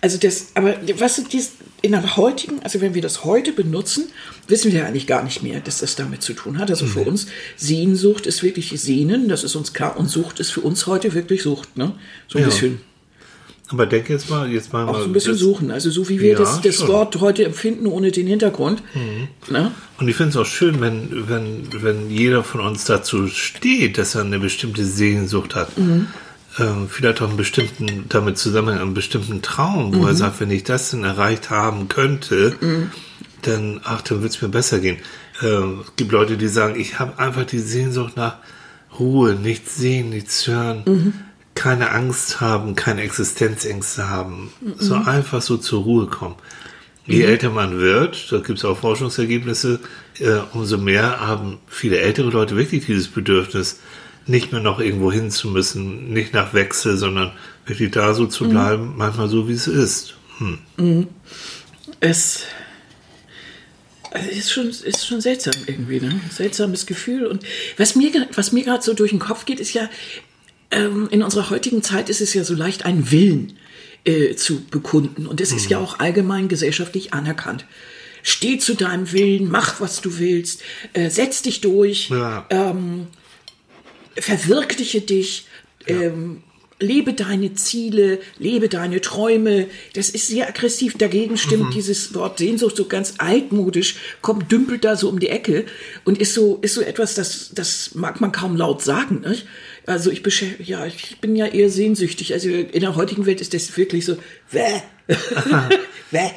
also 0.00 0.18
das, 0.18 0.48
aber 0.54 0.74
was 0.98 1.18
ist 1.18 1.32
dies 1.32 1.52
in 1.80 1.92
der 1.92 2.16
heutigen, 2.16 2.60
also 2.62 2.80
wenn 2.80 2.94
wir 2.94 3.02
das 3.02 3.24
heute 3.24 3.52
benutzen, 3.52 4.04
wissen 4.48 4.72
wir 4.72 4.80
ja 4.80 4.86
eigentlich 4.86 5.06
gar 5.06 5.22
nicht 5.22 5.42
mehr, 5.42 5.60
dass 5.60 5.78
das 5.78 5.96
damit 5.96 6.22
zu 6.22 6.32
tun 6.32 6.58
hat. 6.58 6.70
Also 6.70 6.86
für 6.86 7.00
uns 7.00 7.26
Sehnsucht 7.56 8.26
ist 8.26 8.42
wirklich 8.42 8.70
Sehnen, 8.80 9.28
das 9.28 9.44
ist 9.44 9.54
uns 9.54 9.72
klar, 9.72 9.96
und 9.98 10.08
Sucht 10.10 10.40
ist 10.40 10.50
für 10.50 10.60
uns 10.62 10.86
heute 10.86 11.14
wirklich 11.14 11.42
Sucht, 11.42 11.76
ne? 11.76 11.92
So 12.28 12.38
ein 12.38 12.42
Ja. 12.42 12.48
bisschen. 12.48 12.80
Aber 13.70 13.86
denk 13.86 14.10
jetzt 14.10 14.28
mal, 14.28 14.50
jetzt 14.50 14.72
mal, 14.72 14.84
Auch 14.86 14.92
mal 14.92 14.98
so 15.00 15.04
ein 15.06 15.12
bisschen 15.12 15.34
suchen. 15.36 15.70
Also 15.70 15.90
so 15.90 16.08
wie 16.10 16.20
wir 16.20 16.32
Ja, 16.32 16.38
das, 16.38 16.60
das. 16.60 16.82
Mhm. 16.82 16.88
Wort 16.88 17.16
heute 17.20 17.44
empfinden, 17.44 17.86
ohne 17.86 18.10
den 18.12 18.26
Hintergrund. 18.26 18.82
Ne? 19.50 19.70
Und 19.98 20.06
ich 20.08 20.16
finde 20.16 20.30
es 20.30 20.36
auch 20.36 20.44
schön, 20.46 20.80
wenn, 20.82 21.28
wenn, 21.28 21.68
wenn 21.82 22.10
jeder 22.10 22.44
von 22.44 22.60
uns 22.60 22.84
dazu 22.84 23.26
steht, 23.28 23.96
dass 23.96 24.14
er 24.14 24.20
eine 24.22 24.38
bestimmte 24.38 24.84
Sehnsucht 24.84 25.54
hat. 25.54 25.76
Mhm. 25.78 26.08
Ähm, 26.58 26.88
vielleicht 26.88 27.20
auch 27.22 27.28
einen 27.28 27.36
bestimmten, 27.38 28.04
damit 28.10 28.38
zusammen 28.38 28.78
einen 28.78 28.94
bestimmten 28.94 29.40
Traum, 29.42 29.94
wo 29.94 30.00
Mhm. 30.02 30.06
er 30.08 30.14
sagt, 30.14 30.40
wenn 30.40 30.50
ich 30.50 30.62
das 30.64 30.90
denn 30.90 31.02
erreicht 31.02 31.48
haben 31.50 31.88
könnte, 31.88 32.54
dann, 33.42 33.80
ach, 33.82 34.02
dann 34.02 34.22
wird 34.22 34.32
es 34.34 34.42
mir 34.42 34.48
besser 34.48 34.78
gehen. 34.78 34.98
Ähm, 35.42 35.80
es 35.84 35.96
gibt 35.96 36.12
Leute, 36.12 36.36
die 36.36 36.48
sagen, 36.48 36.78
ich 36.78 36.98
habe 37.00 37.18
einfach 37.18 37.44
die 37.44 37.58
Sehnsucht 37.58 38.16
nach 38.16 38.36
Ruhe, 39.00 39.34
nichts 39.34 39.76
sehen, 39.76 40.10
nichts 40.10 40.46
hören, 40.46 40.82
Mhm. 40.86 41.12
Keine 41.54 41.90
Angst 41.90 42.40
haben, 42.40 42.74
keine 42.74 43.02
Existenzängste 43.02 44.08
haben, 44.08 44.52
so 44.78 44.96
Mhm. 44.96 45.08
einfach 45.08 45.42
so 45.42 45.56
zur 45.56 45.82
Ruhe 45.84 46.06
kommen. 46.06 46.36
Je 47.06 47.22
älter 47.22 47.50
man 47.50 47.78
wird, 47.80 48.32
da 48.32 48.38
gibt 48.38 48.58
es 48.58 48.64
auch 48.64 48.78
Forschungsergebnisse, 48.78 49.78
äh, 50.20 50.38
umso 50.54 50.78
mehr 50.78 51.20
haben 51.20 51.58
viele 51.68 51.98
ältere 51.98 52.30
Leute 52.30 52.56
wirklich 52.56 52.86
dieses 52.86 53.08
Bedürfnis, 53.08 53.80
nicht 54.26 54.52
mehr 54.52 54.62
noch 54.62 54.80
irgendwo 54.80 55.12
hin 55.12 55.30
zu 55.30 55.48
müssen, 55.48 56.12
nicht 56.14 56.32
nach 56.32 56.54
Wechsel, 56.54 56.96
sondern 56.96 57.32
wirklich 57.66 57.90
da 57.90 58.14
so 58.14 58.26
zu 58.26 58.48
bleiben, 58.48 58.94
manchmal 58.96 59.28
so 59.28 59.48
wie 59.48 59.52
es 59.52 59.66
ist. 59.66 60.14
Hm. 60.38 61.08
Es 62.00 62.46
also 64.14 64.30
ist 64.30 64.52
schon, 64.52 64.68
ist 64.68 65.06
schon 65.06 65.20
seltsam 65.20 65.54
irgendwie, 65.66 66.00
ne? 66.00 66.20
Seltsames 66.30 66.86
Gefühl. 66.86 67.26
Und 67.26 67.42
was 67.76 67.96
mir, 67.96 68.12
was 68.34 68.52
mir 68.52 68.62
gerade 68.62 68.80
so 68.80 68.94
durch 68.94 69.10
den 69.10 69.18
Kopf 69.18 69.44
geht, 69.44 69.58
ist 69.58 69.74
ja, 69.74 69.90
ähm, 70.74 71.08
in 71.10 71.22
unserer 71.22 71.50
heutigen 71.50 71.82
Zeit 71.82 72.08
ist 72.10 72.20
es 72.20 72.34
ja 72.34 72.44
so 72.44 72.54
leicht, 72.54 72.84
einen 72.84 73.10
Willen 73.10 73.56
äh, 74.04 74.34
zu 74.34 74.64
bekunden. 74.64 75.26
Und 75.26 75.40
es 75.40 75.52
ist 75.52 75.70
ja 75.70 75.78
auch 75.78 75.98
allgemein 75.98 76.48
gesellschaftlich 76.48 77.14
anerkannt. 77.14 77.64
Steh 78.22 78.58
zu 78.58 78.74
deinem 78.74 79.12
Willen, 79.12 79.50
mach, 79.50 79.80
was 79.80 80.00
du 80.00 80.18
willst, 80.18 80.62
äh, 80.92 81.10
setz 81.10 81.42
dich 81.42 81.60
durch, 81.60 82.08
Ja. 82.08 82.46
verwirkliche 84.16 85.00
dich, 85.00 85.46
ähm, 85.86 86.42
lebe 86.80 87.14
deine 87.14 87.54
Ziele, 87.54 88.20
lebe 88.38 88.68
deine 88.68 89.00
Träume. 89.00 89.66
Das 89.94 90.10
ist 90.10 90.28
sehr 90.28 90.48
aggressiv. 90.48 90.96
Dagegen 90.98 91.36
stimmt 91.36 91.74
dieses 91.74 92.14
Wort 92.14 92.38
Sehnsucht 92.38 92.76
so 92.76 92.86
ganz 92.86 93.14
altmodisch, 93.18 93.96
kommt, 94.22 94.50
dümpelt 94.50 94.84
da 94.84 94.96
so 94.96 95.08
um 95.08 95.18
die 95.18 95.28
Ecke 95.28 95.64
und 96.04 96.18
ist 96.18 96.34
so, 96.34 96.58
ist 96.62 96.74
so 96.74 96.80
etwas, 96.80 97.14
das, 97.14 97.50
das 97.54 97.94
mag 97.94 98.20
man 98.20 98.32
kaum 98.32 98.56
laut 98.56 98.82
sagen. 98.82 99.22
Nicht? 99.26 99.46
Also 99.86 100.10
ich, 100.10 100.22
beschä- 100.22 100.60
ja, 100.62 100.86
ich 100.86 101.18
bin 101.20 101.36
ja 101.36 101.46
eher 101.46 101.68
sehnsüchtig. 101.70 102.32
Also 102.32 102.48
in 102.48 102.80
der 102.80 102.96
heutigen 102.96 103.26
Welt 103.26 103.40
ist 103.40 103.52
das 103.54 103.76
wirklich 103.76 104.04
so, 104.06 104.16
wäh. 104.50 104.80
wäh. 106.10 106.30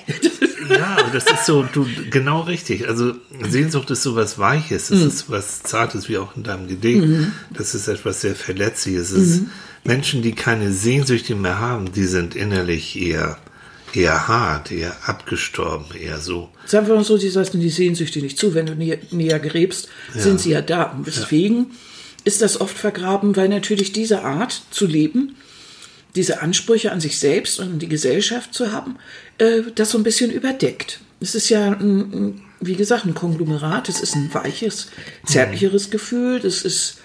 Ja, 0.69 0.97
das 1.13 1.25
ist 1.31 1.45
so, 1.45 1.63
du, 1.63 1.87
genau 2.09 2.41
richtig. 2.41 2.87
Also 2.87 3.13
Sehnsucht 3.49 3.89
ist 3.91 4.03
so 4.03 4.15
was 4.15 4.37
Weiches, 4.37 4.89
es 4.91 5.01
ist 5.01 5.29
was 5.31 5.63
Zartes, 5.63 6.09
wie 6.09 6.17
auch 6.17 6.35
in 6.35 6.43
deinem 6.43 6.67
Gedicht. 6.67 7.05
Das 7.51 7.73
ist 7.73 7.87
etwas 7.87 8.21
sehr 8.21 8.35
Verletzliches. 8.35 9.11
Es 9.11 9.27
ist 9.27 9.41
Menschen, 9.85 10.21
die 10.21 10.33
keine 10.33 10.73
Sehnsüchte 10.73 11.35
mehr 11.35 11.59
haben, 11.59 11.93
die 11.93 12.05
sind 12.05 12.35
innerlich 12.35 12.99
eher, 12.99 13.37
eher 13.93 14.27
hart, 14.27 14.71
eher 14.73 14.93
abgestorben, 15.07 15.85
eher 15.97 16.19
so. 16.19 16.49
Sagen 16.65 16.87
wir 16.87 16.95
mal 16.95 17.05
so, 17.05 17.15
sie 17.15 17.29
lassen 17.29 17.61
die 17.61 17.69
Sehnsüchte 17.69 18.19
nicht 18.19 18.37
zu. 18.37 18.53
Wenn 18.53 18.65
du 18.65 18.75
näher, 18.75 18.97
näher 19.11 19.39
gräbst, 19.39 19.87
sind 20.13 20.41
sie 20.41 20.49
ja 20.51 20.61
da. 20.61 20.91
Und 20.91 21.07
deswegen 21.07 21.67
ist 22.23 22.41
das 22.41 22.59
oft 22.59 22.77
vergraben, 22.77 23.35
weil 23.35 23.49
natürlich 23.49 23.91
diese 23.91 24.23
Art 24.23 24.61
zu 24.71 24.85
leben, 24.85 25.35
diese 26.15 26.41
Ansprüche 26.41 26.91
an 26.91 26.99
sich 26.99 27.19
selbst 27.19 27.59
und 27.59 27.73
an 27.73 27.79
die 27.79 27.87
Gesellschaft 27.87 28.53
zu 28.53 28.71
haben, 28.71 28.97
äh, 29.37 29.61
das 29.75 29.91
so 29.91 29.97
ein 29.97 30.03
bisschen 30.03 30.31
überdeckt. 30.31 30.99
Es 31.19 31.35
ist 31.35 31.49
ja, 31.49 31.71
ein, 31.71 32.41
wie 32.59 32.75
gesagt, 32.75 33.05
ein 33.05 33.13
Konglomerat, 33.13 33.89
es 33.89 34.01
ist 34.01 34.15
ein 34.15 34.33
weiches, 34.33 34.87
zärtlicheres 35.25 35.89
Gefühl, 35.89 36.39
das 36.39 36.63
ist 36.63 36.97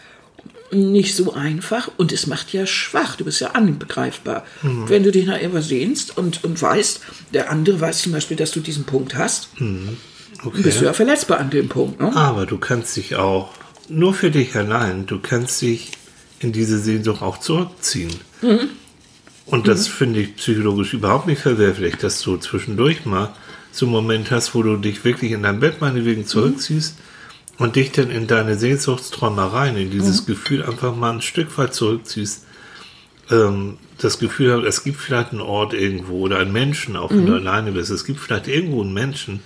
nicht 0.73 1.15
so 1.15 1.35
einfach 1.35 1.91
und 1.99 2.13
es 2.13 2.27
macht 2.27 2.53
ja 2.53 2.67
schwach. 2.67 3.17
Du 3.17 3.25
bist 3.25 3.41
ja 3.41 3.49
angreifbar. 3.49 4.45
Mhm. 4.63 4.89
Wenn 4.89 5.03
du 5.03 5.13
dich 5.13 5.27
nach 5.27 5.39
irgendwas 5.39 5.69
sehnst 5.69 6.17
und, 6.17 6.45
und 6.45 6.61
weißt, 6.61 7.01
der 7.35 7.51
andere 7.51 7.81
weiß 7.81 8.03
zum 8.03 8.13
Beispiel, 8.13 8.37
dass 8.37 8.53
du 8.53 8.61
diesen 8.61 8.85
Punkt 8.85 9.15
hast, 9.15 9.61
mhm. 9.61 9.99
okay. 10.45 10.63
bist 10.63 10.81
du 10.81 10.87
ja 10.87 10.93
verletzbar 10.93 11.41
an 11.41 11.51
dem 11.51 11.69
Punkt. 11.69 12.01
Ne? 12.01 12.15
Aber 12.17 12.47
du 12.47 12.59
kannst 12.59 12.97
dich 12.97 13.17
auch, 13.17 13.53
nur 13.93 14.15
für 14.15 14.31
dich 14.31 14.55
allein, 14.57 15.07
du 15.07 15.21
kannst 15.21 15.63
dich 15.63 15.93
in 16.41 16.53
diese 16.53 16.79
Sehnsucht 16.79 17.23
auch 17.23 17.39
zurückziehen. 17.39 18.13
Mhm. 18.41 18.71
Und 19.47 19.69
das 19.69 19.89
mhm. 19.89 19.93
finde 19.93 20.21
ich 20.21 20.37
psychologisch 20.37 20.95
überhaupt 20.95 21.27
nicht 21.27 21.43
verwerflich, 21.43 21.97
dass 21.97 22.21
du 22.23 22.37
zwischendurch 22.37 23.05
mal 23.05 23.35
so 23.71 23.87
einen 23.87 23.93
Moment 23.93 24.31
hast, 24.31 24.55
wo 24.55 24.63
du 24.63 24.77
dich 24.77 25.05
wirklich 25.05 25.33
in 25.33 25.43
dein 25.43 25.61
Bett 25.61 25.81
meinetwegen 25.81 26.27
zurückziehst 26.27 26.97
und 27.59 27.77
dich 27.77 27.93
dann 27.93 28.11
in 28.11 28.27
deine 28.27 28.57
Sehnsuchtsträumereien, 28.57 29.77
in 29.77 29.91
dieses 29.91 30.23
mhm. 30.23 30.27
Gefühl 30.27 30.63
einfach 30.63 30.95
mal 30.95 31.13
ein 31.13 31.23
Stück 31.23 31.57
weit 31.59 31.75
zurückziehst, 31.75 32.45
ähm, 33.31 33.79
das 33.99 34.19
Gefühl 34.19 34.53
hast, 34.53 34.65
es 34.67 34.85
gibt 34.85 34.99
vielleicht 34.99 35.33
einen 35.33 35.41
Ort 35.41 35.75
irgendwo 35.75 36.21
oder 36.21 36.39
einen 36.39 36.53
Menschen, 36.53 36.97
auch 36.97 37.11
wenn 37.11 37.23
mhm. 37.23 37.27
du 37.27 37.35
alleine 37.35 37.73
bist, 37.73 37.91
es 37.91 38.05
gibt 38.05 38.21
vielleicht 38.21 38.49
irgendwo 38.49 38.83
einen 38.83 38.93
Menschen, 38.93 39.41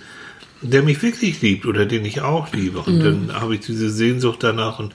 der 0.61 0.83
mich 0.83 1.01
wirklich 1.01 1.41
liebt 1.41 1.65
oder 1.65 1.85
den 1.85 2.05
ich 2.05 2.21
auch 2.21 2.51
liebe. 2.53 2.79
Und 2.79 2.99
mhm. 2.99 3.03
dann 3.03 3.41
habe 3.41 3.55
ich 3.55 3.61
diese 3.61 3.89
Sehnsucht 3.89 4.43
danach 4.43 4.79
und 4.79 4.93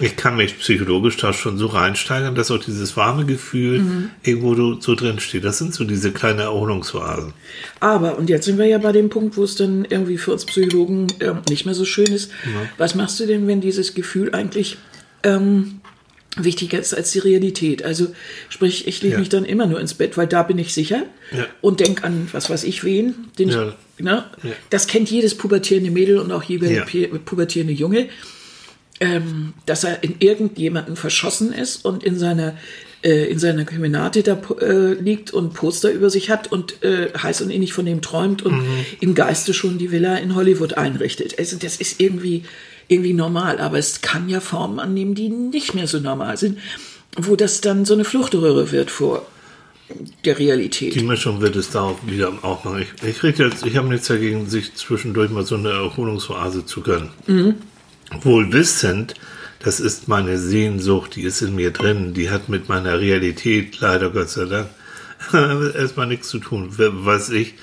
ich 0.00 0.16
kann 0.16 0.36
mich 0.36 0.58
psychologisch 0.58 1.16
da 1.18 1.32
schon 1.32 1.58
so 1.58 1.66
reinsteigern, 1.66 2.34
dass 2.34 2.50
auch 2.50 2.58
dieses 2.58 2.96
warme 2.96 3.24
Gefühl 3.26 3.80
mhm. 3.80 4.10
irgendwo 4.22 4.80
so 4.80 4.94
drin 4.94 5.20
steht. 5.20 5.44
Das 5.44 5.58
sind 5.58 5.74
so 5.74 5.84
diese 5.84 6.12
kleinen 6.12 6.40
Erholungsoasen. 6.40 7.34
Aber, 7.78 8.18
und 8.18 8.30
jetzt 8.30 8.46
sind 8.46 8.58
wir 8.58 8.66
ja 8.66 8.78
bei 8.78 8.92
dem 8.92 9.10
Punkt, 9.10 9.36
wo 9.36 9.44
es 9.44 9.54
dann 9.54 9.84
irgendwie 9.84 10.18
für 10.18 10.32
uns 10.32 10.46
Psychologen 10.46 11.08
äh, 11.20 11.34
nicht 11.48 11.66
mehr 11.66 11.74
so 11.74 11.84
schön 11.84 12.06
ist. 12.06 12.32
Ja. 12.44 12.68
Was 12.78 12.94
machst 12.94 13.20
du 13.20 13.26
denn, 13.26 13.46
wenn 13.46 13.60
dieses 13.60 13.94
Gefühl 13.94 14.34
eigentlich 14.34 14.78
ähm, 15.22 15.81
wichtiger 16.36 16.78
ist 16.78 16.94
als 16.94 17.12
die 17.12 17.18
Realität? 17.18 17.84
Also, 17.84 18.08
sprich, 18.48 18.86
ich 18.86 19.02
lege 19.02 19.14
ja. 19.14 19.18
mich 19.20 19.28
dann 19.28 19.44
immer 19.44 19.66
nur 19.66 19.80
ins 19.80 19.94
Bett, 19.94 20.16
weil 20.16 20.26
da 20.26 20.42
bin 20.42 20.58
ich 20.58 20.74
sicher 20.74 21.04
ja. 21.36 21.46
und 21.60 21.80
denke 21.80 22.04
an, 22.04 22.28
was 22.32 22.50
weiß 22.50 22.64
ich, 22.64 22.84
wen, 22.84 23.14
den 23.38 23.50
ich, 23.50 23.56
ne? 24.02 24.24
Das 24.70 24.86
kennt 24.86 25.10
jedes 25.10 25.36
pubertierende 25.36 25.90
Mädel 25.90 26.18
und 26.18 26.32
auch 26.32 26.42
jeder 26.42 26.86
pubertierende 27.24 27.72
Junge 27.72 28.08
ähm, 29.02 29.54
dass 29.66 29.82
er 29.82 30.04
in 30.04 30.14
irgendjemanden 30.20 30.94
verschossen 30.94 31.52
ist 31.52 31.84
und 31.84 32.04
in 32.04 32.18
seiner 32.18 32.56
äh, 33.02 33.24
in 33.24 33.40
seiner 33.40 33.64
Kemenate 33.64 34.22
da 34.22 34.40
äh, 34.60 34.92
liegt 34.94 35.32
und 35.32 35.54
Poster 35.54 35.90
über 35.90 36.08
sich 36.08 36.30
hat 36.30 36.52
und 36.52 36.84
äh, 36.84 37.08
heiß 37.12 37.42
und 37.42 37.50
innig 37.50 37.72
von 37.72 37.84
dem 37.84 38.00
träumt 38.00 38.42
und 38.42 38.58
mhm. 38.58 38.86
im 39.00 39.14
Geiste 39.16 39.54
schon 39.54 39.76
die 39.76 39.90
Villa 39.90 40.16
in 40.18 40.36
Hollywood 40.36 40.74
einrichtet. 40.74 41.36
Also 41.36 41.56
das 41.56 41.78
ist 41.78 42.00
irgendwie 42.00 42.44
irgendwie 42.88 43.14
normal, 43.14 43.58
aber 43.58 43.78
es 43.78 44.00
kann 44.00 44.28
ja 44.28 44.40
Formen 44.40 44.78
annehmen, 44.78 45.14
die 45.14 45.28
nicht 45.28 45.74
mehr 45.74 45.86
so 45.86 45.98
normal 45.98 46.36
sind, 46.36 46.58
wo 47.16 47.36
das 47.36 47.60
dann 47.60 47.84
so 47.84 47.94
eine 47.94 48.04
Fluchtröhre 48.04 48.72
wird 48.72 48.90
vor 48.90 49.26
der 50.24 50.38
Realität. 50.38 50.94
Die 50.94 51.02
Mischung 51.02 51.40
wird 51.40 51.54
es 51.56 51.70
da 51.70 51.82
auch 51.82 51.98
wieder 52.06 52.32
auch 52.42 52.64
machen. 52.64 52.86
Ich, 53.02 53.22
ich, 53.22 53.38
ich 53.38 53.76
habe 53.76 53.88
nichts 53.88 54.08
dagegen, 54.08 54.48
sich 54.48 54.74
zwischendurch 54.74 55.30
mal 55.30 55.44
so 55.44 55.56
eine 55.56 55.70
Erholungsoase 55.70 56.64
zu 56.64 56.80
gönnen. 56.80 57.10
Mhm 57.26 57.56
wohl 58.20 58.52
wissend, 58.52 59.14
das 59.60 59.80
ist 59.80 60.08
meine 60.08 60.38
Sehnsucht, 60.38 61.16
die 61.16 61.22
ist 61.22 61.40
in 61.40 61.54
mir 61.54 61.70
drin, 61.70 62.14
die 62.14 62.30
hat 62.30 62.48
mit 62.48 62.68
meiner 62.68 63.00
Realität 63.00 63.80
leider 63.80 64.10
Gott 64.10 64.28
sei 64.28 64.44
Dank 64.46 64.68
erstmal 65.74 66.08
nichts 66.08 66.28
zu 66.28 66.38
tun. 66.38 66.68
Was 66.76 67.30
ich, 67.30 67.54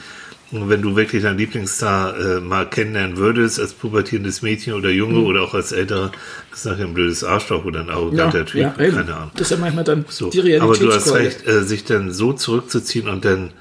wenn 0.51 0.81
du 0.81 0.95
wirklich 0.95 1.23
deinen 1.23 1.37
Lieblingsstar 1.37 2.19
äh, 2.19 2.39
mal 2.41 2.69
kennenlernen 2.69 3.17
würdest, 3.17 3.59
als 3.59 3.73
pubertierendes 3.73 4.41
Mädchen 4.41 4.73
oder 4.73 4.89
Junge 4.89 5.19
mhm. 5.19 5.25
oder 5.25 5.41
auch 5.43 5.53
als 5.53 5.71
älterer, 5.71 6.11
das 6.49 6.59
ist 6.59 6.65
nachher 6.65 6.85
ein 6.85 6.93
blödes 6.93 7.23
Arschloch 7.23 7.65
oder 7.65 7.81
ein 7.81 7.89
arroganter 7.89 8.39
ja, 8.39 8.43
Typ, 8.43 8.61
ja, 8.61 8.69
keine 8.69 9.15
Ahnung. 9.15 9.31
Das 9.35 9.43
ist 9.43 9.51
ja 9.51 9.57
manchmal 9.57 9.83
dann 9.83 10.05
so. 10.09 10.29
die 10.29 10.39
Realität. 10.39 10.61
Aber 10.61 10.77
du 10.77 10.91
hast 10.91 11.13
recht, 11.13 11.47
äh, 11.47 11.63
sich 11.63 11.85
dann 11.85 12.11
so 12.11 12.33
zurückzuziehen 12.33 13.07
und 13.07 13.25
dann 13.25 13.51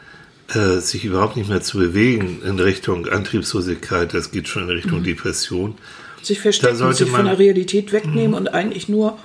äh, 0.54 0.78
sich 0.78 1.04
überhaupt 1.04 1.36
nicht 1.36 1.50
mehr 1.50 1.60
zu 1.60 1.78
bewegen 1.78 2.40
in 2.44 2.58
Richtung 2.58 3.06
Antriebslosigkeit, 3.06 4.14
das 4.14 4.30
geht 4.30 4.48
schon 4.48 4.64
in 4.64 4.70
Richtung 4.70 5.00
mhm. 5.00 5.04
Depression 5.04 5.74
sich 6.22 6.40
verstecken, 6.40 6.92
sich 6.92 7.08
von 7.08 7.26
der 7.26 7.38
Realität 7.38 7.92
wegnehmen 7.92 8.30
mhm. 8.30 8.36
und 8.36 8.48
eigentlich 8.48 8.88
nur 8.88 9.18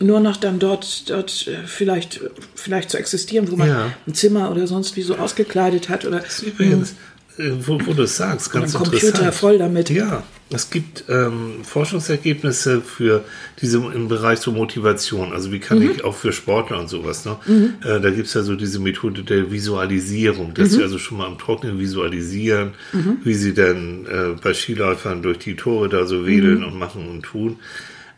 nur 0.00 0.20
noch 0.20 0.36
dann 0.36 0.58
dort, 0.58 1.10
dort 1.10 1.46
äh, 1.48 1.66
vielleicht, 1.66 2.20
vielleicht 2.54 2.90
zu 2.90 2.98
existieren, 2.98 3.50
wo 3.50 3.56
man 3.56 3.68
ja. 3.68 3.92
ein 4.06 4.14
Zimmer 4.14 4.50
oder 4.50 4.66
sonst 4.66 4.96
wie 4.96 5.02
so 5.02 5.16
ausgekleidet 5.16 5.88
hat. 5.88 6.04
Oder, 6.04 6.20
das 6.20 6.40
ist 6.40 6.48
übrigens, 6.48 6.94
äh, 7.38 7.50
wo, 7.60 7.78
wo 7.84 7.92
du 7.92 8.02
es 8.02 8.16
sagst, 8.16 8.52
ganz 8.52 8.74
oder 8.74 8.84
ein 8.84 8.90
Computer 8.90 9.32
voll 9.32 9.58
damit. 9.58 9.90
Ja, 9.90 10.22
es 10.50 10.70
gibt 10.70 11.04
ähm, 11.08 11.62
Forschungsergebnisse 11.62 12.80
für 12.80 13.24
diese 13.60 13.78
im 13.78 14.08
Bereich 14.08 14.38
so 14.38 14.50
Motivation. 14.50 15.32
Also 15.32 15.52
wie 15.52 15.58
kann 15.58 15.80
mhm. 15.80 15.90
ich 15.90 16.04
auch 16.04 16.14
für 16.14 16.32
Sportler 16.32 16.78
und 16.78 16.88
sowas. 16.88 17.24
Ne? 17.24 17.36
Mhm. 17.46 17.74
Äh, 17.84 18.00
da 18.00 18.10
gibt 18.10 18.28
es 18.28 18.34
ja 18.34 18.42
so 18.42 18.54
diese 18.54 18.80
Methode 18.80 19.24
der 19.24 19.50
Visualisierung, 19.50 20.54
dass 20.54 20.70
mhm. 20.70 20.76
sie 20.76 20.82
also 20.82 20.98
schon 20.98 21.18
mal 21.18 21.26
am 21.26 21.38
Trocknen 21.38 21.78
visualisieren, 21.78 22.72
mhm. 22.92 23.18
wie 23.24 23.34
sie 23.34 23.52
dann 23.52 24.06
äh, 24.06 24.40
bei 24.42 24.54
Skiläufern 24.54 25.22
durch 25.22 25.38
die 25.38 25.54
Tore 25.54 25.88
da 25.88 26.06
so 26.06 26.26
wedeln 26.26 26.60
mhm. 26.60 26.66
und 26.66 26.78
machen 26.78 27.08
und 27.08 27.22
tun. 27.22 27.56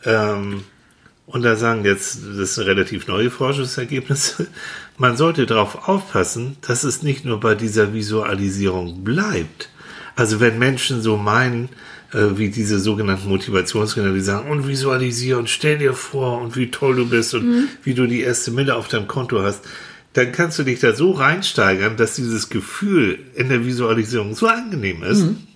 Ähm, 0.05 0.63
und 1.33 1.43
da 1.43 1.55
sagen 1.57 1.85
jetzt, 1.85 2.19
das 2.37 2.57
sind 2.57 2.67
relativ 2.67 3.07
neue 3.07 3.31
Forschungsergebnisse, 3.31 4.49
man 4.99 5.17
sollte 5.17 5.47
darauf 5.47 5.89
aufpassen, 5.89 6.57
dass 6.63 6.85
es 6.85 7.03
nicht 7.03 7.25
nur 7.25 7.41
bei 7.41 7.55
dieser 7.55 7.95
Visualisierung 7.95 9.05
bleibt. 9.05 9.71
Also 10.17 10.41
wenn 10.41 10.59
Menschen 10.59 11.03
so 11.03 11.17
meinen, 11.17 11.69
äh, 12.13 12.37
wie 12.37 12.51
diese 12.51 12.81
sogenannten 12.81 13.29
Motivationstrainer, 13.29 14.13
die 14.13 14.21
sagen, 14.21 14.51
und 14.51 14.67
visualisiere 14.67 15.39
und 15.39 15.49
stell 15.49 15.79
dir 15.79 15.95
vor 15.95 16.41
und 16.41 16.57
wie 16.57 16.71
toll 16.71 16.97
du 16.97 17.09
bist 17.09 17.33
und 17.35 17.47
mhm. 17.47 17.69
wie 17.85 17.95
du 17.95 18.07
die 18.07 18.23
erste 18.23 18.51
Mille 18.51 18.75
auf 18.75 18.89
deinem 18.89 19.07
Konto 19.07 19.41
hast, 19.41 19.65
dann 20.15 20.33
kannst 20.33 20.59
du 20.59 20.65
dich 20.65 20.81
da 20.81 20.93
so 20.93 21.13
reinsteigern, 21.13 21.97
dass 21.97 22.17
dieses 22.17 22.49
Gefühl 22.49 23.21
in 23.37 23.49
der 23.49 23.65
Visualisierung 23.65 24.35
so 24.35 24.49
angenehm 24.49 25.05
ist, 25.05 25.21
mhm 25.21 25.47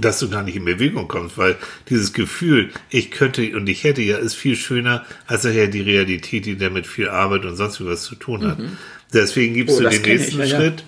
dass 0.00 0.18
du 0.18 0.28
gar 0.30 0.42
nicht 0.42 0.56
in 0.56 0.64
Bewegung 0.64 1.08
kommst, 1.08 1.38
weil 1.38 1.56
dieses 1.88 2.12
Gefühl, 2.12 2.70
ich 2.90 3.10
könnte 3.10 3.56
und 3.56 3.68
ich 3.68 3.84
hätte 3.84 4.02
ja, 4.02 4.16
ist 4.16 4.34
viel 4.34 4.56
schöner 4.56 5.04
als 5.26 5.44
nachher 5.44 5.66
die 5.66 5.82
Realität, 5.82 6.46
die 6.46 6.56
damit 6.56 6.86
viel 6.86 7.08
Arbeit 7.08 7.44
und 7.44 7.56
sonst 7.56 7.84
was 7.84 8.04
zu 8.04 8.14
tun 8.14 8.46
hat. 8.46 8.58
Mhm. 8.58 8.76
Deswegen 9.12 9.54
gibst 9.54 9.76
oh, 9.76 9.82
du 9.82 9.88
den 9.88 10.02
nächsten 10.02 10.40
ich, 10.40 10.50
Schritt, 10.50 10.84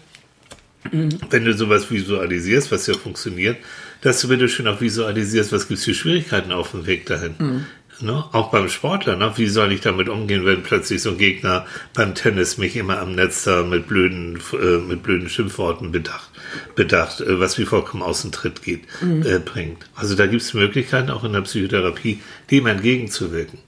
ja. 0.93 0.99
Mhm. 0.99 1.19
wenn 1.31 1.45
du 1.45 1.55
sowas 1.55 1.91
visualisierst, 1.91 2.71
was 2.73 2.87
ja 2.87 2.95
funktioniert, 2.95 3.59
dass 4.01 4.21
du 4.21 4.29
bitte 4.29 4.49
schön 4.49 4.67
auch 4.69 4.81
visualisierst, 4.81 5.53
was 5.53 5.69
gibt 5.69 5.79
es 5.79 5.85
für 5.85 5.95
Schwierigkeiten 5.95 6.53
auf 6.53 6.73
dem 6.73 6.87
Weg 6.87 7.07
dahin. 7.07 7.35
Mhm. 7.39 7.67
Ne? 8.01 8.25
Auch 8.33 8.51
beim 8.51 8.69
Sportler, 8.69 9.17
ne? 9.17 9.33
wie 9.37 9.47
soll 9.47 9.73
ich 9.73 9.81
damit 9.81 10.09
umgehen, 10.09 10.45
wenn 10.45 10.63
plötzlich 10.63 11.03
so 11.03 11.11
ein 11.11 11.19
Gegner 11.19 11.67
beim 11.95 12.15
Tennis 12.15 12.59
mich 12.59 12.77
immer 12.77 12.99
am 12.99 13.15
Netz 13.15 13.45
da 13.45 13.63
mit 13.63 13.87
blöden, 13.87 14.41
äh, 14.53 14.79
mit 14.79 15.03
blöden 15.03 15.29
Schimpfworten 15.29 15.93
bedacht, 15.93 16.31
bedacht 16.75 17.21
äh, 17.21 17.39
was 17.39 17.57
wie 17.59 17.65
vollkommen 17.65 18.03
Außentritt 18.03 18.63
geht, 18.63 18.83
mhm. 19.01 19.25
äh, 19.25 19.39
bringt. 19.39 19.87
Also 19.95 20.17
da 20.17 20.27
gibt 20.27 20.43
es 20.43 20.55
Möglichkeiten, 20.55 21.11
auch 21.11 21.25
in 21.25 21.33
der 21.33 21.43
Psychotherapie, 21.43 22.21
dem 22.51 22.67
entgegenzuwirken. 22.67 23.59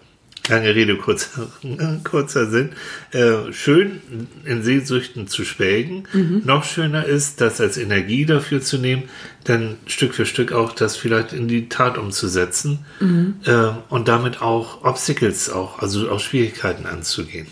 Lange 0.49 0.75
Rede, 0.75 0.97
kurzer, 0.97 1.49
kurzer 2.05 2.47
Sinn. 2.51 2.71
Äh, 3.11 3.53
schön 3.53 4.01
in 4.45 4.63
Sehnsüchten 4.63 5.27
zu 5.27 5.45
schwelgen. 5.45 6.05
Mhm. 6.13 6.43
Noch 6.45 6.65
schöner 6.65 7.05
ist, 7.05 7.41
das 7.41 7.61
als 7.61 7.77
Energie 7.77 8.27
dafür 8.27 8.61
zu 8.61 8.79
nehmen, 8.79 9.05
dann 9.45 9.77
Stück 9.87 10.15
für 10.15 10.27
Stück 10.27 10.53
auch 10.53 10.73
das 10.73 10.97
vielleicht 10.97 11.33
in 11.33 11.49
die 11.49 11.69
Tat 11.69 11.99
umzusetzen 11.99 12.81
mhm. 13.01 13.35
äh, 13.45 13.71
und 13.89 14.09
damit 14.09 14.43
auch 14.43 14.85
Obstacles, 14.85 15.51
auch, 15.51 15.81
also 15.81 16.11
auch 16.11 16.21
Schwierigkeiten 16.21 16.87
anzugehen 16.87 17.49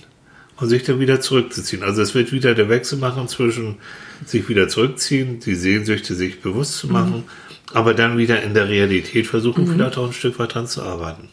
und 0.57 0.69
sich 0.69 0.85
dann 0.85 1.01
wieder 1.01 1.21
zurückzuziehen. 1.21 1.83
Also 1.83 2.03
es 2.03 2.15
wird 2.15 2.33
wieder 2.33 2.55
der 2.55 2.69
Wechsel 2.69 2.99
machen 2.99 3.27
zwischen 3.29 3.77
sich 4.25 4.49
wieder 4.49 4.69
zurückziehen, 4.69 5.41
die 5.41 5.57
Sehnsüchte 5.57 6.15
sich 6.15 6.41
bewusst 6.41 6.77
zu 6.77 6.89
machen. 6.89 7.19
Mhm 7.19 7.44
aber 7.73 7.95
dann 7.95 8.19
wieder 8.19 8.43
in 8.43 8.55
der 8.55 8.69
Realität 8.69 9.27
versuchen, 9.27 9.65
mhm. 9.65 9.73
vielleicht 9.73 9.97
auch 9.97 10.07
ein 10.07 10.13
Stück 10.13 10.39
weit 10.39 10.55
dran 10.55 10.67
zu 10.67 10.83
arbeiten. 10.83 11.29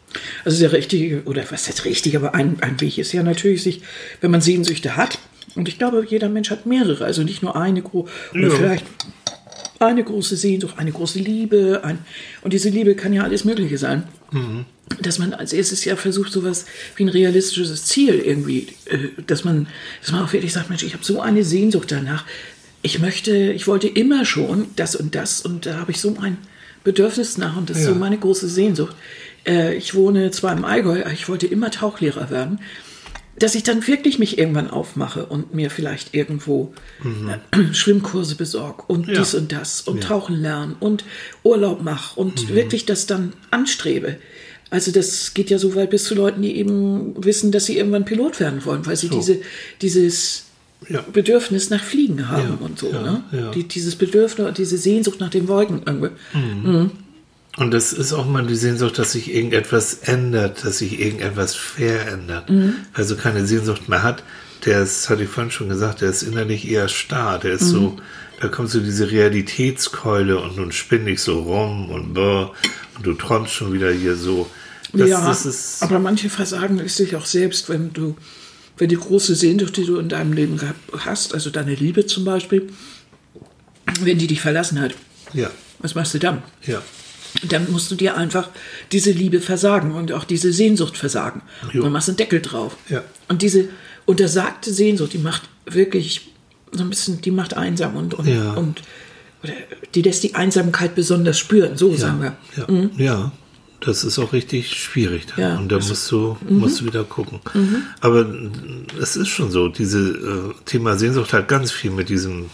Also 0.46 0.60
der 0.60 0.72
richtige, 0.72 1.24
oder 1.26 1.44
was 1.52 1.68
ist 1.68 1.86
richtig, 1.86 2.16
aber 2.16 2.34
ein, 2.34 2.58
ein 2.62 2.80
Weg 2.82 2.98
ist 2.98 3.12
ja 3.12 3.24
natürlich, 3.24 3.64
sich, 3.64 3.82
wenn 4.22 4.32
man 4.32 4.42
Sehnsüchte 4.42 4.96
hat, 4.96 5.20
und 5.56 5.68
ich 5.68 5.78
glaube, 5.78 6.06
jeder 6.08 6.30
Mensch 6.30 6.50
hat 6.50 6.66
mehrere, 6.66 7.04
also 7.04 7.24
nicht 7.24 7.44
nur 7.44 7.56
eine, 7.56 7.84
oder 7.84 8.10
ja. 8.34 8.50
vielleicht 8.50 8.86
eine 9.80 10.04
große 10.04 10.36
Sehnsucht, 10.36 10.76
eine 10.78 10.92
große 10.92 11.20
Liebe, 11.20 11.82
ein, 11.84 12.00
und 12.42 12.54
diese 12.54 12.70
Liebe 12.70 12.96
kann 12.96 13.14
ja 13.14 13.24
alles 13.24 13.44
Mögliche 13.44 13.78
sein. 13.78 14.04
Mhm. 14.32 14.66
Dass 15.02 15.20
man 15.20 15.34
als 15.34 15.54
erstes 15.54 15.84
ja 15.86 15.96
versucht, 15.96 16.32
sowas 16.32 16.66
wie 16.96 17.04
ein 17.04 17.10
realistisches 17.10 17.86
Ziel 17.86 18.16
irgendwie, 18.16 18.68
äh, 18.86 19.10
dass 19.26 19.44
man, 19.44 19.68
dass 20.02 20.12
man 20.12 20.24
auch 20.24 20.34
wirklich 20.34 20.54
sagt, 20.54 20.70
Mensch, 20.70 20.84
ich 20.84 20.94
habe 20.94 21.04
so 21.04 21.22
eine 21.22 21.44
Sehnsucht 21.44 21.92
danach, 21.92 22.26
ich 22.82 23.00
möchte, 23.00 23.32
ich 23.52 23.68
wollte 23.68 23.88
immer 23.88 24.26
schon 24.26 24.66
das 24.76 24.96
und 24.96 25.16
das 25.16 25.42
und 25.42 25.66
da 25.66 25.80
habe 25.80 25.92
ich 25.92 26.00
so 26.02 26.16
ein 26.22 26.38
Bedürfnis 26.84 27.38
nach 27.38 27.58
und 27.58 27.70
das 27.70 27.78
ist 27.78 27.84
Ja. 27.86 27.94
so 27.94 27.96
meine 28.00 28.18
große 28.18 28.48
Sehnsucht. 28.48 28.96
Äh, 29.46 29.76
ich 29.76 29.94
wohne 29.94 30.32
zwar 30.32 30.54
im 30.58 30.66
Allgäu, 30.66 31.02
aber 31.02 31.14
ich 31.14 31.30
wollte 31.30 31.46
immer 31.48 31.70
Tauchlehrer 31.72 32.30
werden, 32.32 32.60
dass 33.38 33.56
ich 33.56 33.64
dann 33.64 33.86
wirklich 33.88 34.20
mich 34.20 34.38
irgendwann 34.38 34.70
aufmache 34.70 35.26
und 35.28 35.54
mir 35.54 35.70
vielleicht 35.70 36.14
irgendwo 36.14 36.74
äh, 37.54 37.64
Schwimmkurse 37.74 38.36
besorge 38.36 38.84
und 38.88 39.08
Mhm. 39.08 39.14
Ja. 39.14 39.20
dies 39.22 39.36
und 39.36 39.52
das 39.52 39.82
und 39.82 40.04
tauchen 40.04 40.36
lernen 40.42 40.76
und 40.80 41.04
Urlaub 41.44 41.82
mache 41.84 42.20
und 42.20 42.50
Mhm. 42.50 42.56
wirklich 42.56 42.86
das 42.86 43.06
dann 43.06 43.34
anstrebe. 43.52 44.18
Also 44.72 44.92
das 44.92 45.34
geht 45.34 45.50
ja 45.50 45.58
so 45.60 45.76
weit 45.76 45.90
bis 45.90 46.06
zu 46.06 46.16
Leuten, 46.16 46.42
die 46.42 46.56
eben 46.56 47.14
wissen, 47.24 47.52
dass 47.52 47.66
sie 47.66 47.78
irgendwann 47.78 48.06
Pilot 48.06 48.40
werden 48.40 48.64
wollen, 48.66 48.86
weil 48.86 48.96
sie 48.96 49.10
diese, 49.10 49.38
dieses 49.82 50.46
Ja. 50.90 51.02
Bedürfnis 51.14 51.70
nach 51.70 51.84
Fliegen 51.84 52.28
haben 52.30 52.58
Ja, 52.60 52.66
und 52.66 52.80
so. 52.80 52.92
ja, 52.92 53.02
ne? 53.02 53.24
Die, 53.54 53.68
dieses 53.68 53.96
Bedürfnis 53.96 54.54
diese 54.58 54.78
Sehnsucht 54.78 55.20
nach 55.20 55.30
den 55.30 55.48
Wolken. 55.48 55.82
irgendwie. 55.86 56.90
Und 57.58 57.72
das 57.72 57.92
ist 57.94 58.14
auch 58.14 58.26
mal 58.26 58.46
die 58.48 58.56
Sehnsucht, 58.56 58.98
dass 58.98 59.12
sich 59.12 59.34
irgendetwas 59.34 59.94
ändert, 60.04 60.64
dass 60.64 60.78
sich 60.80 61.00
irgendetwas 61.00 61.54
verändert. 61.56 62.50
Mhm. 62.50 62.76
Weil 62.96 63.06
so 63.06 63.16
keine 63.16 63.46
Sehnsucht 63.46 63.90
mehr 63.90 64.04
hat, 64.04 64.24
der 64.66 64.82
ist, 64.84 65.10
hatte 65.10 65.24
ich 65.24 65.30
vorhin 65.30 65.52
schon 65.52 65.70
gesagt, 65.70 66.02
der 66.02 66.10
ist 66.10 66.24
innerlich 66.24 66.70
eher 66.70 66.88
starr. 66.88 67.40
Der 67.40 67.54
ist 67.54 67.64
Mhm. 67.64 67.68
so, 67.70 67.98
da 68.40 68.48
kommt 68.48 68.70
so 68.70 68.80
diese 68.80 69.12
Realitätskeule 69.12 70.40
und 70.40 70.56
nun 70.58 70.72
spinn 70.72 71.06
ich 71.08 71.22
so 71.22 71.42
rum 71.42 71.90
und 71.90 72.14
brr, 72.14 72.52
und 72.98 73.06
du 73.06 73.14
träumst 73.14 73.54
schon 73.54 73.74
wieder 73.74 73.92
hier 73.92 74.16
so. 74.16 74.50
Das, 74.94 75.10
ja, 75.10 75.26
das 75.26 75.46
ist, 75.46 75.84
aber 75.84 76.00
manche 76.00 76.30
versagen 76.30 76.80
es 76.80 76.98
sich 76.98 77.16
auch 77.16 77.26
selbst, 77.26 77.70
wenn 77.70 77.94
du, 77.94 78.16
wenn 78.82 78.90
die 78.90 78.98
große 78.98 79.36
Sehnsucht, 79.36 79.78
die 79.78 79.86
du 79.86 79.98
in 80.00 80.10
deinem 80.10 80.34
Leben 80.34 80.60
hast, 81.06 81.36
also 81.36 81.52
deine 81.52 81.76
Liebe 81.76 82.08
zum 82.08 82.26
Beispiel, 82.26 82.70
wenn 84.00 84.18
die 84.18 84.26
dich 84.26 84.42
verlassen 84.42 84.82
hat, 84.82 84.96
ja, 85.34 85.52
was 85.80 85.94
machst 85.94 86.16
du 86.16 86.18
dann? 86.18 86.42
ja, 86.66 86.82
Dann 87.48 87.72
musst 87.72 87.92
du 87.92 87.96
dir 87.96 88.18
einfach 88.18 88.50
diese 88.92 89.12
Liebe 89.12 89.40
versagen 89.40 89.92
und 89.92 90.12
auch 90.14 90.24
diese 90.24 90.52
Sehnsucht 90.52 90.98
versagen. 90.98 91.44
Jo. 91.72 91.84
Und 91.86 91.92
machst 91.92 92.10
einen 92.10 92.18
Deckel 92.18 92.42
drauf. 92.42 92.76
Ja. 92.90 93.04
Und 93.28 93.44
diese 93.44 93.70
untersagte 94.08 94.74
Sehnsucht, 94.74 95.14
die 95.14 95.20
macht 95.20 95.44
wirklich 95.66 96.32
so 96.72 96.82
ein 96.84 96.90
bisschen, 96.90 97.22
die 97.22 97.30
macht 97.32 97.56
einsam 97.56 97.96
und, 97.96 98.16
und, 98.16 98.28
Ja. 98.28 98.54
und 98.54 98.82
oder 99.44 99.54
die 99.94 100.02
lässt 100.02 100.24
die 100.24 100.34
Einsamkeit 100.34 100.96
besonders 100.96 101.38
spüren, 101.38 101.78
so 101.78 101.96
sagen 101.96 102.22
wir. 102.24 102.36
ja, 102.58 103.04
ja. 103.06 103.32
Das 103.82 104.04
ist 104.04 104.20
auch 104.20 104.32
richtig 104.32 104.76
schwierig. 104.76 105.26
Dann. 105.26 105.40
Ja. 105.40 105.58
Und 105.58 105.70
da 105.72 105.76
musst 105.76 106.10
du, 106.12 106.38
musst 106.48 106.80
du 106.82 106.86
wieder 106.86 107.04
gucken. 107.04 107.40
Aber 108.00 108.26
es 109.02 109.16
ist 109.16 109.30
schon 109.30 109.50
so, 109.50 109.68
diese 109.68 110.00
äh, 110.00 110.54
Thema 110.66 110.98
Sehnsucht 110.98 111.34
hat 111.34 111.48
ganz 111.48 111.72
viel 111.72 111.90
mit 111.90 112.08
diesem, 112.08 112.52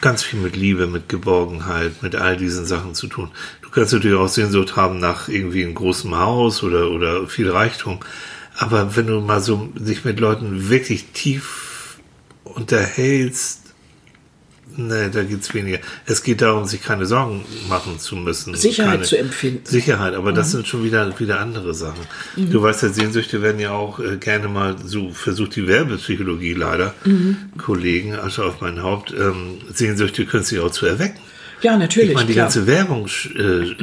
ganz 0.00 0.24
viel 0.24 0.40
mit 0.40 0.56
Liebe, 0.56 0.88
mit 0.88 1.08
Geborgenheit, 1.08 2.02
mit 2.02 2.16
all 2.16 2.36
diesen 2.36 2.66
Sachen 2.66 2.94
zu 2.94 3.06
tun. 3.06 3.30
Du 3.62 3.70
kannst 3.70 3.92
natürlich 3.92 4.18
auch 4.18 4.28
Sehnsucht 4.28 4.74
haben 4.74 4.98
nach 4.98 5.28
irgendwie 5.28 5.64
einem 5.64 5.74
großen 5.74 6.14
Haus 6.16 6.64
oder, 6.64 6.90
oder 6.90 7.28
viel 7.28 7.50
Reichtum. 7.50 8.00
Aber 8.56 8.96
wenn 8.96 9.06
du 9.06 9.20
mal 9.20 9.40
so 9.40 9.68
sich 9.76 10.04
mit 10.04 10.18
Leuten 10.18 10.68
wirklich 10.68 11.06
tief 11.12 12.00
unterhältst, 12.42 13.67
Nee, 14.80 15.08
da 15.12 15.24
geht's 15.24 15.52
weniger. 15.54 15.78
Es 16.06 16.22
geht 16.22 16.40
darum, 16.40 16.64
sich 16.64 16.80
keine 16.80 17.04
Sorgen 17.04 17.44
machen 17.68 17.98
zu 17.98 18.14
müssen. 18.14 18.54
Sicherheit 18.54 18.92
keine, 18.92 19.02
zu 19.02 19.18
empfinden. 19.18 19.66
Sicherheit, 19.66 20.14
aber 20.14 20.32
das 20.32 20.52
sind 20.52 20.68
schon 20.68 20.84
wieder, 20.84 21.18
wieder 21.18 21.40
andere 21.40 21.74
Sachen. 21.74 22.06
Du 22.36 22.62
weißt 22.62 22.84
ja, 22.84 22.90
Sehnsüchte 22.90 23.42
werden 23.42 23.60
ja 23.60 23.72
auch 23.72 23.98
äh, 23.98 24.18
gerne 24.18 24.46
mal 24.46 24.76
so 24.84 25.10
versucht, 25.10 25.56
die 25.56 25.66
Werbepsychologie 25.66 26.52
leider, 26.54 26.94
Kollegen, 27.58 28.14
Asche 28.14 28.44
auf 28.44 28.60
mein 28.60 28.80
Haupt, 28.80 29.12
ähm, 29.12 29.58
Sehnsüchte 29.74 30.24
künstlich 30.26 30.60
auch 30.60 30.70
zu 30.70 30.86
erwecken. 30.86 31.18
Ja, 31.60 31.76
natürlich. 31.76 32.10
Ich 32.10 32.14
meine, 32.14 32.28
die 32.28 32.34
klar. 32.34 32.44
ganze 32.44 32.68
Werbung, 32.68 33.08
äh, 33.36 33.74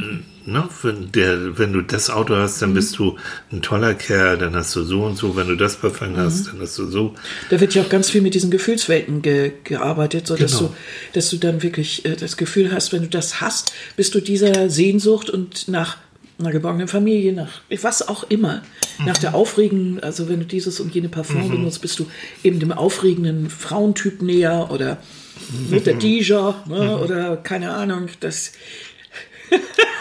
ne, 0.46 0.68
wenn, 0.82 1.12
der, 1.12 1.58
wenn 1.58 1.72
du 1.72 1.82
das 1.82 2.08
Auto 2.08 2.34
hast, 2.36 2.56
Mhm. 2.56 2.60
dann 2.60 2.74
bist 2.74 2.98
du 2.98 3.16
ein 3.52 3.60
toller 3.62 3.94
Kerl, 3.94 4.38
dann 4.38 4.54
hast 4.54 4.74
du 4.76 4.82
so 4.84 5.02
und 5.04 5.16
so, 5.16 5.36
wenn 5.36 5.48
du 5.48 5.56
das 5.56 5.76
Parfum 5.76 6.12
Mhm. 6.12 6.16
hast, 6.18 6.46
dann 6.48 6.60
hast 6.60 6.78
du 6.78 6.86
so. 6.86 7.14
Da 7.50 7.60
wird 7.60 7.74
ja 7.74 7.82
auch 7.82 7.88
ganz 7.88 8.08
viel 8.10 8.22
mit 8.22 8.34
diesen 8.34 8.50
Gefühlswelten 8.50 9.22
ge 9.22 9.52
gearbeitet, 9.64 10.26
so 10.26 10.36
dass 10.36 10.52
Genau. 10.58 10.68
du, 10.70 10.76
dass 11.14 11.30
du 11.30 11.36
dann 11.36 11.62
wirklich 11.62 12.04
äh, 12.04 12.16
das 12.16 12.36
Gefühl 12.36 12.72
hast, 12.72 12.92
wenn 12.92 13.02
du 13.02 13.08
das 13.08 13.40
hast, 13.40 13.72
bist 13.96 14.14
du 14.14 14.20
dieser 14.20 14.70
Sehnsucht 14.70 15.28
und 15.30 15.68
nach 15.68 15.98
einer 16.38 16.50
geborgenen 16.52 16.86
Familie, 16.86 17.32
nach 17.32 17.62
was 17.82 18.06
auch 18.06 18.24
immer, 18.28 18.60
nach 19.06 19.16
der 19.16 19.34
aufregenden, 19.34 20.00
also 20.02 20.28
wenn 20.28 20.40
du 20.40 20.44
dieses 20.46 20.80
und 20.80 20.94
jene 20.94 21.08
Parfum 21.08 21.50
benutzt, 21.50 21.80
bist 21.80 21.98
du 21.98 22.06
eben 22.44 22.60
dem 22.60 22.72
aufregenden 22.72 23.48
Frauentyp 23.48 24.20
näher 24.20 24.68
oder 24.70 24.98
mit 25.70 25.86
der 25.86 25.94
Dijon 25.94 26.54
ne, 26.68 26.98
oder 26.98 27.36
keine 27.38 27.72
Ahnung, 27.72 28.08
das 28.20 28.52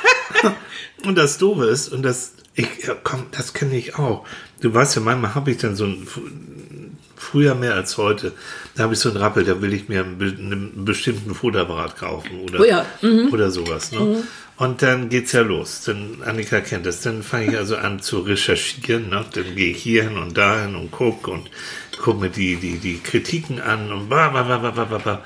Und 1.06 1.16
das 1.16 1.38
Doofe 1.38 1.66
ist, 1.66 1.90
und 1.90 2.04
das, 2.04 2.34
ich, 2.54 2.68
komm, 3.04 3.26
das 3.32 3.54
kenne 3.54 3.76
ich 3.76 3.96
auch. 3.96 4.26
Du 4.62 4.74
weißt 4.74 4.96
ja, 4.96 5.02
manchmal 5.02 5.36
habe 5.36 5.52
ich 5.52 5.58
dann 5.58 5.76
so 5.76 5.86
ein, 5.86 6.08
früher 7.16 7.56
mehr 7.56 7.74
als 7.74 7.98
heute, 7.98 8.34
da 8.76 8.84
habe 8.84 8.94
ich 8.94 9.00
so 9.00 9.10
einen 9.10 9.18
Rappel, 9.18 9.44
da 9.44 9.62
will 9.62 9.74
ich 9.74 9.90
mir 9.90 10.04
einen, 10.04 10.22
einen 10.22 10.86
bestimmten 10.86 11.34
Fotoapparat 11.34 11.98
kaufen 11.98 12.42
oder, 12.42 12.60
Oh 12.60 12.64
ja, 12.64 12.86
oder 13.32 13.52
sowas. 13.52 13.92
Ne? 13.92 14.24
Und 14.58 14.82
dann 14.82 15.10
geht's 15.10 15.34
ja 15.34 15.42
los. 15.42 15.82
Dann, 15.86 16.24
Annika 16.24 16.62
kennt 16.62 16.86
das, 16.86 17.02
dann 17.02 17.24
fange 17.24 17.48
ich 17.48 17.58
also 17.58 17.76
an 17.76 18.00
zu 18.00 18.20
recherchieren. 18.20 19.10
Ne? 19.10 19.26
Dann 19.34 19.56
gehe 19.56 19.72
ich 19.72 19.82
hier 19.82 20.04
hin 20.04 20.18
und 20.18 20.38
dahin 20.38 20.76
und 20.76 20.92
guck 20.92 21.28
und 21.28 21.50
guck 22.02 22.20
mir 22.20 22.30
die, 22.30 22.56
die, 22.58 22.78
die 22.78 23.00
Kritiken 23.00 23.60
an 23.60 23.92
und 23.92 24.10
bla, 24.10 24.30
bla, 24.30 24.44
bla, 24.44 24.58
bla, 24.58 24.72
bla, 24.72 24.86
bla, 24.86 24.98
bla. 24.98 25.24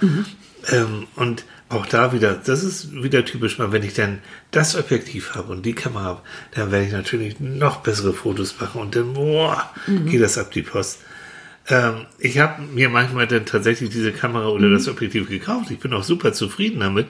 Ähm, 0.71 1.07
und 1.15 1.45
auch 1.69 1.85
da 1.85 2.11
wieder, 2.13 2.33
das 2.33 2.63
ist 2.63 2.93
wieder 2.93 3.23
typisch 3.25 3.59
mal, 3.59 3.71
wenn 3.71 3.83
ich 3.83 3.93
dann 3.93 4.19
das 4.51 4.75
Objektiv 4.75 5.35
habe 5.35 5.53
und 5.53 5.65
die 5.65 5.73
Kamera 5.73 6.03
habe, 6.03 6.21
dann 6.55 6.71
werde 6.71 6.85
ich 6.85 6.91
natürlich 6.91 7.39
noch 7.39 7.81
bessere 7.81 8.13
Fotos 8.13 8.59
machen 8.59 8.81
und 8.81 8.95
dann, 8.95 9.13
boah, 9.13 9.69
geht 10.05 10.21
das 10.21 10.37
ab 10.37 10.51
die 10.51 10.63
Post. 10.63 10.99
Ähm, 11.67 12.07
ich 12.17 12.39
habe 12.39 12.63
mir 12.63 12.89
manchmal 12.89 13.27
dann 13.27 13.45
tatsächlich 13.45 13.91
diese 13.91 14.11
Kamera 14.11 14.47
oder 14.47 14.69
das 14.69 14.87
Objektiv 14.87 15.29
gekauft. 15.29 15.69
Ich 15.69 15.79
bin 15.79 15.93
auch 15.93 16.03
super 16.03 16.33
zufrieden 16.33 16.79
damit. 16.79 17.07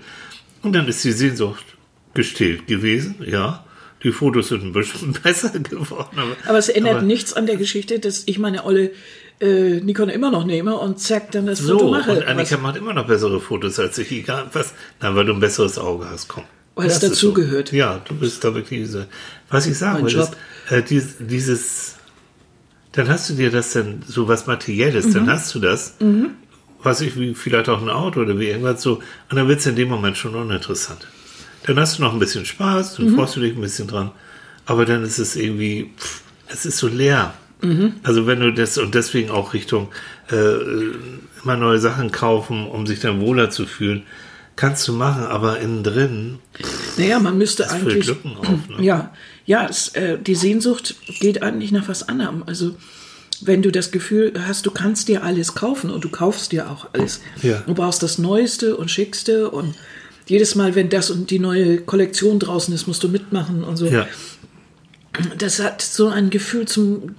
Und 0.61 0.73
dann 0.73 0.87
ist 0.89 1.03
die 1.05 1.13
Sehnsucht 1.13 1.63
gestillt 2.13 2.67
gewesen, 2.67 3.15
ja. 3.25 3.65
Die 4.03 4.11
Fotos 4.11 4.49
sind 4.49 4.63
ein 4.63 4.73
bisschen 4.73 5.13
besser 5.23 5.49
geworden. 5.59 6.17
Aber, 6.17 6.35
Aber 6.45 6.57
es 6.57 6.69
ändert 6.69 6.97
aber 6.97 7.01
nichts 7.03 7.33
an 7.33 7.45
der 7.45 7.57
Geschichte, 7.57 7.99
dass 7.99 8.23
ich 8.25 8.39
meine 8.39 8.65
olle 8.65 8.91
äh, 9.41 9.79
Nikon 9.81 10.09
immer 10.09 10.31
noch 10.31 10.45
nehme 10.45 10.75
und 10.77 10.99
zack, 10.99 11.31
dann 11.31 11.45
das 11.45 11.59
So, 11.59 11.77
Foto 11.79 11.91
mache. 11.91 12.11
und 12.11 12.23
Annika 12.27 12.55
Was- 12.55 12.61
macht 12.61 12.75
immer 12.77 12.93
noch 12.93 13.07
bessere 13.07 13.39
Fotos 13.39 13.79
als 13.79 13.97
ich. 13.97 14.11
Egal 14.11 14.47
was. 14.53 14.73
Na, 15.01 15.15
weil 15.15 15.25
du 15.25 15.33
ein 15.33 15.39
besseres 15.39 15.77
Auge 15.77 16.07
hast, 16.09 16.27
komm. 16.27 16.43
Weil 16.75 16.87
es 16.87 16.93
ist 16.95 17.01
so. 17.01 17.07
dazugehört. 17.09 17.71
Ja, 17.71 18.01
du 18.07 18.15
bist 18.15 18.43
da 18.43 18.53
wirklich 18.55 18.81
diese. 18.81 19.07
Was 19.49 19.65
ich 19.65 19.77
sagen 19.77 20.05
will, 20.05 20.15
ist, 20.15 20.31
äh, 20.69 20.81
dies, 20.81 21.15
dieses. 21.19 21.95
Dann 22.93 23.07
hast 23.07 23.29
du 23.29 23.33
dir 23.35 23.51
das 23.51 23.73
dann 23.73 24.01
so 24.07 24.27
was 24.27 24.47
Materielles, 24.47 25.05
Mhm. 25.07 25.13
dann 25.13 25.29
hast 25.31 25.53
du 25.55 25.59
das. 25.59 25.95
Was 26.81 27.01
ich, 27.01 27.17
wie 27.19 27.35
vielleicht 27.35 27.69
auch 27.69 27.81
ein 27.81 27.89
Auto 27.89 28.21
oder 28.21 28.39
wie 28.39 28.47
irgendwas 28.47 28.81
so. 28.81 28.95
Und 29.29 29.35
dann 29.37 29.47
wird 29.47 29.59
es 29.59 29.65
in 29.67 29.75
dem 29.75 29.89
Moment 29.89 30.17
schon 30.17 30.33
uninteressant. 30.35 31.05
Dann 31.65 31.77
hast 31.79 31.97
du 31.99 32.03
noch 32.03 32.13
ein 32.13 32.19
bisschen 32.19 32.45
Spaß, 32.45 32.97
Mhm. 32.99 33.05
dann 33.07 33.15
freust 33.15 33.35
du 33.35 33.41
dich 33.41 33.53
ein 33.55 33.61
bisschen 33.61 33.87
dran. 33.87 34.11
Aber 34.65 34.85
dann 34.85 35.03
ist 35.03 35.19
es 35.19 35.35
irgendwie, 35.35 35.91
pff, 35.97 36.21
es 36.47 36.65
ist 36.65 36.77
so 36.77 36.87
leer. 36.87 37.33
Mhm. 37.61 37.93
Also 38.03 38.25
wenn 38.27 38.39
du 38.39 38.53
das 38.53 38.77
und 38.77 38.95
deswegen 38.95 39.29
auch 39.29 39.53
Richtung 39.53 39.89
äh, 40.31 40.35
immer 41.43 41.57
neue 41.57 41.79
Sachen 41.79 42.11
kaufen, 42.11 42.67
um 42.67 42.87
sich 42.87 42.99
dann 42.99 43.19
wohler 43.21 43.49
zu 43.49 43.65
fühlen, 43.65 44.03
kannst 44.55 44.87
du 44.87 44.93
machen, 44.93 45.23
aber 45.23 45.59
innen 45.59 45.83
drin, 45.83 46.39
Naja, 46.97 47.19
man 47.19 47.37
müsste 47.37 47.69
eigentlich. 47.71 48.07
Lücken 48.07 48.35
auf. 48.37 48.47
Ne? 48.47 48.59
Ja, 48.79 49.13
ja 49.45 49.67
es, 49.69 49.89
äh, 49.89 50.17
die 50.19 50.35
Sehnsucht 50.35 50.95
geht 51.19 51.41
eigentlich 51.41 51.71
nach 51.71 51.87
was 51.87 52.07
anderem. 52.07 52.43
Also, 52.45 52.75
wenn 53.41 53.61
du 53.61 53.71
das 53.71 53.91
Gefühl 53.91 54.33
hast, 54.47 54.65
du 54.65 54.71
kannst 54.71 55.07
dir 55.07 55.23
alles 55.23 55.55
kaufen 55.55 55.89
und 55.91 56.03
du 56.03 56.09
kaufst 56.09 56.51
dir 56.51 56.69
auch 56.69 56.87
alles. 56.91 57.21
Ja. 57.41 57.63
Du 57.65 57.73
brauchst 57.73 58.03
das 58.03 58.17
Neueste 58.17 58.75
und 58.75 58.91
Schickste 58.91 59.49
und 59.49 59.75
jedes 60.27 60.55
Mal, 60.55 60.75
wenn 60.75 60.89
das 60.89 61.09
und 61.09 61.31
die 61.31 61.39
neue 61.39 61.77
Kollektion 61.79 62.37
draußen 62.39 62.73
ist, 62.73 62.85
musst 62.85 63.01
du 63.03 63.07
mitmachen 63.07 63.63
und 63.63 63.77
so. 63.77 63.87
Ja, 63.87 64.07
Das 65.37 65.59
hat 65.61 65.81
so 65.81 66.07
ein 66.07 66.29
Gefühl 66.29 66.67
zum. 66.67 67.15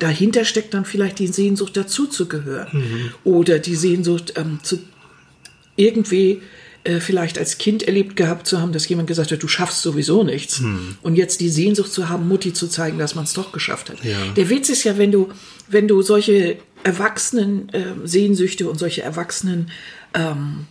Dahinter 0.00 0.44
steckt 0.44 0.74
dann 0.74 0.84
vielleicht 0.84 1.20
die 1.20 1.28
Sehnsucht, 1.28 1.76
dazuzugehören. 1.76 2.68
Mhm. 2.72 3.10
Oder 3.22 3.60
die 3.60 3.76
Sehnsucht, 3.76 4.32
ähm, 4.36 4.58
zu 4.64 4.80
irgendwie 5.76 6.42
äh, 6.84 7.00
vielleicht 7.00 7.38
als 7.38 7.58
Kind 7.58 7.82
erlebt 7.82 8.16
gehabt 8.16 8.46
zu 8.46 8.60
haben, 8.60 8.72
dass 8.72 8.88
jemand 8.88 9.06
gesagt 9.08 9.30
hat, 9.32 9.42
du 9.42 9.48
schaffst 9.48 9.82
sowieso 9.82 10.24
nichts. 10.24 10.60
Mhm. 10.60 10.96
Und 11.02 11.16
jetzt 11.16 11.40
die 11.40 11.48
Sehnsucht 11.50 11.92
zu 11.92 12.08
haben, 12.08 12.26
Mutti 12.28 12.52
zu 12.52 12.68
zeigen, 12.68 12.98
dass 12.98 13.14
man 13.14 13.24
es 13.24 13.32
doch 13.34 13.52
geschafft 13.52 13.90
hat. 13.90 14.02
Ja. 14.04 14.16
Der 14.36 14.48
Witz 14.50 14.68
ist 14.68 14.84
ja, 14.84 14.98
wenn 14.98 15.12
du, 15.12 15.28
wenn 15.68 15.86
du 15.88 16.02
solche 16.02 16.56
erwachsenen 16.82 17.68
äh, 17.70 17.82
Sehnsüchte 18.04 18.68
und 18.68 18.78
solche 18.78 19.02
erwachsenen 19.02 19.70
ähm, 20.14 20.66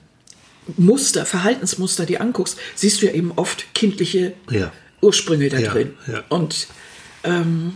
Muster, 0.78 1.26
Verhaltensmuster, 1.26 2.06
die 2.06 2.20
anguckst, 2.20 2.58
siehst 2.76 3.02
du 3.02 3.06
ja 3.08 3.14
eben 3.14 3.32
oft 3.36 3.74
kindliche 3.74 4.34
Ja. 4.50 4.72
Ursprünge 5.02 5.50
da 5.50 5.60
Ja, 5.60 5.72
drin. 5.72 5.94
Und 6.30 6.68
ähm, 7.24 7.74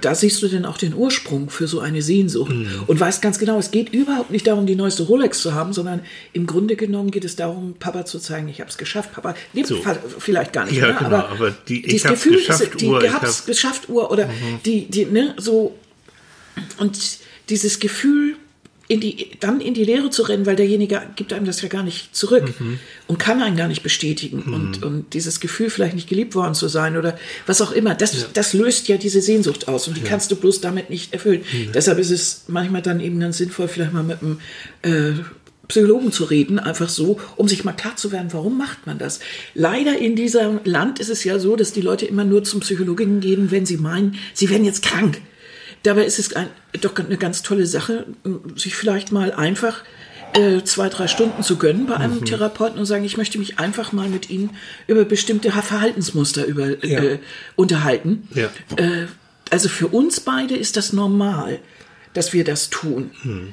da 0.00 0.14
siehst 0.14 0.42
du 0.42 0.48
dann 0.48 0.64
auch 0.64 0.78
den 0.78 0.94
Ursprung 0.94 1.48
für 1.48 1.68
so 1.68 1.80
eine 1.80 2.02
Sehnsucht 2.02 2.52
und 2.86 2.98
weißt 3.00 3.22
ganz 3.22 3.38
genau, 3.38 3.58
es 3.58 3.70
geht 3.70 3.92
überhaupt 3.92 4.30
nicht 4.30 4.46
darum, 4.46 4.66
die 4.66 4.74
neueste 4.74 5.04
Rolex 5.04 5.40
zu 5.40 5.54
haben, 5.54 5.72
sondern 5.72 6.00
im 6.32 6.46
Grunde 6.46 6.74
genommen 6.76 7.10
geht 7.12 7.24
es 7.24 7.36
darum, 7.36 7.74
Papa 7.78 8.04
zu 8.04 8.18
zeigen, 8.18 8.48
ich 8.48 8.60
habe 8.60 8.68
es 8.70 8.78
geschafft. 8.78 9.12
Papa 9.12 9.34
lebt 9.52 9.68
So. 9.68 9.80
vielleicht 10.18 10.52
gar 10.52 10.64
nicht 10.64 10.76
Ja, 10.76 10.88
mehr, 10.88 10.94
genau, 10.96 11.06
aber, 11.16 11.28
aber 11.30 11.50
die 11.68 11.84
Ich 11.86 12.04
hab's 12.04 12.14
Gefühl, 12.24 12.36
geschafft 12.38 12.80
die 12.80 12.86
Uhr, 12.86 13.02
ich 13.04 13.12
hab's 13.12 13.38
hab- 13.40 13.46
geschafft 13.46 13.88
Uhr 13.88 14.10
oder 14.10 14.28
die, 14.64 14.86
die, 14.86 15.04
ne, 15.06 15.34
so 15.38 15.74
und 16.78 16.98
dieses 17.48 17.78
Gefühl, 17.78 18.36
in 18.88 19.00
die, 19.00 19.30
dann 19.40 19.60
in 19.60 19.74
die 19.74 19.84
Lehre 19.84 20.10
zu 20.10 20.22
rennen, 20.22 20.46
weil 20.46 20.56
derjenige 20.56 21.02
gibt 21.16 21.32
einem 21.32 21.44
das 21.44 21.60
ja 21.62 21.68
gar 21.68 21.82
nicht 21.82 22.14
zurück 22.14 22.54
und 23.06 23.18
kann 23.18 23.42
einen 23.42 23.56
gar 23.56 23.68
nicht 23.68 23.82
bestätigen. 23.82 24.42
Und, 24.42 24.82
und 24.82 25.12
dieses 25.14 25.40
Gefühl, 25.40 25.70
vielleicht 25.70 25.94
nicht 25.94 26.08
geliebt 26.08 26.34
worden 26.34 26.54
zu 26.54 26.68
sein 26.68 26.96
oder 26.96 27.18
was 27.46 27.60
auch 27.60 27.72
immer, 27.72 27.94
das, 27.94 28.32
das 28.32 28.52
löst 28.52 28.88
ja 28.88 28.96
diese 28.96 29.20
Sehnsucht 29.20 29.68
aus 29.68 29.88
und 29.88 29.96
die 29.96 30.02
kannst 30.02 30.30
du 30.30 30.36
bloß 30.36 30.60
damit 30.60 30.90
nicht 30.90 31.12
erfüllen. 31.12 31.42
Deshalb 31.74 31.98
ist 31.98 32.10
es 32.10 32.44
manchmal 32.48 32.82
dann 32.82 33.00
eben 33.00 33.18
ganz 33.18 33.38
sinnvoll, 33.38 33.68
vielleicht 33.68 33.92
mal 33.92 34.02
mit 34.02 34.22
einem 34.22 34.38
äh, 34.82 35.22
Psychologen 35.68 36.12
zu 36.12 36.24
reden, 36.24 36.58
einfach 36.58 36.88
so, 36.88 37.18
um 37.36 37.48
sich 37.48 37.64
mal 37.64 37.72
klar 37.72 37.96
zu 37.96 38.12
werden, 38.12 38.28
warum 38.32 38.56
macht 38.56 38.86
man 38.86 38.98
das? 38.98 39.20
Leider 39.54 39.98
in 39.98 40.14
diesem 40.14 40.60
Land 40.64 41.00
ist 41.00 41.08
es 41.08 41.24
ja 41.24 41.38
so, 41.38 41.56
dass 41.56 41.72
die 41.72 41.80
Leute 41.80 42.06
immer 42.06 42.24
nur 42.24 42.44
zum 42.44 42.60
Psychologen 42.60 43.20
gehen, 43.20 43.50
wenn 43.50 43.66
sie 43.66 43.76
meinen, 43.76 44.16
sie 44.32 44.48
werden 44.48 44.64
jetzt 44.64 44.82
krank. 44.82 45.20
Dabei 45.82 46.04
ist 46.04 46.18
es 46.18 46.34
ein, 46.34 46.48
doch 46.80 46.94
eine 46.96 47.16
ganz 47.16 47.42
tolle 47.42 47.66
Sache, 47.66 48.06
sich 48.56 48.74
vielleicht 48.74 49.12
mal 49.12 49.32
einfach 49.32 49.82
äh, 50.34 50.62
zwei, 50.64 50.88
drei 50.88 51.06
Stunden 51.06 51.42
zu 51.42 51.56
gönnen 51.56 51.86
bei 51.86 51.96
einem 51.96 52.24
Therapeuten 52.24 52.78
und 52.78 52.86
sagen, 52.86 53.04
ich 53.04 53.16
möchte 53.16 53.38
mich 53.38 53.58
einfach 53.58 53.92
mal 53.92 54.08
mit 54.08 54.28
Ihnen 54.28 54.50
über 54.86 55.04
bestimmte 55.04 55.50
Verhaltensmuster 55.52 56.44
über, 56.44 56.84
Ja. 56.84 57.02
äh, 57.02 57.18
unterhalten. 57.54 58.28
Ja. 58.34 58.50
Äh, 58.76 59.06
also 59.50 59.68
für 59.68 59.86
uns 59.88 60.20
beide 60.20 60.56
ist 60.56 60.76
das 60.76 60.92
normal, 60.92 61.60
dass 62.16 62.32
wir 62.32 62.44
das 62.44 62.70
tun, 62.70 63.10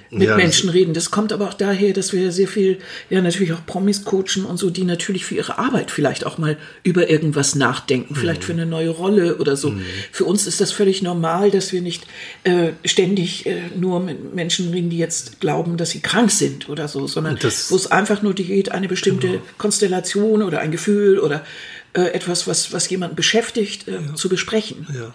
mit 0.09 0.21
Hm. 0.21 0.21
Ja, 0.21 0.35
Menschen 0.35 0.69
reden. 0.69 0.93
Das 0.93 1.11
kommt 1.11 1.33
aber 1.33 1.49
auch 1.49 1.53
daher, 1.53 1.93
dass 1.93 2.13
wir 2.13 2.31
sehr 2.31 2.47
viel, 2.47 2.79
ja 3.09 3.21
natürlich 3.21 3.53
auch 3.53 3.65
Promis 3.65 4.05
coachen 4.05 4.45
und 4.45 4.57
so, 4.57 4.69
die 4.69 4.83
natürlich 4.83 5.25
für 5.25 5.35
ihre 5.35 5.57
Arbeit 5.57 5.91
vielleicht 5.91 6.25
auch 6.25 6.37
mal 6.37 6.57
über 6.83 7.09
irgendwas 7.09 7.55
nachdenken, 7.55 8.15
vielleicht 8.15 8.41
Hm. 8.41 8.47
für 8.47 8.53
eine 8.53 8.65
neue 8.65 8.89
Rolle 8.89 9.37
oder 9.37 9.57
so. 9.57 9.73
Für 10.11 10.25
uns 10.25 10.47
ist 10.47 10.61
das 10.61 10.71
völlig 10.71 11.01
normal, 11.01 11.51
dass 11.51 11.71
wir 11.73 11.81
nicht 11.81 12.05
äh, 12.43 12.71
ständig 12.85 13.45
äh, 13.45 13.61
nur 13.75 13.99
mit 13.99 14.33
Menschen 14.33 14.71
reden, 14.71 14.89
die 14.89 14.97
jetzt 14.97 15.39
glauben, 15.39 15.77
dass 15.77 15.91
sie 15.91 15.99
krank 15.99 16.31
sind 16.31 16.69
oder 16.69 16.87
so, 16.87 17.07
sondern 17.07 17.37
wo 17.41 17.75
es 17.75 17.91
einfach 17.91 18.21
nur 18.21 18.33
geht, 18.33 18.71
eine 18.71 18.87
bestimmte 18.87 19.41
Konstellation 19.57 20.41
oder 20.43 20.59
ein 20.59 20.71
Gefühl 20.71 21.19
oder 21.19 21.45
äh, 21.93 22.05
etwas, 22.13 22.47
was, 22.47 22.73
was 22.73 22.89
jemanden 22.89 23.15
beschäftigt, 23.15 23.87
äh, 23.87 24.15
zu 24.15 24.29
besprechen. 24.29 24.87
Ja. 24.93 25.13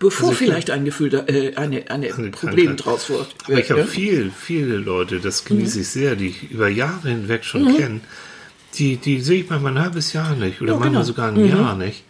Bevor 0.00 0.30
Also 0.30 0.32
ich 0.32 0.38
vielleicht 0.38 0.70
ein 0.70 0.84
Gefühl, 0.84 1.10
da, 1.10 1.24
äh, 1.26 1.54
eine, 1.56 1.88
eine, 1.90 2.12
Eine 2.12 2.30
Problem 2.30 2.76
draus 2.76 3.08
wird. 3.10 3.28
Aber 3.44 3.58
ich 3.58 3.70
habe 3.70 3.80
ja? 3.82 3.86
viel, 3.86 4.32
viele 4.36 4.76
Leute, 4.78 5.20
das 5.20 5.44
Mhm. 5.44 5.48
genieße 5.58 5.80
ich 5.80 5.88
sehr, 5.88 6.16
die 6.16 6.28
ich 6.28 6.50
über 6.50 6.68
Jahre 6.68 7.10
hinweg 7.10 7.44
schon 7.44 7.76
kenne, 7.76 8.00
die, 8.74 8.96
die 8.96 9.20
sehe 9.20 9.42
ich 9.42 9.50
manchmal 9.50 9.76
ein 9.76 9.82
halbes 9.82 10.12
Jahr 10.14 10.34
nicht 10.36 10.60
oder 10.62 10.72
Ja, 10.72 10.78
manchmal 10.78 11.02
genau. 11.02 11.04
sogar 11.04 11.28
ein 11.28 11.46
Jahr 11.46 11.76
nicht. 11.76 12.02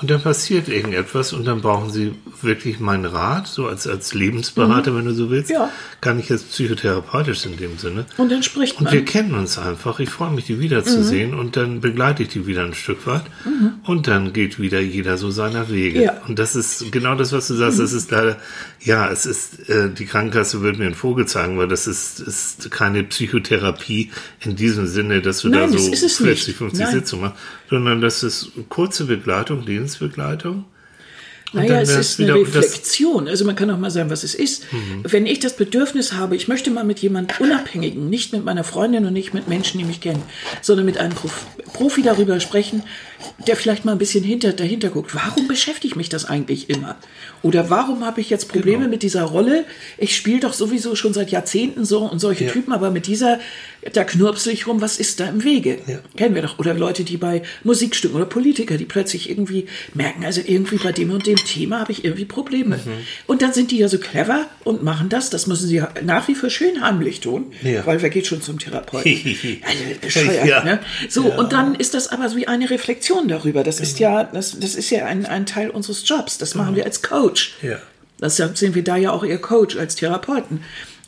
Und 0.00 0.10
dann 0.10 0.22
passiert 0.22 0.68
irgendetwas 0.68 1.32
und 1.32 1.44
dann 1.44 1.60
brauchen 1.60 1.90
sie 1.90 2.14
wirklich 2.40 2.78
meinen 2.78 3.04
Rat, 3.04 3.48
so 3.48 3.66
als, 3.66 3.88
als 3.88 4.14
Lebensberater, 4.14 4.94
wenn 4.94 5.06
du 5.06 5.12
so 5.12 5.28
willst. 5.28 5.50
Mhm. 5.50 5.56
Ja. 5.56 5.70
Gar 6.00 6.14
nicht 6.14 6.30
jetzt 6.30 6.50
psychotherapeutisch 6.50 7.44
in 7.46 7.56
dem 7.56 7.78
Sinne. 7.78 8.06
Und 8.16 8.30
dann 8.30 8.44
spricht 8.44 8.78
Und 8.78 8.84
man. 8.84 8.92
wir 8.92 9.04
kennen 9.04 9.34
uns 9.34 9.58
einfach. 9.58 9.98
Ich 9.98 10.10
freue 10.10 10.30
mich, 10.30 10.44
die 10.44 10.60
wiederzusehen 10.60 11.34
und 11.34 11.56
dann 11.56 11.80
begleite 11.80 12.22
ich 12.22 12.28
die 12.28 12.46
wieder 12.46 12.64
ein 12.64 12.74
Stück 12.74 13.06
weit. 13.08 13.24
Und 13.84 14.06
dann 14.06 14.32
geht 14.32 14.60
wieder 14.60 14.80
jeder 14.80 15.16
so 15.16 15.30
seiner 15.30 15.68
Wege. 15.68 16.04
Ja. 16.04 16.22
Und 16.28 16.38
das 16.38 16.54
ist 16.54 16.92
genau 16.92 17.16
das, 17.16 17.32
was 17.32 17.48
du 17.48 17.54
sagst. 17.54 17.80
Das 17.80 17.92
ist 17.92 18.10
leider, 18.12 18.36
ja, 18.80 19.10
es 19.10 19.26
ist, 19.26 19.68
äh, 19.68 19.90
die 19.90 20.06
Krankenkasse 20.06 20.60
würde 20.60 20.78
mir 20.78 20.86
einen 20.86 20.94
Vogel 20.94 21.26
zeigen, 21.26 21.58
weil 21.58 21.68
das 21.68 21.88
ist, 21.88 22.20
ist 22.20 22.70
keine 22.70 23.02
Psychotherapie 23.02 24.12
in 24.40 24.54
diesem 24.54 24.86
Sinne, 24.86 25.22
dass 25.22 25.40
du 25.40 25.48
Nein, 25.48 25.72
da 25.72 25.78
so 25.78 25.92
ist 25.92 26.04
es 26.04 26.18
40, 26.18 26.48
nicht. 26.48 26.58
50 26.58 26.80
Nein. 26.80 26.92
Sitzungen 26.92 27.24
machst, 27.24 27.36
sondern 27.68 28.00
das 28.00 28.22
ist 28.22 28.50
kurze 28.68 29.04
Begleitung, 29.04 29.62
Lebensbegleitung. 29.64 30.64
Und 31.54 31.60
Naja, 31.60 31.80
es 31.80 31.88
ist 31.88 32.20
eine 32.20 32.32
Mhm. 32.34 32.42
Reflexion. 32.42 33.26
Also 33.26 33.46
man 33.46 33.56
kann 33.56 33.70
auch 33.70 33.78
mal 33.78 33.90
sagen, 33.90 34.10
was 34.10 34.22
es 34.22 34.34
ist. 34.34 34.66
Wenn 35.02 35.24
ich 35.24 35.38
das 35.40 35.56
Bedürfnis 35.56 36.12
habe, 36.12 36.36
ich 36.36 36.46
möchte 36.46 36.70
mal 36.70 36.84
mit 36.84 36.98
jemand 36.98 37.40
Unabhängigen, 37.40 38.10
nicht 38.10 38.34
mit 38.34 38.44
meiner 38.44 38.64
Freundin 38.64 39.06
und 39.06 39.14
nicht 39.14 39.32
mit 39.32 39.48
Menschen, 39.48 39.78
die 39.78 39.84
mich 39.84 40.02
kennen, 40.02 40.22
sondern 40.60 40.84
mit 40.84 40.98
einem 40.98 41.14
Prof 41.14 41.46
Profi 41.72 42.02
darüber 42.02 42.40
sprechen, 42.40 42.82
der 43.46 43.56
vielleicht 43.56 43.84
mal 43.84 43.92
ein 43.92 43.98
bisschen 43.98 44.22
hinter, 44.24 44.52
dahinter 44.52 44.90
guckt. 44.90 45.14
Warum 45.14 45.48
beschäftigt 45.48 45.96
mich 45.96 46.08
das 46.08 46.24
eigentlich 46.24 46.70
immer? 46.70 46.96
Oder 47.42 47.70
warum 47.70 48.04
habe 48.04 48.20
ich 48.20 48.30
jetzt 48.30 48.48
Probleme 48.48 48.78
Genau. 48.78 48.90
mit 48.90 49.02
dieser 49.02 49.22
Rolle? 49.22 49.64
Ich 49.96 50.14
spiele 50.16 50.40
doch 50.40 50.52
sowieso 50.52 50.94
schon 50.96 51.12
seit 51.14 51.30
Jahrzehnten 51.30 51.84
so 51.84 52.00
und 52.00 52.18
solche 52.20 52.44
Ja. 52.44 52.50
Typen, 52.52 52.72
aber 52.72 52.90
mit 52.90 53.06
dieser, 53.06 53.38
da 53.92 54.04
knurpsel 54.04 54.52
ich 54.52 54.66
rum, 54.66 54.80
was 54.80 54.98
ist 54.98 55.20
da 55.20 55.26
im 55.28 55.42
Wege? 55.44 55.78
Ja. 55.86 55.98
Kennen 56.16 56.34
wir 56.34 56.42
doch. 56.42 56.58
Oder 56.58 56.74
Leute, 56.74 57.04
die 57.04 57.16
bei 57.16 57.42
Musikstücken 57.64 58.16
oder 58.16 58.26
Politiker, 58.26 58.76
die 58.76 58.84
plötzlich 58.84 59.30
irgendwie 59.30 59.66
merken, 59.94 60.24
also 60.24 60.40
irgendwie 60.44 60.76
bei 60.76 60.92
dem 60.92 61.10
und 61.10 61.26
dem 61.26 61.36
Thema 61.36 61.80
habe 61.80 61.92
ich 61.92 62.04
irgendwie 62.04 62.24
Probleme. 62.24 62.76
Mhm. 62.76 62.90
Und 63.26 63.42
dann 63.42 63.52
sind 63.52 63.70
die 63.70 63.78
ja 63.78 63.88
so 63.88 63.98
clever 63.98 64.46
und 64.64 64.82
machen 64.82 65.08
das. 65.08 65.30
Das 65.30 65.46
müssen 65.46 65.66
sie 65.68 65.76
ja 65.76 65.88
nach 66.04 66.28
wie 66.28 66.34
vor 66.34 66.50
schön 66.50 66.82
heimlich 66.82 67.20
tun, 67.20 67.46
Ja. 67.62 67.84
weil 67.86 68.00
wer 68.02 68.10
geht 68.10 68.26
schon 68.26 68.42
zum 68.42 68.58
Therapeuten? 68.58 69.10
also, 69.62 69.84
bescheuert, 70.00 70.64
ne? 70.64 70.80
So, 71.08 71.32
und 71.32 71.52
dann 71.52 71.74
ist 71.74 71.94
das 71.94 72.08
aber 72.08 72.34
wie 72.36 72.46
eine 72.46 72.68
Reflexion 72.70 73.07
darüber. 73.28 73.64
Das 73.64 73.80
ist 73.80 73.98
ja, 73.98 74.24
das, 74.24 74.58
das 74.58 74.74
ist 74.74 74.90
ja 74.90 75.06
ein, 75.06 75.26
ein 75.26 75.46
Teil 75.46 75.70
unseres 75.70 76.08
Jobs. 76.08 76.38
Das 76.38 76.54
machen 76.54 76.76
wir 76.76 76.84
als 76.84 77.02
Coach. 77.02 77.54
Ja. 77.62 77.78
Deshalb 78.20 78.58
sind 78.58 78.74
wir 78.74 78.84
da 78.84 78.96
ja 78.96 79.12
auch 79.12 79.24
ihr 79.24 79.38
Coach 79.38 79.76
als 79.76 79.94
Therapeuten. 79.96 80.62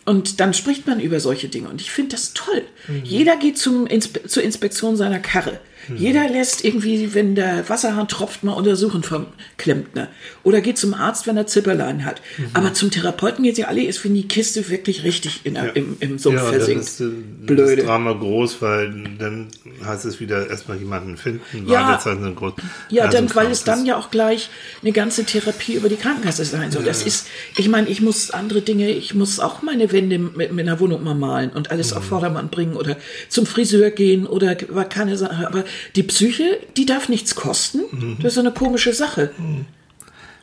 Und 0.06 0.40
dann 0.40 0.54
spricht 0.54 0.86
man 0.86 0.98
über 1.00 1.20
solche 1.20 1.48
Dinge. 1.48 1.68
Und 1.68 1.80
ich 1.80 1.90
finde 1.90 2.12
das 2.12 2.32
toll. 2.34 2.62
Jeder 3.04 3.36
geht 3.36 3.58
zum 3.58 3.86
Inspe 3.86 4.26
zur 4.26 4.42
Inspektion 4.42 4.96
seiner 4.96 5.20
Karre. 5.20 5.60
Jeder 5.96 6.28
lässt 6.28 6.64
irgendwie, 6.64 7.14
wenn 7.14 7.34
der 7.34 7.68
Wasserhahn 7.68 8.08
tropft, 8.08 8.44
mal 8.44 8.52
untersuchen 8.52 9.02
vom 9.02 9.26
Klempner. 9.56 10.08
Oder 10.42 10.60
geht 10.60 10.78
zum 10.78 10.94
Arzt, 10.94 11.26
wenn 11.26 11.36
er 11.36 11.46
Zipperlein 11.46 12.04
hat. 12.04 12.20
Aber 12.54 12.72
zum 12.74 12.90
Therapeuten 12.90 13.44
geht 13.44 13.58
ja 13.58 13.68
alle 13.68 13.82
erst, 13.82 14.04
wenn 14.04 14.14
die 14.14 14.26
Kiste 14.28 14.68
wirklich 14.70 15.04
richtig 15.04 15.40
in 15.44 15.54
der, 15.54 15.74
im, 15.76 15.96
im 16.00 16.18
Sumpf 16.18 16.36
Ja, 16.36 16.44
versinkt. 16.44 16.84
ist 16.84 17.00
äh, 17.00 17.08
Blöde. 17.46 17.76
das 17.76 17.84
Drama 17.86 18.12
groß, 18.12 18.60
weil 18.62 18.92
dann 19.18 19.48
heißt 19.84 20.04
es 20.04 20.20
wieder 20.20 20.48
erstmal 20.48 20.78
jemanden 20.78 21.16
finden, 21.16 21.68
Ja. 21.68 21.98
Sind 22.00 22.36
groß. 22.36 22.54
Ja, 22.88 23.04
Also 23.04 23.16
dann, 23.18 23.34
weil 23.34 23.50
es 23.50 23.64
dann 23.64 23.84
ja 23.86 23.96
auch 23.96 24.10
gleich 24.10 24.48
eine 24.82 24.92
ganze 24.92 25.24
Therapie 25.24 25.74
über 25.74 25.88
die 25.88 25.96
Krankenkasse 25.96 26.44
sein 26.44 26.70
soll. 26.70 26.84
Das 26.84 27.02
ist, 27.02 27.26
ich 27.56 27.68
meine, 27.68 27.88
ich 27.88 28.00
muss 28.00 28.30
andere 28.30 28.60
Dinge, 28.62 28.88
ich 28.90 29.14
muss 29.14 29.40
auch 29.40 29.62
meine 29.62 29.92
Wände 29.92 30.18
mit, 30.18 30.52
mit 30.52 30.66
einer 30.66 30.80
Wohnung 30.80 31.02
mal 31.04 31.14
malen 31.14 31.50
und 31.50 31.70
alles 31.70 31.90
Mhm. 31.92 31.96
auf 31.98 32.04
Vordermann 32.04 32.48
bringen 32.50 32.76
oder 32.76 32.96
zum 33.28 33.46
Friseur 33.46 33.90
gehen 33.90 34.26
oder 34.26 34.56
war 34.68 34.84
keine 34.84 35.16
Sache. 35.16 35.46
Aber 35.46 35.64
die 35.96 36.02
Psyche, 36.02 36.58
die 36.76 36.86
darf 36.86 37.08
nichts 37.08 37.34
kosten. 37.34 37.80
Mhm. 37.90 38.16
Das 38.22 38.32
ist 38.34 38.38
eine 38.38 38.52
komische 38.52 38.92
Sache. 38.92 39.30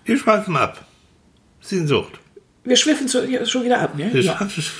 Wir 0.05 0.17
schweifen 0.17 0.55
ab. 0.55 0.85
Sehnsucht. 1.61 2.13
Wir 2.63 2.75
schwiffen 2.75 3.07
so, 3.07 3.23
ja, 3.23 3.45
schon 3.45 3.63
wieder 3.63 3.79
ab, 3.79 3.97
ne? 3.97 4.09
Wir 4.13 4.21
Ja. 4.21 4.39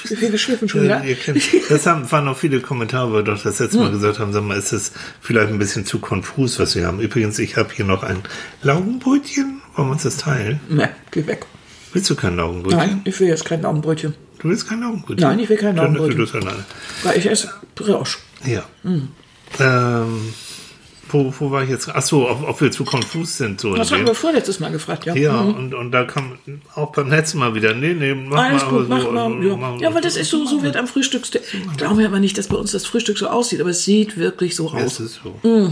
Wir, 0.09 0.31
wir 0.33 0.37
schwiffen 0.37 0.67
schon 0.67 0.83
wieder. 0.83 0.99
Kennt, 0.99 1.41
das 1.69 1.85
haben, 1.85 2.11
waren 2.11 2.25
noch 2.25 2.37
viele 2.37 2.59
Kommentare, 2.59 3.09
wo 3.09 3.13
wir 3.15 3.23
doch 3.23 3.41
das 3.41 3.59
letzte 3.59 3.77
Mal 3.77 3.91
gesagt 3.91 4.19
haben, 4.19 4.33
sag 4.33 4.43
mal, 4.43 4.57
ist 4.57 4.73
das 4.73 4.91
vielleicht 5.21 5.49
ein 5.49 5.57
bisschen 5.57 5.85
zu 5.85 5.99
konfus, 5.99 6.59
was 6.59 6.75
wir 6.75 6.85
haben. 6.85 6.99
Übrigens, 6.99 7.39
ich 7.39 7.55
habe 7.55 7.69
hier 7.73 7.85
noch 7.85 8.03
ein 8.03 8.17
Laugenbrötchen. 8.61 9.61
Wollen 9.75 9.87
wir 9.87 9.91
uns 9.93 10.03
das 10.03 10.17
teilen? 10.17 10.59
Ne, 10.67 10.89
geh 11.11 11.25
weg. 11.27 11.45
Willst 11.93 12.09
du 12.09 12.15
kein 12.15 12.35
Laugenbrötchen? 12.35 12.77
Nein, 12.77 13.01
ich 13.05 13.17
will 13.21 13.29
jetzt 13.29 13.45
kein 13.45 13.61
Daumenbrötchen. 13.61 14.13
Du 14.39 14.49
willst 14.49 14.67
kein 14.67 14.81
Laugenbrötchen? 14.81 15.25
Nein, 15.25 15.39
ich 15.39 15.47
will 15.49 15.57
kein 15.57 15.75
Dann 15.77 15.93
Laugenbrötchen. 15.95 16.23
isst 16.23 16.33
du 16.33 16.39
das 16.39 16.45
alleine. 16.47 16.65
Weil 17.03 17.17
ich 17.17 17.25
esse 17.29 17.53
Brioche. 17.73 18.17
Ja. 18.45 18.65
Ähm, 19.59 20.33
wo, 21.09 21.33
wo 21.39 21.51
war 21.51 21.63
ich 21.63 21.69
jetzt? 21.69 21.89
Ach 21.89 22.01
so, 22.01 22.29
ob, 22.29 22.47
ob 22.47 22.61
wir 22.61 22.71
zu 22.71 22.83
konfus 22.85 23.37
sind. 23.37 23.59
So 23.61 23.73
Das 23.75 23.91
haben 23.91 24.05
wir 24.05 24.13
vorletztes 24.15 24.59
Mal 24.59 24.71
gefragt, 24.71 25.05
ja. 25.05 25.15
Ja, 25.15 25.39
und, 25.41 25.73
und 25.73 25.91
da 25.91 26.03
kam 26.05 26.33
auch 26.75 26.91
beim 26.91 27.09
letzten 27.09 27.39
Mal 27.39 27.55
wieder, 27.55 27.73
nee, 27.73 27.93
nee, 27.93 28.13
mach 28.13 28.43
Alles 28.43 28.63
mal 28.63 28.69
gut, 28.69 28.89
mach 28.89 29.01
so. 29.01 29.11
mal. 29.11 29.43
Ja, 29.45 29.55
mach- 29.57 29.79
ja 29.79 29.87
aber 29.89 30.01
das 30.01 30.15
ist 30.17 30.29
so, 30.29 30.45
so 30.45 30.63
wird 30.63 30.75
am 30.77 30.87
Frühstücks. 30.87 31.31
Ich 31.35 31.77
glaube 31.77 32.05
aber 32.05 32.19
nicht, 32.19 32.37
dass 32.37 32.47
bei 32.47 32.57
uns 32.57 32.71
das 32.71 32.85
Frühstück 32.85 33.17
so 33.17 33.27
aussieht, 33.27 33.61
aber 33.61 33.69
es 33.71 33.83
sieht 33.83 34.17
wirklich 34.17 34.55
so 34.55 34.67
Es 34.75 34.85
aus. 34.85 34.99
ist 34.99 35.19
so. 35.23 35.71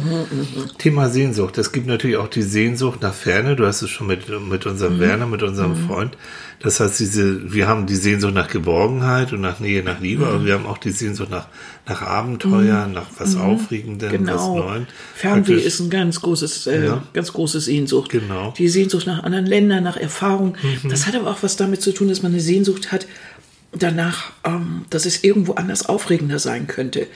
Thema 0.77 1.09
Sehnsucht. 1.09 1.57
Es 1.57 1.71
gibt 1.71 1.87
natürlich 1.87 2.17
auch 2.17 2.27
die 2.27 2.41
Sehnsucht 2.43 3.01
nach 3.01 3.13
Ferne. 3.13 3.55
Du 3.55 3.65
hast 3.65 3.81
es 3.81 3.89
schon 3.89 4.07
mit, 4.07 4.27
mit 4.47 4.65
unserem 4.65 4.99
Werner, 4.99 5.25
mit 5.25 5.43
unserem 5.43 5.75
Freund. 5.75 6.17
Das 6.65 6.79
heißt, 6.79 6.99
diese, 6.99 7.53
wir 7.53 7.67
haben 7.67 7.85
die 7.85 7.95
Sehnsucht 7.95 8.33
nach 8.33 8.49
Geborgenheit 8.49 9.31
und 9.31 9.39
nach 9.41 9.59
Nähe, 9.59 9.83
nach 9.83 9.99
Liebe, 10.01 10.25
aber 10.25 10.43
wir 10.45 10.55
haben 10.55 10.65
auch 10.65 10.79
die 10.79 10.89
Sehnsucht 10.91 11.29
nach, 11.29 11.47
nach 11.87 12.01
Abenteuer, 12.01 12.87
nach 12.87 13.05
was 13.19 13.35
Aufregendem, 13.35 14.09
was 14.11 14.17
Genau. 14.17 14.57
Neuem. 14.57 14.87
Fernweh 15.15 15.53
Praktisch- 15.53 15.65
ist 15.65 15.79
ein 15.79 15.89
ganz 15.91 16.19
großes, 16.21 16.67
äh, 16.67 16.85
Ja. 16.85 17.03
ganz 17.13 17.31
große 17.31 17.61
Sehnsucht. 17.61 18.09
Genau. 18.09 18.49
Mhm. 18.49 18.53
Die 18.55 18.67
Sehnsucht 18.67 19.05
nach 19.07 19.23
anderen 19.23 19.45
Ländern, 19.45 19.83
nach 19.83 19.95
Erfahrung. 19.97 20.55
Das 20.89 21.05
hat 21.07 21.15
aber 21.15 21.29
auch 21.29 21.43
was 21.43 21.55
damit 21.55 21.81
zu 21.81 21.93
tun, 21.93 22.07
dass 22.09 22.23
man 22.23 22.31
eine 22.31 22.41
Sehnsucht 22.41 22.91
hat 22.91 23.05
danach, 23.71 24.31
ähm, 24.43 24.85
dass 24.89 25.05
es 25.05 25.23
irgendwo 25.23 25.53
anders 25.53 25.85
aufregender 25.87 26.39
sein 26.39 26.65
könnte. 26.67 27.07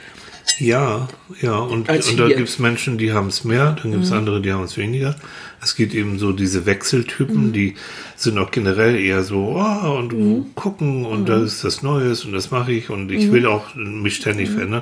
Ja, 0.57 1.07
ja, 1.41 1.57
und, 1.57 1.87
und 1.89 2.19
da 2.19 2.27
gibt 2.27 2.49
es 2.49 2.59
Menschen, 2.59 2.97
die 2.97 3.13
haben 3.13 3.27
es 3.27 3.43
mehr, 3.45 3.73
dann 3.73 3.89
Mhm. 3.89 3.93
gibt 3.93 4.03
es 4.05 4.11
andere, 4.11 4.41
die 4.41 4.51
haben 4.51 4.63
es 4.63 4.77
weniger. 4.77 5.15
Es 5.61 5.75
gibt 5.75 5.93
eben 5.93 6.19
so 6.19 6.31
diese 6.33 6.65
Wechseltypen, 6.65 7.47
Mhm. 7.47 7.53
die 7.53 7.75
sind 8.17 8.37
auch 8.37 8.51
generell 8.51 8.95
eher 8.99 9.23
so, 9.23 9.55
oh, 9.57 9.97
und 9.97 10.11
Mhm. 10.13 10.45
gucken 10.55 11.05
und 11.05 11.29
da 11.29 11.41
ist 11.41 11.63
das 11.63 11.81
Neues 11.83 12.25
und 12.25 12.33
das 12.33 12.51
mache 12.51 12.71
ich 12.73 12.89
und 12.89 13.11
ich 13.11 13.31
will 13.31 13.45
auch 13.45 13.75
mich 13.75 14.17
Mhm. 14.17 14.21
ständig 14.21 14.49
verändern. 14.49 14.81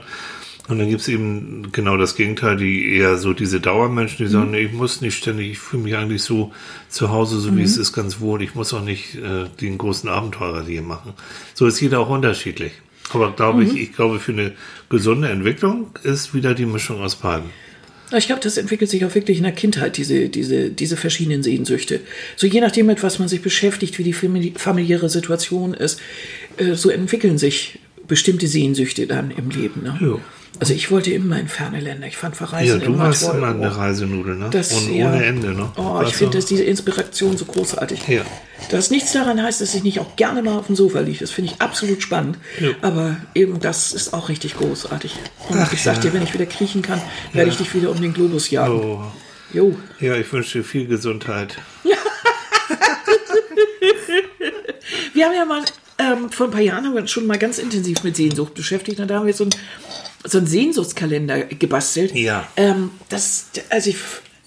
Und 0.68 0.80
dann 0.80 0.90
gibt 0.90 1.02
es 1.02 1.08
eben 1.08 1.70
genau 1.72 1.96
das 1.96 2.16
Gegenteil, 2.16 2.58
die 2.58 2.94
eher 2.94 3.18
so 3.18 3.32
diese 3.34 3.62
Dauermenschen, 3.62 4.18
die 4.18 4.24
Mhm. 4.26 4.30
sagen, 4.30 4.52
nee, 4.52 4.62
ich 4.62 4.74
muss 4.74 5.00
nicht 5.02 5.16
ständig, 5.18 5.52
ich 5.52 5.60
fühle 5.60 5.84
mich 5.84 5.96
eigentlich 5.96 6.24
so 6.24 6.52
zu 6.90 7.10
Hause, 7.10 7.40
so 7.40 7.52
wie 7.52 7.60
Mhm. 7.60 7.66
es 7.66 7.78
ist, 7.78 7.94
ganz 7.94 8.20
wohl. 8.20 8.42
Ich 8.42 8.54
muss 8.56 8.74
auch 8.74 8.84
nicht 8.84 9.16
äh, 9.16 9.46
den 9.62 9.78
großen 9.78 10.10
Abenteurer 10.10 10.66
hier 10.66 10.82
machen. 10.82 11.14
So 11.54 11.68
ist 11.68 11.80
jeder 11.80 12.00
auch 12.00 12.10
unterschiedlich. 12.10 12.72
Aber 13.14 13.32
glaube 13.34 13.64
Mhm. 13.64 13.76
ich, 13.76 13.82
ich 13.84 13.94
glaube, 13.94 14.20
für 14.20 14.32
eine 14.34 14.54
gesunde 14.90 15.30
Entwicklung 15.30 15.88
ist 16.04 16.34
wieder 16.34 16.54
die 16.54 16.66
Mischung 16.66 17.02
aus 17.02 17.16
beiden. 17.16 17.50
Ich 18.18 18.28
glaube, 18.28 18.42
das 18.42 18.56
entwickelt 18.58 18.90
sich 18.90 19.04
auch 19.04 19.14
wirklich 19.16 19.38
in 19.38 19.44
der 19.44 19.52
Kindheit, 19.52 19.98
diese, 19.98 20.30
diese, 20.30 20.70
diese 20.70 20.96
verschiedenen 20.96 21.44
Sehnsüchte. 21.44 22.00
So 22.38 22.48
je 22.48 22.62
nachdem, 22.62 22.86
mit 22.86 23.04
was 23.04 23.20
man 23.20 23.28
sich 23.28 23.42
beschäftigt, 23.42 24.00
wie 24.00 24.04
die 24.04 24.14
famili- 24.16 24.58
familiäre 24.58 25.10
Situation 25.10 25.74
ist, 25.74 26.00
äh, 26.56 26.74
so 26.76 26.90
entwickeln 26.90 27.38
sich 27.38 27.80
bestimmte 28.08 28.48
Sehnsüchte 28.48 29.08
dann 29.08 29.32
im 29.32 29.50
Leben. 29.50 29.84
Ne? 29.84 29.98
Ja. 30.02 30.20
Also 30.60 30.74
ich 30.74 30.90
wollte 30.90 31.12
immer 31.12 31.40
in 31.40 31.48
ferne 31.48 31.80
Länder. 31.80 32.08
Ich 32.08 32.18
fand 32.18 32.34
Ja, 32.34 32.48
Verreisen 32.48 32.80
du 32.80 32.86
immer 32.88 33.00
warst 33.00 33.26
toll. 33.26 33.38
immer 33.38 33.50
eine 33.50 33.76
Reisenudel, 33.78 34.36
ne? 34.36 34.50
das, 34.50 34.74
Und 34.74 34.92
ja. 34.92 35.08
ohne 35.08 35.24
Ende, 35.24 35.54
ne? 35.54 35.72
Oh, 35.76 36.02
ich 36.04 36.16
finde 36.16 36.32
du? 36.32 36.38
das 36.40 36.48
diese 36.48 36.64
Inspiration 36.64 37.38
so 37.38 37.46
großartig. 37.46 38.08
Ja. 38.08 38.24
Dass 38.72 38.90
nichts 38.90 39.12
daran 39.12 39.42
heißt, 39.42 39.62
dass 39.62 39.76
ich 39.76 39.84
nicht 39.84 40.00
auch 40.00 40.16
gerne 40.16 40.42
mal 40.42 40.58
auf 40.58 40.66
dem 40.68 40.76
Sofa 40.76 41.00
liege. 41.02 41.20
Das 41.20 41.30
finde 41.32 41.52
ich 41.54 41.62
absolut 41.62 42.02
spannend. 42.02 42.40
Ja. 42.60 42.70
Aber 42.82 43.18
eben 43.36 43.60
das 43.60 43.94
ist 43.94 44.14
auch 44.14 44.30
richtig 44.30 44.58
großartig. 44.58 45.16
Und 45.50 45.60
Ach 45.60 45.72
ich 45.72 45.84
sag 45.84 45.96
ja. 45.98 46.02
dir, 46.02 46.14
wenn 46.14 46.24
ich 46.24 46.34
wieder 46.34 46.48
kriechen 46.48 46.82
kann, 46.82 47.02
werde 47.34 47.52
ich 47.52 47.58
dich 47.58 47.74
wieder 47.76 47.92
um 47.92 48.02
den 48.02 48.14
Globus 48.14 48.50
jagen. 48.50 48.74
Oh. 48.80 49.04
Jo. 49.54 49.78
Ja, 50.00 50.16
ich 50.16 50.32
wünsche 50.34 50.58
dir 50.60 50.64
viel 50.64 50.88
Gesundheit. 50.88 51.56
Wir 55.14 55.26
haben 55.26 55.34
ja 55.36 55.46
mal 55.46 55.64
ähm, 56.00 56.30
vor 56.30 56.48
ein 56.48 56.52
paar 56.52 56.62
Jahren 56.62 56.86
haben 56.86 56.94
wir 56.94 57.02
uns 57.02 57.10
schon 57.12 57.26
mal 57.26 57.40
ganz 57.40 57.58
intensiv 57.58 58.04
mit 58.04 58.16
Sehnsucht 58.16 58.54
beschäftigt. 58.54 59.00
Und 59.00 59.08
da 59.10 59.16
haben 59.16 59.26
wir 59.26 59.34
so 59.34 59.46
einen 59.46 59.56
so 60.24 60.38
einen 60.40 60.48
Sehnsuchtskalender 60.48 61.44
gebastelt. 61.46 62.14
Ja. 62.16 62.48
Ähm, 62.58 62.92
das, 63.10 63.48
also 63.70 63.90
ich, 63.90 63.98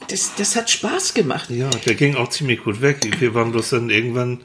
das, 0.08 0.32
das 0.36 0.56
hat 0.56 0.70
Spaß 0.70 1.14
gemacht. 1.14 1.50
Ja, 1.50 1.70
der 1.70 1.94
ging 1.94 2.16
auch 2.16 2.28
ziemlich 2.28 2.62
gut 2.64 2.80
weg. 2.82 2.98
Wir 3.20 3.34
waren 3.34 3.52
bloß 3.52 3.70
dann 3.70 3.90
irgendwann 3.90 4.40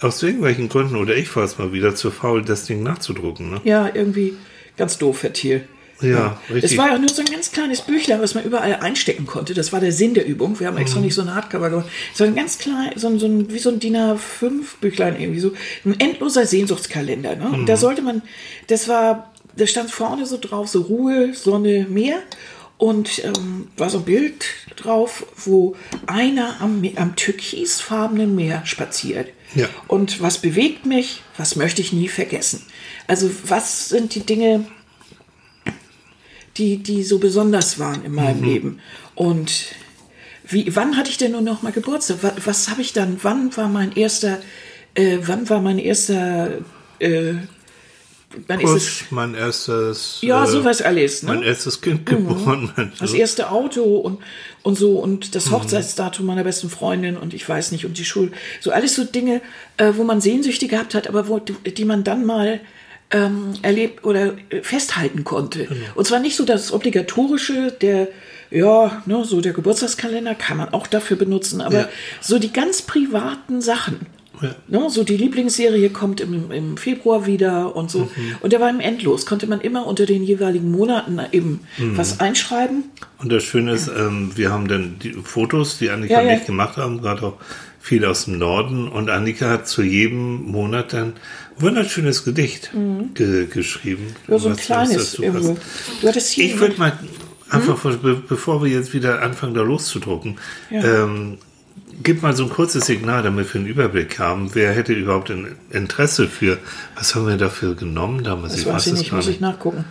aus 0.00 0.22
irgendwelchen 0.22 0.68
Gründen, 0.68 0.96
oder 0.96 1.16
ich 1.16 1.34
war 1.34 1.42
es 1.44 1.58
mal 1.58 1.72
wieder 1.72 1.94
zu 1.94 2.10
faul, 2.10 2.42
das 2.42 2.64
Ding 2.66 2.82
nachzudrucken, 2.84 3.50
ne? 3.50 3.60
Ja, 3.64 3.90
irgendwie 3.92 4.36
ganz 4.76 4.96
doof, 4.98 5.24
Herr 5.24 5.32
Thiel. 5.32 5.66
Ja, 6.00 6.40
richtig. 6.48 6.70
Es 6.70 6.78
war 6.78 6.90
ja 6.92 6.98
nur 6.98 7.08
so 7.08 7.20
ein 7.22 7.26
ganz 7.26 7.50
kleines 7.50 7.80
Büchlein, 7.80 8.20
was 8.22 8.36
man 8.36 8.44
überall 8.44 8.76
einstecken 8.76 9.26
konnte. 9.26 9.52
Das 9.54 9.72
war 9.72 9.80
der 9.80 9.90
Sinn 9.90 10.14
der 10.14 10.24
Übung. 10.24 10.60
Wir 10.60 10.68
haben 10.68 10.74
Mhm. 10.76 10.82
extra 10.82 11.00
nicht 11.00 11.14
so 11.14 11.22
ein 11.22 11.34
Hardcover 11.34 11.70
gemacht. 11.70 11.88
Es 12.14 12.20
war 12.20 12.28
ein 12.28 12.36
ganz 12.36 12.58
klein, 12.58 12.92
so 12.94 13.08
ein, 13.08 13.18
so 13.18 13.26
ein, 13.26 13.52
wie 13.52 13.58
so 13.58 13.70
ein 13.70 13.80
DIN 13.80 13.96
A5-Büchlein 13.96 15.20
irgendwie 15.20 15.40
so. 15.40 15.52
Ein 15.84 15.98
endloser 15.98 16.46
Sehnsuchtskalender. 16.46 17.34
Ne? 17.34 17.48
Und 17.48 17.66
da 17.68 17.72
Mhm. 17.74 17.78
sollte 17.80 18.02
man, 18.02 18.22
das 18.68 18.86
war, 18.86 19.32
da 19.56 19.66
stand 19.66 19.90
vorne 19.90 20.26
so 20.26 20.38
drauf, 20.38 20.68
so 20.68 20.82
Ruhe, 20.82 21.34
Sonne, 21.34 21.86
Meer. 21.88 22.22
Und 22.76 23.24
ähm, 23.24 23.68
war 23.76 23.90
so 23.90 23.98
ein 23.98 24.04
Bild 24.04 24.44
drauf, 24.76 25.26
wo 25.34 25.74
einer 26.06 26.60
am, 26.60 26.80
am 26.94 27.16
türkisfarbenen 27.16 28.36
Meer 28.36 28.64
spaziert. 28.66 29.30
Ja. 29.56 29.68
Und 29.88 30.20
was 30.22 30.38
bewegt 30.38 30.86
mich? 30.86 31.22
Was 31.36 31.56
möchte 31.56 31.82
ich 31.82 31.92
nie 31.92 32.06
vergessen? 32.06 32.62
Also 33.08 33.30
was 33.44 33.88
sind 33.88 34.14
die 34.14 34.24
Dinge, 34.24 34.66
die, 36.58 36.78
die 36.78 37.02
so 37.02 37.18
besonders 37.18 37.78
waren 37.78 38.04
in 38.04 38.12
meinem 38.12 38.42
Leben. 38.42 38.80
Und 39.14 39.66
wie, 40.46 40.74
wann 40.74 40.96
hatte 40.96 41.10
ich 41.10 41.16
denn 41.16 41.32
nur 41.32 41.40
noch 41.40 41.62
mal 41.62 41.72
Geburtstag? 41.72 42.18
Was, 42.22 42.32
was 42.44 42.70
habe 42.70 42.82
ich 42.82 42.92
dann, 42.92 43.18
wann 43.22 43.56
war 43.56 43.68
mein 43.68 43.92
erster, 43.92 44.40
äh, 44.94 45.18
wann 45.22 45.48
war 45.48 45.60
mein 45.60 45.78
erster, 45.78 46.58
äh, 46.98 47.34
wann 48.46 48.60
ist 48.60 48.70
es, 48.70 48.72
Kuss, 48.72 49.04
mein 49.10 49.34
erstes. 49.34 50.18
ja, 50.22 50.44
äh, 50.44 50.46
sowas 50.46 50.82
alles, 50.82 51.22
ne? 51.22 51.34
Mein 51.34 51.42
erstes 51.42 51.80
Kind 51.80 52.06
geboren. 52.06 52.92
Das 53.00 53.14
erste 53.14 53.50
Auto 53.50 53.82
und, 53.82 54.18
und 54.62 54.76
so 54.78 54.98
und 54.98 55.34
das 55.34 55.50
Hochzeitsdatum 55.50 56.26
meiner 56.26 56.44
besten 56.44 56.70
Freundin 56.70 57.16
und 57.16 57.34
ich 57.34 57.48
weiß 57.48 57.72
nicht 57.72 57.84
und 57.86 57.98
die 57.98 58.04
Schule. 58.04 58.30
So 58.60 58.70
alles 58.70 58.94
so 58.94 59.04
Dinge, 59.04 59.40
äh, 59.76 59.92
wo 59.96 60.04
man 60.04 60.20
Sehnsüchte 60.20 60.68
gehabt 60.68 60.94
hat, 60.94 61.08
aber 61.08 61.28
wo, 61.28 61.38
die, 61.38 61.84
man 61.84 62.04
dann 62.04 62.24
mal 62.26 62.60
ähm, 63.10 63.54
erlebt 63.62 64.04
oder 64.04 64.34
äh, 64.50 64.62
festhalten 64.62 65.24
konnte. 65.24 65.68
Und 65.94 66.06
zwar 66.06 66.20
nicht 66.20 66.36
so 66.36 66.44
das 66.44 66.72
Obligatorische, 66.72 67.72
der, 67.80 68.08
ja, 68.50 69.02
ne, 69.06 69.24
so 69.24 69.40
der 69.40 69.52
Geburtstagskalender 69.54 70.34
kann 70.34 70.58
man 70.58 70.68
auch 70.74 70.86
dafür 70.86 71.16
benutzen, 71.16 71.60
aber 71.62 71.78
Ja. 71.80 71.88
so 72.20 72.38
die 72.38 72.52
ganz 72.52 72.82
privaten 72.82 73.60
Sachen. 73.62 74.00
Ja. 74.42 74.54
Ne, 74.68 74.90
so 74.90 75.04
die 75.04 75.16
Lieblingsserie 75.16 75.90
kommt 75.90 76.20
im, 76.20 76.50
im 76.50 76.76
Februar 76.76 77.26
wieder 77.26 77.74
und 77.76 77.90
so. 77.90 78.08
Und 78.40 78.52
der 78.52 78.60
war 78.60 78.70
im 78.70 78.80
Endlos. 78.80 79.26
Konnte 79.26 79.46
man 79.46 79.60
immer 79.60 79.86
unter 79.86 80.06
den 80.06 80.22
jeweiligen 80.22 80.70
Monaten 80.70 81.20
eben 81.32 81.60
was 81.78 82.20
einschreiben. 82.20 82.84
Und 83.18 83.32
das 83.32 83.42
Schöne 83.44 83.72
ist, 83.72 83.88
ähm, 83.88 84.32
wir 84.36 84.50
haben 84.50 84.68
dann 84.68 84.98
die 85.02 85.12
Fotos, 85.12 85.78
die 85.78 85.90
Annika 85.90 86.14
Ja, 86.14 86.20
und 86.20 86.26
ja. 86.28 86.34
ich 86.36 86.46
gemacht 86.46 86.76
haben, 86.76 87.00
gerade 87.00 87.22
auch 87.26 87.34
viel 87.80 88.04
aus 88.04 88.26
dem 88.26 88.38
Norden. 88.38 88.88
Und 88.88 89.10
Annika 89.10 89.50
hat 89.50 89.66
zu 89.68 89.82
jedem 89.82 90.44
Monat 90.50 90.92
dann 90.92 91.08
ein 91.08 91.14
wunderschönes 91.58 92.24
Gedicht 92.24 92.70
ge 93.14 93.46
geschrieben. 93.46 94.04
Mhm. 94.26 94.32
Ja, 94.32 94.38
so 94.38 94.48
ein 94.50 94.56
kleines 94.56 95.16
passt. 95.16 95.18
Du 95.18 96.08
hattest 96.08 96.30
hier. 96.30 96.44
Ich 96.44 96.60
würde 96.60 96.76
mal 96.78 96.92
einfach, 97.50 97.78
be 97.96 98.22
bevor 98.28 98.62
wir 98.62 98.70
jetzt 98.70 98.92
wieder 98.92 99.22
anfangen, 99.22 99.54
da 99.54 99.62
loszudrucken, 99.62 100.38
Ja. 100.70 101.04
ähm, 101.04 101.38
gib 102.02 102.22
mal 102.22 102.34
so 102.34 102.44
ein 102.44 102.50
kurzes 102.50 102.86
Signal, 102.86 103.22
damit 103.22 103.52
wir 103.52 103.60
einen 103.60 103.68
Überblick 103.68 104.18
haben. 104.18 104.54
Wer 104.54 104.72
hätte 104.72 104.92
überhaupt 104.92 105.30
ein 105.30 105.56
Interesse 105.70 106.28
für, 106.28 106.58
was 106.94 107.14
haben 107.14 107.26
wir 107.26 107.36
dafür 107.36 107.74
genommen 107.74 108.24
damals? 108.24 108.54
das 108.54 108.66
weiß 108.66 108.86
ich 108.88 108.92
nicht, 108.94 109.12
muss 109.12 109.28
ich 109.28 109.40
nachgucken. 109.40 109.84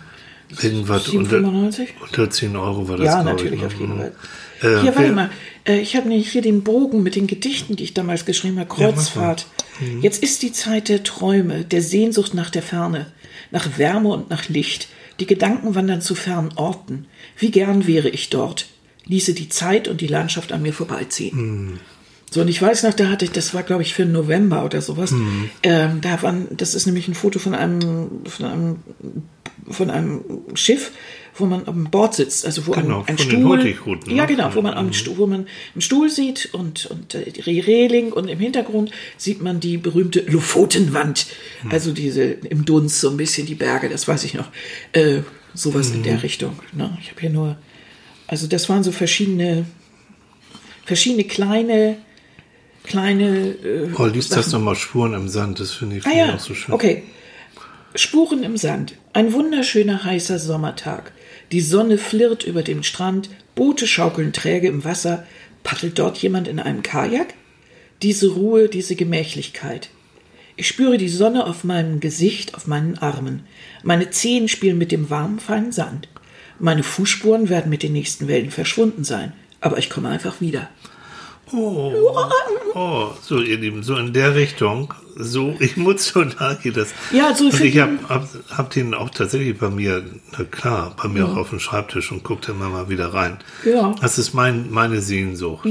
Irgendwas 0.62 1.08
unter, 1.08 1.38
7,95? 1.38 1.88
unter 2.00 2.30
10 2.30 2.56
Euro 2.56 2.88
war 2.88 2.96
das, 2.96 3.06
Ja, 3.06 3.22
natürlich, 3.22 3.54
ich, 3.54 3.60
ne? 3.60 3.66
auf 3.66 3.74
jeden 3.74 3.98
Fall. 3.98 4.12
Äh, 4.62 4.80
hier, 4.80 4.96
warte 4.96 5.12
mal. 5.12 5.30
Äh, 5.66 5.80
ich 5.80 5.94
habe 5.94 6.08
nämlich 6.08 6.32
hier 6.32 6.40
den 6.40 6.62
Bogen 6.62 7.02
mit 7.02 7.16
den 7.16 7.26
Gedichten, 7.26 7.76
die 7.76 7.84
ich 7.84 7.94
damals 7.94 8.24
geschrieben 8.24 8.58
habe. 8.58 8.74
Ja, 8.78 8.88
mach 8.88 8.94
Kreuzfahrt. 8.94 9.46
Jetzt 10.00 10.22
ist 10.22 10.42
die 10.42 10.52
Zeit 10.52 10.88
der 10.88 11.04
Träume, 11.04 11.64
der 11.64 11.82
Sehnsucht 11.82 12.34
nach 12.34 12.50
der 12.50 12.62
Ferne, 12.62 13.06
nach 13.50 13.78
Wärme 13.78 14.08
und 14.08 14.30
nach 14.30 14.48
Licht. 14.48 14.88
Die 15.20 15.26
Gedanken 15.26 15.74
wandern 15.74 16.00
zu 16.00 16.14
fernen 16.14 16.52
Orten. 16.56 17.06
Wie 17.36 17.50
gern 17.50 17.86
wäre 17.86 18.08
ich 18.08 18.30
dort, 18.30 18.66
ließe 19.04 19.34
die 19.34 19.48
Zeit 19.48 19.86
und 19.86 20.00
die 20.00 20.06
Landschaft 20.06 20.52
an 20.52 20.62
mir 20.62 20.72
vorbeiziehen. 20.72 21.80
So, 22.30 22.42
und 22.42 22.48
ich 22.48 22.60
weiß 22.60 22.82
noch, 22.82 22.92
da 22.94 23.08
hatte 23.08 23.24
ich, 23.24 23.30
das 23.32 23.54
war, 23.54 23.62
glaube 23.62 23.82
ich, 23.82 23.94
für 23.94 24.04
November 24.04 24.64
oder 24.64 24.82
sowas. 24.82 25.12
Ähm, 25.62 26.00
da 26.02 26.20
waren, 26.22 26.46
das 26.56 26.74
ist 26.74 26.86
nämlich 26.86 27.08
ein 27.08 27.14
Foto 27.14 27.38
von 27.38 27.54
einem, 27.54 28.08
von 28.26 28.46
einem, 28.46 28.76
von 29.70 29.88
einem 29.90 30.20
Schiff, 30.54 30.92
wo 31.36 31.46
man 31.46 31.66
auf 31.68 31.74
dem 31.74 31.84
Bord 31.90 32.14
sitzt, 32.14 32.44
also 32.44 32.66
wo 32.66 32.72
Genau, 32.72 33.00
ein, 33.06 33.10
ein 33.16 33.18
Stuhl, 33.18 33.44
Hurtigruten, 33.44 34.14
ja 34.14 34.22
ne? 34.22 34.28
genau, 34.34 34.54
wo 34.54 34.60
man 34.60 34.74
einen 34.74 34.92
Stuhl, 34.92 35.16
wo 35.18 35.26
man 35.26 35.46
einen 35.74 35.80
Stuhl 35.80 36.10
sieht 36.10 36.50
und 36.52 36.86
und 36.86 37.14
äh, 37.14 37.30
die 37.30 37.60
Reling 37.60 38.12
und 38.12 38.28
im 38.28 38.40
Hintergrund 38.40 38.90
sieht 39.16 39.40
man 39.40 39.60
die 39.60 39.76
berühmte 39.78 40.20
Lofotenwand, 40.26 41.26
Hm. 41.62 41.70
also 41.70 41.92
diese 41.92 42.24
im 42.24 42.64
Dunst 42.64 43.00
so 43.00 43.08
ein 43.10 43.16
bisschen 43.16 43.46
die 43.46 43.54
Berge, 43.54 43.88
das 43.88 44.08
weiß 44.08 44.24
ich 44.24 44.34
noch, 44.34 44.48
äh, 44.92 45.20
sowas 45.54 45.90
in 45.92 46.00
Mhm. 46.00 46.04
der 46.04 46.22
Richtung. 46.24 46.58
Ne? 46.72 46.96
Ich 47.00 47.10
habe 47.10 47.20
hier 47.20 47.30
nur, 47.30 47.56
also 48.26 48.46
das 48.48 48.68
waren 48.68 48.82
so 48.82 48.90
verschiedene, 48.90 49.64
verschiedene 50.84 51.24
kleine, 51.24 51.98
kleine 52.88 53.48
äh, 53.50 53.90
Oh, 53.96 54.06
liest 54.06 54.34
das 54.34 54.50
nochmal 54.52 54.74
Spuren 54.74 55.14
im 55.14 55.28
Sand, 55.28 55.60
das 55.60 55.72
finde 55.72 55.96
ich, 55.98 56.06
Ah 56.06 56.10
ja, 56.16 56.34
auch 56.34 56.40
so 56.40 56.54
schön. 56.54 56.74
okay. 56.74 57.04
Spuren 57.94 58.42
im 58.42 58.56
Sand. 58.56 58.94
Ein 59.12 59.32
wunderschöner 59.32 60.04
heißer 60.04 60.38
Sommertag. 60.38 61.12
Die 61.52 61.60
Sonne 61.60 61.96
flirrt 61.98 62.44
über 62.44 62.62
dem 62.62 62.82
Strand, 62.82 63.30
Boote 63.54 63.86
schaukeln 63.86 64.32
träge 64.32 64.68
im 64.68 64.84
Wasser. 64.84 65.26
Paddelt 65.64 65.98
dort 65.98 66.18
jemand 66.18 66.48
in 66.48 66.60
einem 66.60 66.82
Kajak? 66.82 67.34
Diese 68.02 68.28
Ruhe, 68.28 68.68
diese 68.68 68.94
Gemächlichkeit. 68.94 69.88
Ich 70.56 70.68
spüre 70.68 70.98
die 70.98 71.08
Sonne 71.08 71.46
auf 71.46 71.64
meinem 71.64 72.00
Gesicht, 72.00 72.54
auf 72.54 72.66
meinen 72.66 72.98
Armen. 72.98 73.44
Meine 73.82 74.10
Zehen 74.10 74.48
spielen 74.48 74.76
mit 74.78 74.92
dem 74.92 75.08
warmen, 75.08 75.40
feinen 75.40 75.72
Sand. 75.72 76.08
Meine 76.58 76.82
Fußspuren 76.82 77.48
werden 77.48 77.70
mit 77.70 77.82
den 77.82 77.92
nächsten 77.92 78.28
Wellen 78.28 78.50
verschwunden 78.50 79.04
sein. 79.04 79.32
Aber 79.60 79.78
ich 79.78 79.88
komme 79.90 80.08
einfach 80.08 80.40
wieder. 80.40 80.68
Oh, 81.52 82.12
oh, 82.74 83.10
so 83.22 83.40
ihr 83.40 83.56
Lieben, 83.58 83.82
so 83.82 83.96
in 83.96 84.12
der 84.12 84.34
Richtung 84.34 84.94
so 85.18 85.56
emotional 85.76 86.56
geht 86.62 86.76
das. 86.76 86.88
Ja, 87.12 87.34
so 87.34 87.46
und 87.46 87.60
ich 87.60 87.78
habe 87.78 87.98
hab, 88.08 88.28
hab 88.50 88.70
den 88.70 88.94
auch 88.94 89.10
tatsächlich 89.10 89.58
bei 89.58 89.68
mir, 89.68 90.04
na 90.36 90.44
klar, 90.44 90.94
bei 91.00 91.08
mir 91.08 91.26
auch 91.26 91.36
auf 91.36 91.50
dem 91.50 91.58
Schreibtisch 91.58 92.12
und 92.12 92.22
guckt 92.22 92.48
immer 92.48 92.68
mal 92.68 92.88
wieder 92.88 93.12
rein. 93.12 93.38
Ja. 93.64 93.94
Das 94.00 94.18
ist 94.18 94.32
mein, 94.32 94.70
meine 94.70 95.00
Sehnsucht. 95.00 95.66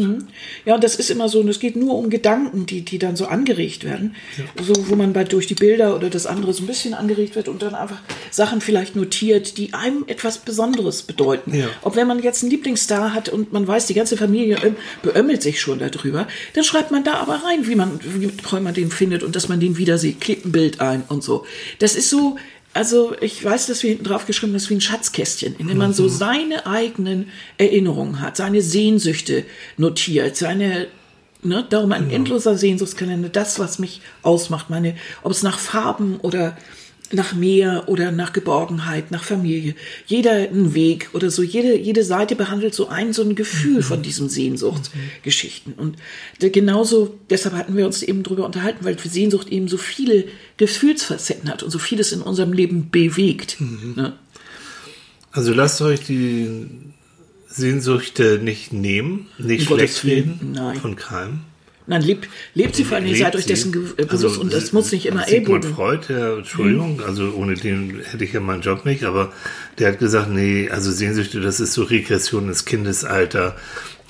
Ja, 0.65 0.75
und 0.75 0.83
das 0.83 0.95
ist 0.95 1.09
immer 1.09 1.29
so, 1.29 1.39
und 1.39 1.47
es 1.47 1.59
geht 1.59 1.75
nur 1.75 1.95
um 1.95 2.09
Gedanken, 2.09 2.65
die, 2.65 2.81
die 2.81 2.99
dann 2.99 3.15
so 3.15 3.27
angeregt 3.27 3.83
werden. 3.83 4.15
So, 4.61 4.73
wo 4.89 4.95
man 4.95 5.13
bei, 5.13 5.23
durch 5.23 5.47
die 5.47 5.55
Bilder 5.55 5.95
oder 5.95 6.09
das 6.09 6.25
andere 6.25 6.53
so 6.53 6.63
ein 6.63 6.67
bisschen 6.67 6.93
angeregt 6.93 7.35
wird 7.35 7.47
und 7.47 7.61
dann 7.61 7.73
einfach 7.73 7.99
Sachen 8.31 8.59
vielleicht 8.59 8.95
notiert, 8.95 9.57
die 9.57 9.73
einem 9.73 10.03
etwas 10.07 10.39
Besonderes 10.39 11.03
bedeuten. 11.03 11.53
Ja. 11.53 11.67
Ob 11.81 11.95
wenn 11.95 12.07
man 12.07 12.21
jetzt 12.21 12.43
einen 12.43 12.51
Lieblingsstar 12.51 13.13
hat 13.13 13.29
und 13.29 13.53
man 13.53 13.67
weiß, 13.67 13.87
die 13.87 13.93
ganze 13.93 14.17
Familie 14.17 14.57
ähm, 14.63 14.75
beömmelt 15.01 15.41
sich 15.41 15.61
schon 15.61 15.79
darüber, 15.79 16.27
dann 16.53 16.63
schreibt 16.63 16.91
man 16.91 17.03
da 17.03 17.15
aber 17.15 17.43
rein, 17.45 17.67
wie 17.67 17.75
man, 17.75 17.99
wie 18.03 18.27
toll 18.27 18.59
man 18.59 18.73
den 18.73 18.91
findet 18.91 19.23
und 19.23 19.36
dass 19.37 19.47
man 19.47 19.59
den 19.59 19.77
wieder 19.77 19.97
sieht, 19.97 20.19
klebt 20.19 20.45
ein 20.45 20.51
Bild 20.51 20.81
ein 20.81 21.03
und 21.07 21.23
so. 21.23 21.45
Das 21.79 21.95
ist 21.95 22.09
so, 22.09 22.37
also 22.73 23.15
ich 23.21 23.43
weiß, 23.43 23.67
dass 23.67 23.83
wir 23.83 23.91
hinten 23.91 24.03
drauf 24.03 24.25
geschrieben 24.25 24.51
haben, 24.51 24.55
das 24.55 24.63
ist 24.63 24.69
wie 24.71 24.75
ein 24.75 24.81
Schatzkästchen, 24.81 25.55
in 25.57 25.67
dem 25.67 25.77
man 25.77 25.93
so 25.93 26.07
seine 26.07 26.65
eigenen 26.65 27.29
Erinnerungen 27.57 28.19
hat, 28.19 28.35
seine 28.35 28.61
Sehnsüchte 28.61 29.45
notiert, 29.77 30.35
seine 30.35 30.87
Ne, 31.43 31.63
darum 31.69 31.91
ein 31.91 32.09
endloser 32.09 32.57
Sehnsuchtskalender, 32.57 33.29
das, 33.29 33.59
was 33.59 33.77
mich 33.77 34.01
ausmacht, 34.23 34.71
meine, 34.71 34.95
ob 35.21 35.31
es 35.31 35.43
nach 35.43 35.59
Farben 35.59 36.19
oder 36.21 36.57
nach 37.11 37.33
Meer 37.33 37.85
oder 37.87 38.11
nach 38.11 38.33
Geborgenheit, 38.33 39.11
nach 39.11 39.23
Familie, 39.23 39.75
jeder 40.05 40.33
ein 40.33 40.73
Weg 40.73 41.09
oder 41.13 41.29
so, 41.29 41.41
jede, 41.41 41.77
jede 41.77 42.03
Seite 42.03 42.35
behandelt 42.35 42.73
so 42.73 42.87
ein, 42.89 43.13
so 43.13 43.21
ein 43.23 43.35
Gefühl 43.35 43.81
von 43.81 44.01
diesen 44.01 44.29
Sehnsuchtsgeschichten. 44.29 45.73
Und 45.73 45.97
genauso, 46.39 47.17
deshalb 47.29 47.55
hatten 47.55 47.75
wir 47.75 47.85
uns 47.85 48.03
eben 48.03 48.23
drüber 48.23 48.45
unterhalten, 48.45 48.83
weil 48.83 48.97
Sehnsucht 48.99 49.49
eben 49.49 49.67
so 49.67 49.77
viele 49.77 50.25
Gefühlsfacetten 50.57 51.49
hat 51.49 51.63
und 51.63 51.71
so 51.71 51.79
vieles 51.79 52.11
in 52.11 52.21
unserem 52.21 52.53
Leben 52.53 52.89
bewegt. 52.89 53.57
Ne? 53.95 54.13
Also 55.31 55.53
lasst 55.53 55.81
euch 55.81 56.03
die 56.03 56.67
Sehnsüchte 57.47 58.39
nicht 58.41 58.73
nehmen, 58.73 59.27
nicht 59.37 59.69
Um 59.69 59.77
schlecht 59.77 60.03
reden 60.03 60.53
nein. 60.53 60.75
von 60.77 60.95
keinem. 60.95 61.41
Nein, 61.87 62.01
lebt, 62.01 62.27
lebt 62.53 62.75
sie 62.75 62.83
vor 62.83 62.97
allem, 62.97 63.05
ihr 63.05 63.13
Lebt 63.13 63.23
seid 63.23 63.35
euch 63.37 63.45
dessen 63.45 63.73
äh, 63.73 64.03
bewusst 64.03 64.11
Also, 64.11 64.41
und 64.41 64.51
das 64.51 64.73
muss 64.73 64.91
nicht 64.91 65.05
immer 65.05 65.23
Sigmund 65.23 65.63
Ellbogen. 65.63 65.75
Freud, 65.75 66.07
der, 66.09 66.37
Entschuldigung, 66.37 67.01
also 67.01 67.33
ohne 67.33 67.55
den 67.55 68.01
hätte 68.03 68.25
ich 68.25 68.33
ja 68.33 68.41
meinen 68.41 68.61
Job 68.61 68.85
nicht, 68.85 69.05
aber 69.05 69.31
der 69.79 69.93
hat 69.93 69.99
gesagt, 69.99 70.29
nee, 70.29 70.69
also 70.69 70.91
Sehnsüchte, 70.91 71.39
das 71.39 71.61
ist 71.61 71.73
so 71.73 71.83
Regression 71.83 72.49
ins 72.49 72.65
Kindesalter 72.65 73.55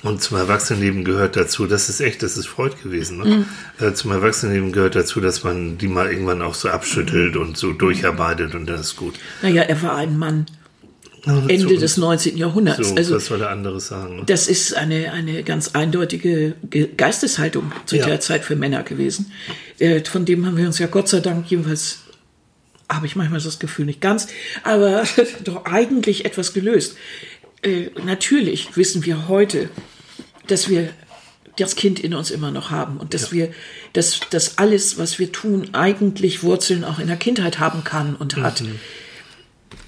und 0.02 0.22
zum 0.22 0.36
Erwachsenenleben 0.36 1.04
gehört 1.04 1.36
dazu, 1.36 1.66
das 1.66 1.88
ist 1.88 2.00
echt, 2.00 2.22
das 2.22 2.36
ist 2.36 2.46
Freud 2.46 2.74
gewesen, 2.82 3.18
ne? 3.18 3.44
Äh, 3.80 3.92
zum 3.94 4.12
Erwachsenenleben 4.12 4.72
gehört 4.72 4.94
dazu, 4.94 5.20
dass 5.20 5.42
man 5.42 5.78
die 5.78 5.88
mal 5.88 6.10
irgendwann 6.10 6.42
auch 6.42 6.54
so 6.54 6.68
abschüttelt 6.68 7.36
und 7.36 7.56
so 7.56 7.72
durcharbeitet 7.72 8.54
und 8.54 8.66
dann 8.66 8.80
ist 8.80 8.96
gut. 8.96 9.14
Naja, 9.42 9.62
er 9.62 9.82
war 9.82 9.96
ein 9.96 10.16
Mann 10.16 10.46
Also 10.46 10.57
Ende 11.26 11.76
des 11.78 11.96
19. 11.96 12.36
Jahrhunderts. 12.36 12.88
So, 12.88 12.94
also 12.94 13.14
was 13.16 13.26
soll 13.26 13.42
anderes 13.44 13.88
sagen? 13.88 14.22
Das 14.26 14.48
ist 14.48 14.74
eine, 14.74 15.12
eine 15.12 15.42
ganz 15.42 15.68
eindeutige 15.74 16.54
Ge- 16.70 16.88
Geisteshaltung 16.96 17.72
zu 17.86 17.96
Ja. 17.96 18.06
der 18.06 18.20
Zeit 18.20 18.44
für 18.44 18.56
Männer 18.56 18.82
gewesen. 18.82 19.32
Äh, 19.78 20.04
von 20.04 20.24
dem 20.24 20.46
haben 20.46 20.56
wir 20.56 20.66
uns 20.66 20.78
ja 20.78 20.86
Gott 20.86 21.08
sei 21.08 21.20
Dank 21.20 21.50
jedenfalls, 21.50 22.00
habe 22.90 23.06
ich 23.06 23.16
manchmal 23.16 23.40
das 23.40 23.58
Gefühl, 23.58 23.84
nicht 23.86 24.00
ganz, 24.00 24.28
aber 24.64 25.04
doch 25.44 25.64
eigentlich 25.66 26.24
etwas 26.24 26.52
gelöst. 26.54 26.96
Äh, 27.62 27.90
natürlich 28.04 28.76
wissen 28.76 29.04
wir 29.04 29.28
heute, 29.28 29.68
dass 30.46 30.68
wir 30.68 30.88
das 31.56 31.74
Kind 31.74 31.98
in 31.98 32.14
uns 32.14 32.30
immer 32.30 32.52
noch 32.52 32.70
haben 32.70 32.98
und 32.98 33.14
dass 33.14 33.32
wir, 33.32 33.50
dass, 33.92 34.20
dass 34.30 34.58
alles, 34.58 34.96
was 34.96 35.18
wir 35.18 35.32
tun, 35.32 35.70
eigentlich 35.74 36.44
Wurzeln 36.44 36.84
auch 36.84 37.00
in 37.00 37.08
der 37.08 37.16
Kindheit 37.16 37.58
haben 37.58 37.82
kann 37.82 38.14
und 38.14 38.36
hat. 38.36 38.62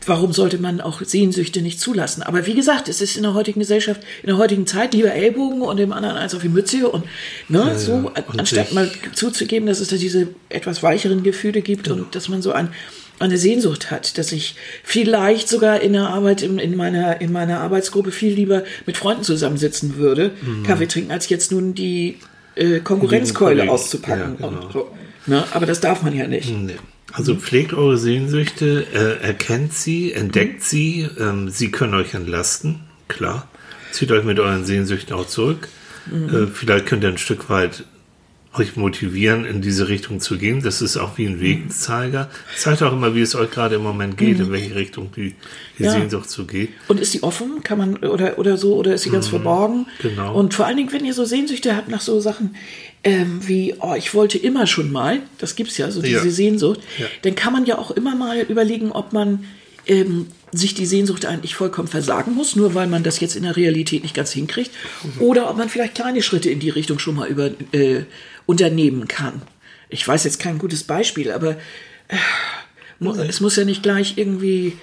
Warum 0.06 0.32
sollte 0.32 0.58
man 0.58 0.80
auch 0.80 1.02
Sehnsüchte 1.02 1.60
nicht 1.60 1.78
zulassen? 1.78 2.22
Aber 2.22 2.46
wie 2.46 2.54
gesagt, 2.54 2.88
es 2.88 3.00
ist 3.00 3.16
in 3.16 3.22
der 3.22 3.34
heutigen 3.34 3.60
Gesellschaft, 3.60 4.00
in 4.22 4.28
der 4.28 4.38
heutigen 4.38 4.66
Zeit 4.66 4.94
lieber 4.94 5.12
Ellbogen 5.12 5.60
und 5.62 5.76
dem 5.76 5.92
anderen 5.92 6.16
eins 6.16 6.34
auf 6.34 6.40
die 6.42 6.48
Mütze 6.48 6.88
und 6.88 7.04
ne, 7.48 7.78
so, 7.78 7.92
und 7.92 8.38
anstatt 8.40 8.72
mal 8.72 8.90
zuzugeben, 9.14 9.66
dass 9.66 9.80
es 9.80 9.88
da 9.88 9.96
diese 9.96 10.28
etwas 10.48 10.82
weicheren 10.82 11.22
Gefühle 11.22 11.60
gibt 11.60 11.88
und 11.88 12.14
dass 12.14 12.28
man 12.30 12.40
so 12.40 12.52
ein, 12.52 12.70
eine 13.18 13.36
Sehnsucht 13.36 13.90
hat, 13.90 14.16
dass 14.16 14.32
ich 14.32 14.54
vielleicht 14.82 15.48
sogar 15.48 15.80
in 15.82 15.92
der 15.92 16.08
Arbeit, 16.08 16.40
in, 16.40 16.58
in, 16.58 16.76
meiner, 16.76 17.20
in 17.20 17.30
meiner 17.30 17.60
Arbeitsgruppe 17.60 18.10
viel 18.12 18.32
lieber 18.32 18.64
mit 18.86 18.96
Freunden 18.96 19.22
zusammensitzen 19.22 19.96
würde, 19.96 20.30
Mhm. 20.40 20.62
Kaffee 20.62 20.86
trinken, 20.86 21.12
als 21.12 21.28
jetzt 21.28 21.52
nun 21.52 21.74
die 21.74 22.16
äh, 22.54 22.80
Konkurrenzkeule 22.80 23.70
auszupacken. 23.70 24.36
Ja, 24.40 24.48
genau. 24.48 24.62
und 24.62 24.72
so. 24.72 24.90
ne, 25.26 25.44
aber 25.52 25.66
das 25.66 25.80
darf 25.80 26.02
man 26.02 26.16
ja 26.16 26.26
nicht. 26.26 26.50
Nee. 26.50 26.76
Also 27.12 27.34
pflegt 27.36 27.72
eure 27.74 27.96
Sehnsüchte, 27.98 28.86
äh, 28.94 29.22
erkennt 29.24 29.72
sie, 29.74 30.12
entdeckt 30.12 30.62
sie, 30.62 31.08
ähm, 31.18 31.48
sie 31.50 31.70
können 31.70 31.94
euch 31.94 32.14
entlasten, 32.14 32.80
klar. 33.08 33.48
Zieht 33.92 34.12
euch 34.12 34.24
mit 34.24 34.38
euren 34.38 34.64
Sehnsüchten 34.64 35.14
auch 35.14 35.26
zurück. 35.26 35.68
Äh, 36.12 36.46
vielleicht 36.52 36.86
könnt 36.86 37.02
ihr 37.02 37.08
ein 37.10 37.18
Stück 37.18 37.50
weit 37.50 37.84
euch 38.52 38.74
motivieren, 38.76 39.44
in 39.44 39.62
diese 39.62 39.86
Richtung 39.88 40.18
zu 40.18 40.36
gehen. 40.36 40.60
Das 40.62 40.82
ist 40.82 40.96
auch 40.96 41.18
wie 41.18 41.26
ein 41.26 41.40
Wegzeiger. 41.40 42.30
Zeigt 42.56 42.82
auch 42.82 42.92
immer, 42.92 43.14
wie 43.14 43.20
es 43.20 43.36
euch 43.36 43.50
gerade 43.50 43.76
im 43.76 43.82
Moment 43.82 44.16
geht, 44.16 44.40
in 44.40 44.50
welche 44.50 44.74
Richtung 44.74 45.10
die, 45.14 45.34
die 45.78 45.84
Ja. 45.84 45.92
Sehnsucht 45.92 46.28
so 46.28 46.44
geht. 46.46 46.70
Und 46.88 46.98
ist 46.98 47.14
die 47.14 47.22
offen? 47.22 47.62
Kann 47.62 47.78
man 47.78 47.96
oder 47.98 48.38
oder 48.40 48.56
so 48.56 48.74
oder 48.74 48.94
ist 48.94 49.02
sie 49.02 49.10
ganz 49.10 49.28
verborgen? 49.28 49.86
genau. 50.02 50.34
Und 50.34 50.54
vor 50.54 50.66
allen 50.66 50.76
Dingen, 50.78 50.92
wenn 50.92 51.04
ihr 51.04 51.14
so 51.14 51.24
Sehnsüchte 51.24 51.76
habt 51.76 51.88
nach 51.88 52.00
so 52.00 52.18
Sachen 52.20 52.56
ähm, 53.04 53.40
wie, 53.46 53.74
oh, 53.80 53.94
ich 53.96 54.12
wollte 54.14 54.36
immer 54.38 54.66
schon 54.66 54.92
mal, 54.92 55.20
das 55.38 55.56
gibt's 55.56 55.78
ja, 55.78 55.90
so 55.90 56.02
diese 56.02 56.24
Ja. 56.26 56.30
Sehnsucht, 56.30 56.80
Ja. 56.98 57.06
dann 57.22 57.34
kann 57.34 57.52
man 57.52 57.64
ja 57.66 57.78
auch 57.78 57.90
immer 57.90 58.14
mal 58.14 58.40
überlegen, 58.42 58.92
ob 58.92 59.12
man 59.12 59.44
ähm, 59.86 60.26
sich 60.52 60.74
die 60.74 60.84
Sehnsucht 60.86 61.24
eigentlich 61.24 61.54
vollkommen 61.54 61.88
versagen 61.88 62.34
muss, 62.34 62.56
nur 62.56 62.74
weil 62.74 62.86
man 62.86 63.02
das 63.02 63.18
jetzt 63.20 63.36
in 63.36 63.44
der 63.44 63.56
Realität 63.56 64.02
nicht 64.02 64.14
ganz 64.14 64.32
hinkriegt, 64.32 64.70
oder 65.18 65.48
ob 65.50 65.56
man 65.56 65.68
vielleicht 65.70 65.94
kleine 65.94 66.22
Schritte 66.22 66.50
in 66.50 66.60
die 66.60 66.68
Richtung 66.70 66.98
schon 66.98 67.14
mal 67.16 67.28
über, 67.28 67.50
äh, 67.72 68.02
unternehmen 68.46 69.08
kann. 69.08 69.40
Ich 69.88 70.06
weiß 70.06 70.24
jetzt 70.24 70.38
kein 70.38 70.58
gutes 70.58 70.84
Beispiel, 70.84 71.32
aber 71.32 71.52
äh, 72.08 72.16
mu- 72.98 73.14
es 73.14 73.40
muss 73.40 73.56
ja 73.56 73.64
nicht 73.64 73.82
gleich 73.82 74.14
irgendwie 74.18 74.74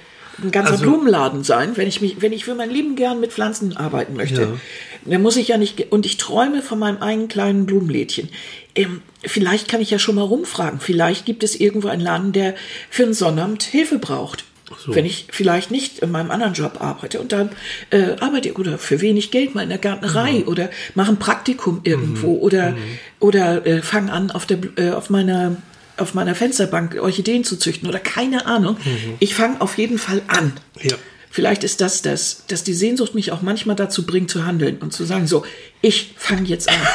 ein 0.43 0.51
ganzer 0.51 0.73
Also- 0.73 0.83
Blumenladen 0.83 1.43
sein, 1.43 1.75
wenn 1.77 1.87
ich 1.87 2.01
mich, 2.01 2.21
wenn 2.21 2.33
ich 2.33 2.45
für 2.45 2.55
mein 2.55 2.69
Leben 2.69 2.95
gern 2.95 3.19
mit 3.19 3.31
Pflanzen 3.33 3.75
arbeiten 3.77 4.15
möchte. 4.15 4.59
Dann 5.05 5.21
muss 5.21 5.37
ich 5.37 5.47
ja 5.49 5.57
nicht, 5.57 5.91
und 5.91 6.05
ich 6.05 6.17
träume 6.17 6.61
von 6.61 6.79
meinem 6.79 6.97
eigenen 7.01 7.27
kleinen 7.29 7.65
Blumenlädchen. 7.65 8.29
Ähm, 8.75 9.01
vielleicht 9.23 9.67
kann 9.69 9.81
ich 9.81 9.89
ja 9.89 9.99
schon 9.99 10.15
mal 10.15 10.21
rumfragen. 10.23 10.79
Vielleicht 10.79 11.25
gibt 11.25 11.43
es 11.43 11.59
irgendwo 11.59 11.87
einen 11.87 12.01
Laden, 12.01 12.33
der 12.33 12.55
für 12.89 13.03
einen 13.03 13.13
Sonnabend 13.13 13.63
Hilfe 13.63 13.99
braucht. 13.99 14.43
so. 14.85 14.93
Wenn 14.93 15.05
ich 15.05 15.27
vielleicht 15.31 15.71
nicht 15.71 15.99
in 15.99 16.11
meinem 16.11 16.29
anderen 16.29 16.51
Job 16.53 16.81
arbeite 16.81 17.21
und 17.21 17.31
dann 17.31 17.51
äh, 17.89 18.17
arbeite 18.19 18.51
oder 18.55 18.77
für 18.77 18.99
wenig 18.99 19.31
Geld 19.31 19.55
mal 19.55 19.61
in 19.61 19.69
der 19.69 19.77
Gärtnerei 19.77 20.39
Mhm. 20.39 20.47
oder 20.49 20.69
mache 20.93 21.11
ein 21.11 21.17
Praktikum 21.19 21.79
irgendwo 21.85 22.35
oder, 22.39 22.75
oder 23.21 23.65
äh, 23.65 23.81
fange 23.81 24.11
an 24.11 24.29
auf, 24.29 24.45
der, 24.45 24.57
äh, 24.75 24.91
auf 24.91 25.09
meiner 25.09 25.55
auf 25.97 26.13
meiner 26.13 26.35
Fensterbank 26.35 26.97
Orchideen 26.99 27.43
zu 27.43 27.57
züchten 27.57 27.87
oder 27.87 27.99
keine 27.99 28.45
Ahnung. 28.45 28.77
Ich 29.19 29.35
fange 29.35 29.61
auf 29.61 29.77
jeden 29.77 29.97
Fall 29.97 30.21
an. 30.27 30.53
Ja. 30.81 30.95
Vielleicht 31.29 31.63
ist 31.63 31.81
das 31.81 32.01
das, 32.01 32.45
dass 32.47 32.63
die 32.63 32.73
Sehnsucht 32.73 33.13
mich 33.13 33.31
auch 33.31 33.41
manchmal 33.41 33.75
dazu 33.75 34.05
bringt 34.05 34.31
zu 34.31 34.45
handeln 34.45 34.77
und 34.79 34.91
zu 34.93 35.03
sagen, 35.05 35.27
so, 35.27 35.45
ich 35.81 36.15
fange 36.17 36.47
jetzt 36.47 36.69
an. 36.69 36.75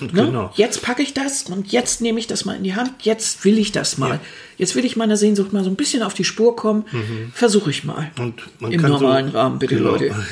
Ne? 0.00 0.26
Genau. 0.26 0.52
Jetzt 0.56 0.82
packe 0.82 1.02
ich 1.02 1.14
das 1.14 1.44
und 1.44 1.72
jetzt 1.72 2.00
nehme 2.00 2.18
ich 2.18 2.26
das 2.26 2.44
mal 2.44 2.56
in 2.56 2.64
die 2.64 2.74
Hand. 2.74 2.92
Jetzt 3.02 3.44
will 3.44 3.56
ich 3.58 3.72
das 3.72 3.96
mal. 3.96 4.20
Jetzt 4.58 4.74
will 4.74 4.84
ich 4.84 4.96
meiner 4.96 5.16
Sehnsucht 5.16 5.52
mal 5.52 5.64
so 5.64 5.70
ein 5.70 5.76
bisschen 5.76 6.02
auf 6.02 6.12
die 6.12 6.24
Spur 6.24 6.56
kommen. 6.56 6.84
Versuche 7.32 7.70
ich 7.70 7.84
mal. 7.84 8.10
Mhm. 8.18 8.34
Und 8.60 8.72
Im 8.72 8.80
kann 8.82 8.90
normalen 8.90 9.30
so, 9.30 9.38
Rahmen, 9.38 9.58
bitte, 9.58 9.76
genau, 9.76 9.92
Leute. 9.92 10.06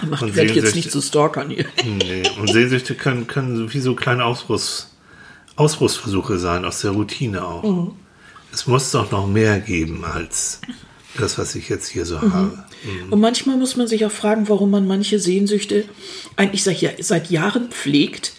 Ja. 0.00 0.06
Macht, 0.06 0.36
werd 0.36 0.54
jetzt 0.54 0.74
nicht 0.74 0.90
zu 0.90 1.00
Stalkern 1.02 1.50
hier. 1.50 1.66
Nee, 1.84 2.22
und 2.38 2.48
Sehnsüchte 2.48 2.94
können, 2.94 3.26
können 3.26 3.56
so 3.56 3.74
wie 3.74 3.80
so 3.80 3.94
kleine 3.94 4.24
Ausbruchs, 4.24 4.91
Ausbruchsversuche 5.56 6.38
sein, 6.38 6.64
aus 6.64 6.80
der 6.80 6.92
Routine 6.92 7.44
auch. 7.44 7.62
Mhm. 7.62 7.90
Es 8.52 8.66
muss 8.66 8.90
doch 8.90 9.10
noch 9.10 9.26
mehr 9.26 9.60
geben 9.60 10.04
als 10.04 10.60
das, 11.18 11.38
was 11.38 11.54
ich 11.54 11.68
jetzt 11.68 11.88
hier 11.88 12.04
so 12.06 12.18
Mhm. 12.18 12.32
habe. 12.32 12.64
Und 13.10 13.20
manchmal 13.20 13.56
muss 13.56 13.76
man 13.76 13.86
sich 13.86 14.04
auch 14.04 14.10
fragen, 14.12 14.48
warum 14.48 14.70
man 14.70 14.86
manche 14.86 15.18
Sehnsüchte 15.18 15.84
eigentlich 16.36 16.64
seit, 16.64 17.04
seit 17.04 17.30
Jahren 17.30 17.68
pflegt, 17.70 18.32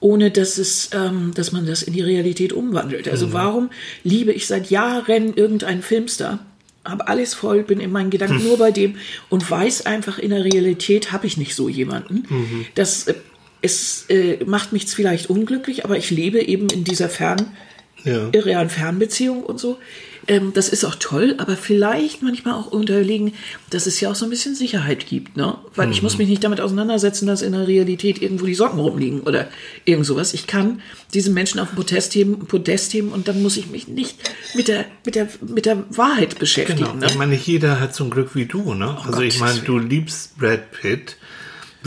ohne 0.00 0.30
dass, 0.30 0.58
es, 0.58 0.90
ähm, 0.92 1.32
dass 1.34 1.52
man 1.52 1.66
das 1.66 1.82
in 1.82 1.94
die 1.94 2.02
Realität 2.02 2.52
umwandelt. 2.52 3.08
Also 3.08 3.32
warum 3.32 3.70
liebe 4.04 4.32
ich 4.32 4.46
seit 4.46 4.70
Jahren 4.70 5.34
irgendeinen 5.34 5.82
Filmstar? 5.82 6.40
Habe 6.84 7.08
alles 7.08 7.32
voll, 7.34 7.62
bin 7.64 7.80
in 7.80 7.90
meinen 7.90 8.10
Gedanken 8.10 8.44
nur 8.44 8.58
bei 8.58 8.70
dem 8.70 8.96
und 9.30 9.50
weiß 9.50 9.86
einfach, 9.86 10.18
in 10.18 10.30
der 10.30 10.44
Realität 10.44 11.10
habe 11.12 11.26
ich 11.26 11.36
nicht 11.36 11.54
so 11.56 11.68
jemanden. 11.68 12.66
Das 12.74 13.06
äh, 13.08 13.14
es 13.62 14.06
äh, 14.08 14.44
macht 14.44 14.72
mich 14.72 14.86
vielleicht 14.86 15.30
unglücklich, 15.30 15.84
aber 15.84 15.96
ich 15.96 16.10
lebe 16.10 16.40
eben 16.42 16.68
in 16.68 16.84
dieser 16.84 17.08
fern, 17.08 17.56
Ja. 18.04 18.28
irrealen 18.32 18.70
Fernbeziehung 18.70 19.42
und 19.42 19.58
so. 19.58 19.78
ähm, 20.28 20.52
das 20.54 20.68
ist 20.68 20.84
auch 20.84 20.96
toll, 20.96 21.34
aber 21.38 21.56
vielleicht 21.56 22.20
manchmal 22.22 22.54
auch 22.54 22.66
unterlegen, 22.72 23.32
dass 23.70 23.86
es 23.86 24.00
ja 24.00 24.10
auch 24.10 24.14
so 24.16 24.24
ein 24.26 24.30
bisschen 24.30 24.54
Sicherheit 24.56 25.06
gibt, 25.06 25.36
ne? 25.36 25.56
Weil 25.76 25.90
ich 25.92 26.02
muss 26.02 26.18
mich 26.18 26.28
nicht 26.28 26.42
damit 26.42 26.60
auseinandersetzen, 26.60 27.26
dass 27.28 27.42
in 27.42 27.52
der 27.52 27.68
Realität 27.68 28.20
irgendwo 28.20 28.46
die 28.46 28.54
Socken 28.56 28.80
rumliegen 28.80 29.20
oder 29.20 29.46
irgend 29.84 30.04
sowas. 30.04 30.34
Ich 30.34 30.48
kann 30.48 30.82
diesen 31.14 31.32
Menschen 31.32 31.60
auf 31.60 31.68
den 31.68 31.76
Podest 31.76 32.12
heben, 32.16 32.40
Podest 32.46 32.92
heben 32.92 33.10
und 33.12 33.28
dann 33.28 33.40
muss 33.40 33.56
ich 33.56 33.68
mich 33.70 33.86
nicht 33.86 34.16
mit 34.54 34.66
der, 34.66 34.84
mit 35.04 35.14
der, 35.14 35.28
mit 35.46 35.64
der 35.64 35.84
Wahrheit 35.96 36.38
beschäftigen. 36.40 36.80
Genau. 36.80 36.94
Ne? 36.94 37.06
Ich 37.06 37.16
meine, 37.16 37.36
jeder 37.36 37.78
hat 37.78 37.94
so 37.94 38.02
ein 38.04 38.10
Glück 38.10 38.34
wie 38.34 38.46
du, 38.46 38.74
ne? 38.74 38.98
also 39.06 39.20
ich 39.20 39.38
Gottes 39.38 39.54
meine, 39.54 39.60
du 39.60 39.78
liebst 39.78 40.36
Brad 40.38 40.72
Pitt. 40.72 41.16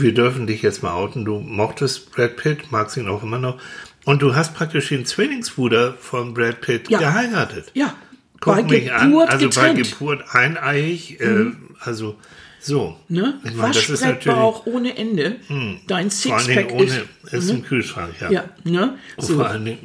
Wir 0.00 0.14
dürfen 0.14 0.46
dich 0.46 0.62
jetzt 0.62 0.82
mal 0.82 0.92
outen. 0.92 1.24
Du 1.24 1.38
mochtest 1.40 2.12
Brad 2.12 2.36
Pitt, 2.36 2.70
magst 2.72 2.96
ihn 2.96 3.08
auch 3.08 3.22
immer 3.22 3.38
noch. 3.38 3.58
Und 4.04 4.22
du 4.22 4.34
hast 4.34 4.54
praktisch 4.54 4.88
den 4.88 5.04
Zwillingsbruder 5.04 5.94
von 5.94 6.34
Brad 6.34 6.60
Pitt 6.60 6.88
Ja. 6.90 6.98
geheiratet. 6.98 7.70
Ja, 7.74 7.94
Guck 8.40 8.56
bei 8.56 8.62
mich 8.62 8.92
an, 8.92 9.10
Geburt 9.10 9.28
also 9.30 9.48
bei 9.48 9.72
getrennt. 9.72 9.78
Mhm. 9.78 9.82
Geburt 9.82 10.24
eineiig, 10.34 11.20
äh, 11.20 11.46
also 11.80 12.16
so. 12.62 12.96
Ne? 13.08 13.40
Ich 13.44 13.54
meine, 13.54 13.72
das 13.74 13.88
ist 13.88 14.02
natürlich 14.02 14.26
Waschbrettbauch 14.26 14.66
ohne 14.66 14.96
Ende. 14.96 15.36
Dein 15.48 15.78
vor 15.86 15.96
allen 15.96 16.10
Sixpack 16.10 16.68
Dingen 16.68 16.86
ist. 16.86 17.00
ohne, 17.30 17.38
ist 17.38 17.50
im 17.50 17.62
Kühlschrank, 17.62 18.14
ja. 18.20 18.30
Ja, 18.30 18.44
ne? 18.64 18.98
Und 19.16 19.24
So. 19.26 19.34
Vor 19.36 19.46
allen 19.48 19.64
Dingen, 19.64 19.78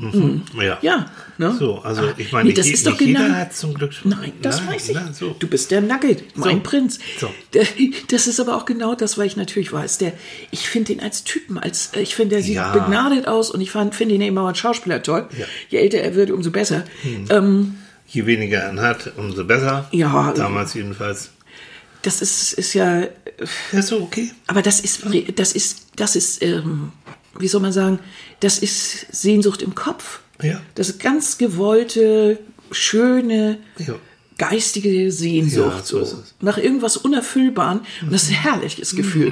mhm. 0.53 0.61
ja. 0.61 0.77
Ja, 0.81 1.09
ne? 1.37 1.55
So, 1.57 1.79
also 1.79 2.01
Ah, 2.01 2.13
ich 2.17 2.31
meine, 2.31 2.49
nee, 2.49 2.53
das 2.55 2.65
nicht, 2.65 2.75
ist 2.75 2.85
doch 2.87 2.91
nicht 2.99 3.01
jeder 3.07 3.23
genau- 3.25 3.35
hat 3.35 3.55
zum 3.55 3.73
Glück 3.73 3.91
Nein, 4.03 4.33
das 4.41 4.59
Nein, 4.59 4.75
weiß 4.75 4.89
ich. 4.89 4.95
nein, 4.95 5.13
so. 5.13 5.35
Du 5.39 5.47
bist 5.47 5.71
der 5.71 5.81
Nugget, 5.81 6.37
mein 6.37 6.57
So. 6.57 6.63
Prinz. 6.63 6.99
So. 7.19 7.29
Das 8.09 8.27
ist 8.27 8.39
aber 8.39 8.57
auch 8.57 8.65
genau 8.65 8.93
das, 8.95 9.17
weil 9.17 9.27
ich 9.27 9.37
natürlich 9.37 9.71
weiß, 9.71 9.97
der, 9.99 10.13
ich 10.51 10.67
finde 10.67 10.93
ihn 10.93 10.99
als 10.99 11.23
Typen, 11.23 11.57
als, 11.57 11.91
ich 11.99 12.15
finde, 12.15 12.35
der 12.35 12.43
sieht 12.43 12.55
Ja. 12.55 12.73
begnadet 12.73 13.27
aus 13.27 13.51
und 13.51 13.61
ich 13.61 13.71
fand- 13.71 13.95
finde 13.95 14.15
ihn 14.15 14.37
auch 14.37 14.47
als 14.47 14.57
Schauspieler 14.57 15.01
toll. 15.01 15.27
Ja. 15.37 15.45
Je 15.69 15.77
älter 15.79 15.99
er 15.99 16.15
wird, 16.15 16.29
umso 16.31 16.51
besser. 16.51 16.83
Ähm, 17.29 17.75
Je 18.07 18.25
weniger 18.27 18.59
er 18.59 18.75
hat, 18.81 19.13
umso 19.17 19.45
besser. 19.45 19.87
Ja. 19.91 20.31
Damals 20.35 20.73
jedenfalls. 20.75 21.31
Das 22.05 22.21
ist, 22.21 22.53
ist 22.53 22.73
ja, 22.73 23.01
äh, 23.01 23.09
Ja, 23.71 23.81
so, 23.81 24.01
okay. 24.01 24.31
aber 24.47 24.61
das 24.61 24.79
ist, 24.79 25.03
das 25.35 25.51
ist, 25.53 25.87
das 25.95 26.15
ist, 26.15 26.41
ähm, 26.41 26.91
wie 27.39 27.47
soll 27.47 27.61
man 27.61 27.71
sagen, 27.71 27.99
das 28.39 28.59
ist 28.59 29.07
Sehnsucht 29.13 29.61
im 29.61 29.75
Kopf. 29.75 30.19
Ja. 30.41 30.61
Das 30.75 30.89
ist 30.89 30.99
ganz 30.99 31.37
gewollte, 31.37 32.39
schöne, 32.71 33.59
Ja. 33.77 33.95
geistige 34.37 35.11
Sehnsucht. 35.11 35.77
Ja, 35.77 35.83
so 35.83 36.03
so 36.05 36.17
ist. 36.21 36.35
Nach 36.41 36.57
irgendwas 36.57 36.97
Unerfüllbaren. 36.97 37.79
Und 38.01 38.11
das 38.11 38.23
ist 38.23 38.29
ein 38.29 38.41
herrliches 38.41 38.95
Gefühl. 38.95 39.31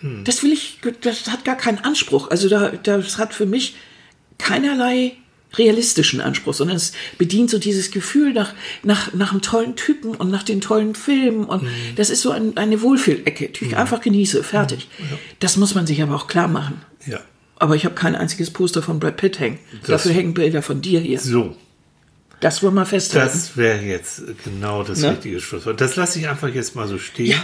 Mhm. 0.00 0.24
Das 0.24 0.42
will 0.42 0.52
ich, 0.52 0.78
das 1.00 1.26
hat 1.30 1.44
gar 1.44 1.56
keinen 1.56 1.78
Anspruch. 1.78 2.30
Also 2.30 2.48
da, 2.48 2.70
das 2.70 3.18
hat 3.18 3.34
für 3.34 3.46
mich 3.46 3.76
keinerlei 4.38 5.16
realistischen 5.58 6.20
Anspruch, 6.20 6.54
sondern 6.54 6.76
es 6.76 6.92
bedient 7.18 7.50
so 7.50 7.58
dieses 7.58 7.90
Gefühl 7.90 8.32
nach, 8.32 8.54
nach, 8.82 9.12
nach 9.14 9.32
einem 9.32 9.42
tollen 9.42 9.76
Typen 9.76 10.14
und 10.14 10.30
nach 10.30 10.42
den 10.42 10.60
tollen 10.60 10.94
Filmen. 10.94 11.44
Und 11.44 11.64
Mhm. 11.64 11.68
das 11.96 12.10
ist 12.10 12.22
so 12.22 12.30
ein, 12.30 12.56
eine 12.56 12.82
Wohlfühlecke, 12.82 13.48
die 13.48 13.66
ich 13.66 13.76
einfach 13.76 14.00
genieße. 14.00 14.42
Fertig. 14.42 14.88
Das 15.40 15.56
muss 15.56 15.74
man 15.74 15.86
sich 15.86 16.02
aber 16.02 16.14
auch 16.16 16.26
klar 16.26 16.48
machen. 16.48 16.80
Ja. 17.06 17.20
Aber 17.56 17.76
ich 17.76 17.84
habe 17.84 17.94
kein 17.94 18.16
einziges 18.16 18.50
Poster 18.50 18.82
von 18.82 18.98
Brad 18.98 19.16
Pitt 19.18 19.38
hängen. 19.38 19.58
Das- 19.82 19.88
Dafür 19.88 20.12
hängen 20.12 20.34
Bilder 20.34 20.62
von 20.62 20.80
dir 20.80 21.00
hier. 21.00 21.20
So. 21.20 21.54
Das 22.40 22.60
wollen 22.62 22.74
wir 22.74 22.86
festhalten. 22.86 23.30
Das 23.32 23.56
wäre 23.56 23.80
jetzt 23.82 24.22
genau 24.44 24.82
das 24.82 24.98
Ne? 25.00 25.12
richtige 25.12 25.40
Schlusswort. 25.40 25.80
Das 25.80 25.94
lasse 25.94 26.18
ich 26.18 26.28
einfach 26.28 26.48
jetzt 26.48 26.74
mal 26.74 26.88
so 26.88 26.98
stehen. 26.98 27.26
Ja. 27.26 27.36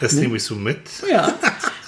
Das 0.00 0.12
nehme 0.14 0.36
ich 0.36 0.42
so 0.42 0.54
mit. 0.56 0.78
Ja. 1.10 1.38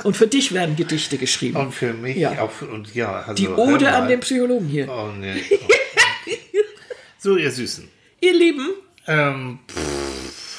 Und 0.04 0.16
für 0.16 0.26
dich 0.26 0.52
werden 0.52 0.76
Gedichte 0.76 1.16
geschrieben. 1.18 1.56
Und 1.56 1.72
für 1.72 1.92
mich 1.92 2.16
Ja. 2.16 2.42
auch. 2.42 2.50
Und 2.62 2.94
ja, 2.94 3.20
also, 3.20 3.34
Die 3.34 3.48
Ode 3.48 3.90
an 3.92 4.08
den 4.08 4.20
Psychologen 4.20 4.66
hier. 4.66 4.88
Oh, 4.90 5.08
nee. 5.18 5.42
so, 7.18 7.36
ihr 7.36 7.50
Süßen. 7.50 7.88
Ihr 8.20 8.34
Lieben, 8.34 8.68
Ähm, 9.08 9.58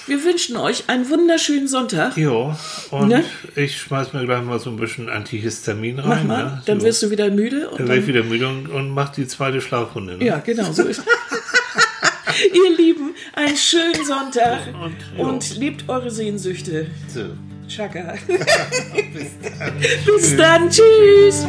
wir 0.05 0.21
wünschen 0.25 0.57
euch 0.57 0.89
einen 0.89 1.09
wunderschönen 1.09 1.69
Sonntag. 1.69 2.17
jo, 2.17 2.53
und 2.91 3.07
Ne? 3.07 3.23
ich 3.55 3.79
schmeiß 3.79 4.11
mir 4.11 4.25
gleich 4.25 4.43
mal 4.43 4.59
so 4.59 4.69
ein 4.69 4.75
bisschen 4.75 5.07
Antihistamin 5.09 5.99
rein. 5.99 6.09
Mach 6.09 6.23
mal, 6.25 6.43
ne? 6.43 6.61
dann 6.65 6.81
so. 6.81 6.85
wirst 6.87 7.03
du 7.03 7.09
wieder 7.09 7.29
müde. 7.29 7.69
Und 7.69 7.79
Dann 7.79 7.87
werde 7.87 8.01
ich 8.01 8.07
dann, 8.07 8.15
wieder 8.15 8.23
müde 8.25 8.47
und, 8.49 8.67
und 8.69 8.89
mach 8.89 9.09
die 9.13 9.25
zweite 9.27 9.61
Schlafrunde. 9.61 10.17
Ne? 10.17 10.25
ja, 10.25 10.39
genau 10.39 10.71
so 10.73 10.83
ist 10.83 11.03
Ihr 12.53 12.77
Lieben, 12.77 13.15
einen 13.33 13.57
schönen 13.57 14.05
Sonntag 14.05 14.61
Und, 15.17 15.19
und 15.19 15.57
lebt 15.57 15.89
eure 15.89 16.11
Sehnsüchte. 16.11 16.87
So. 17.07 17.25
Chaka. 17.67 18.15
Bis 20.05 20.35
dann. 20.35 20.69
Tschüss. 20.69 21.45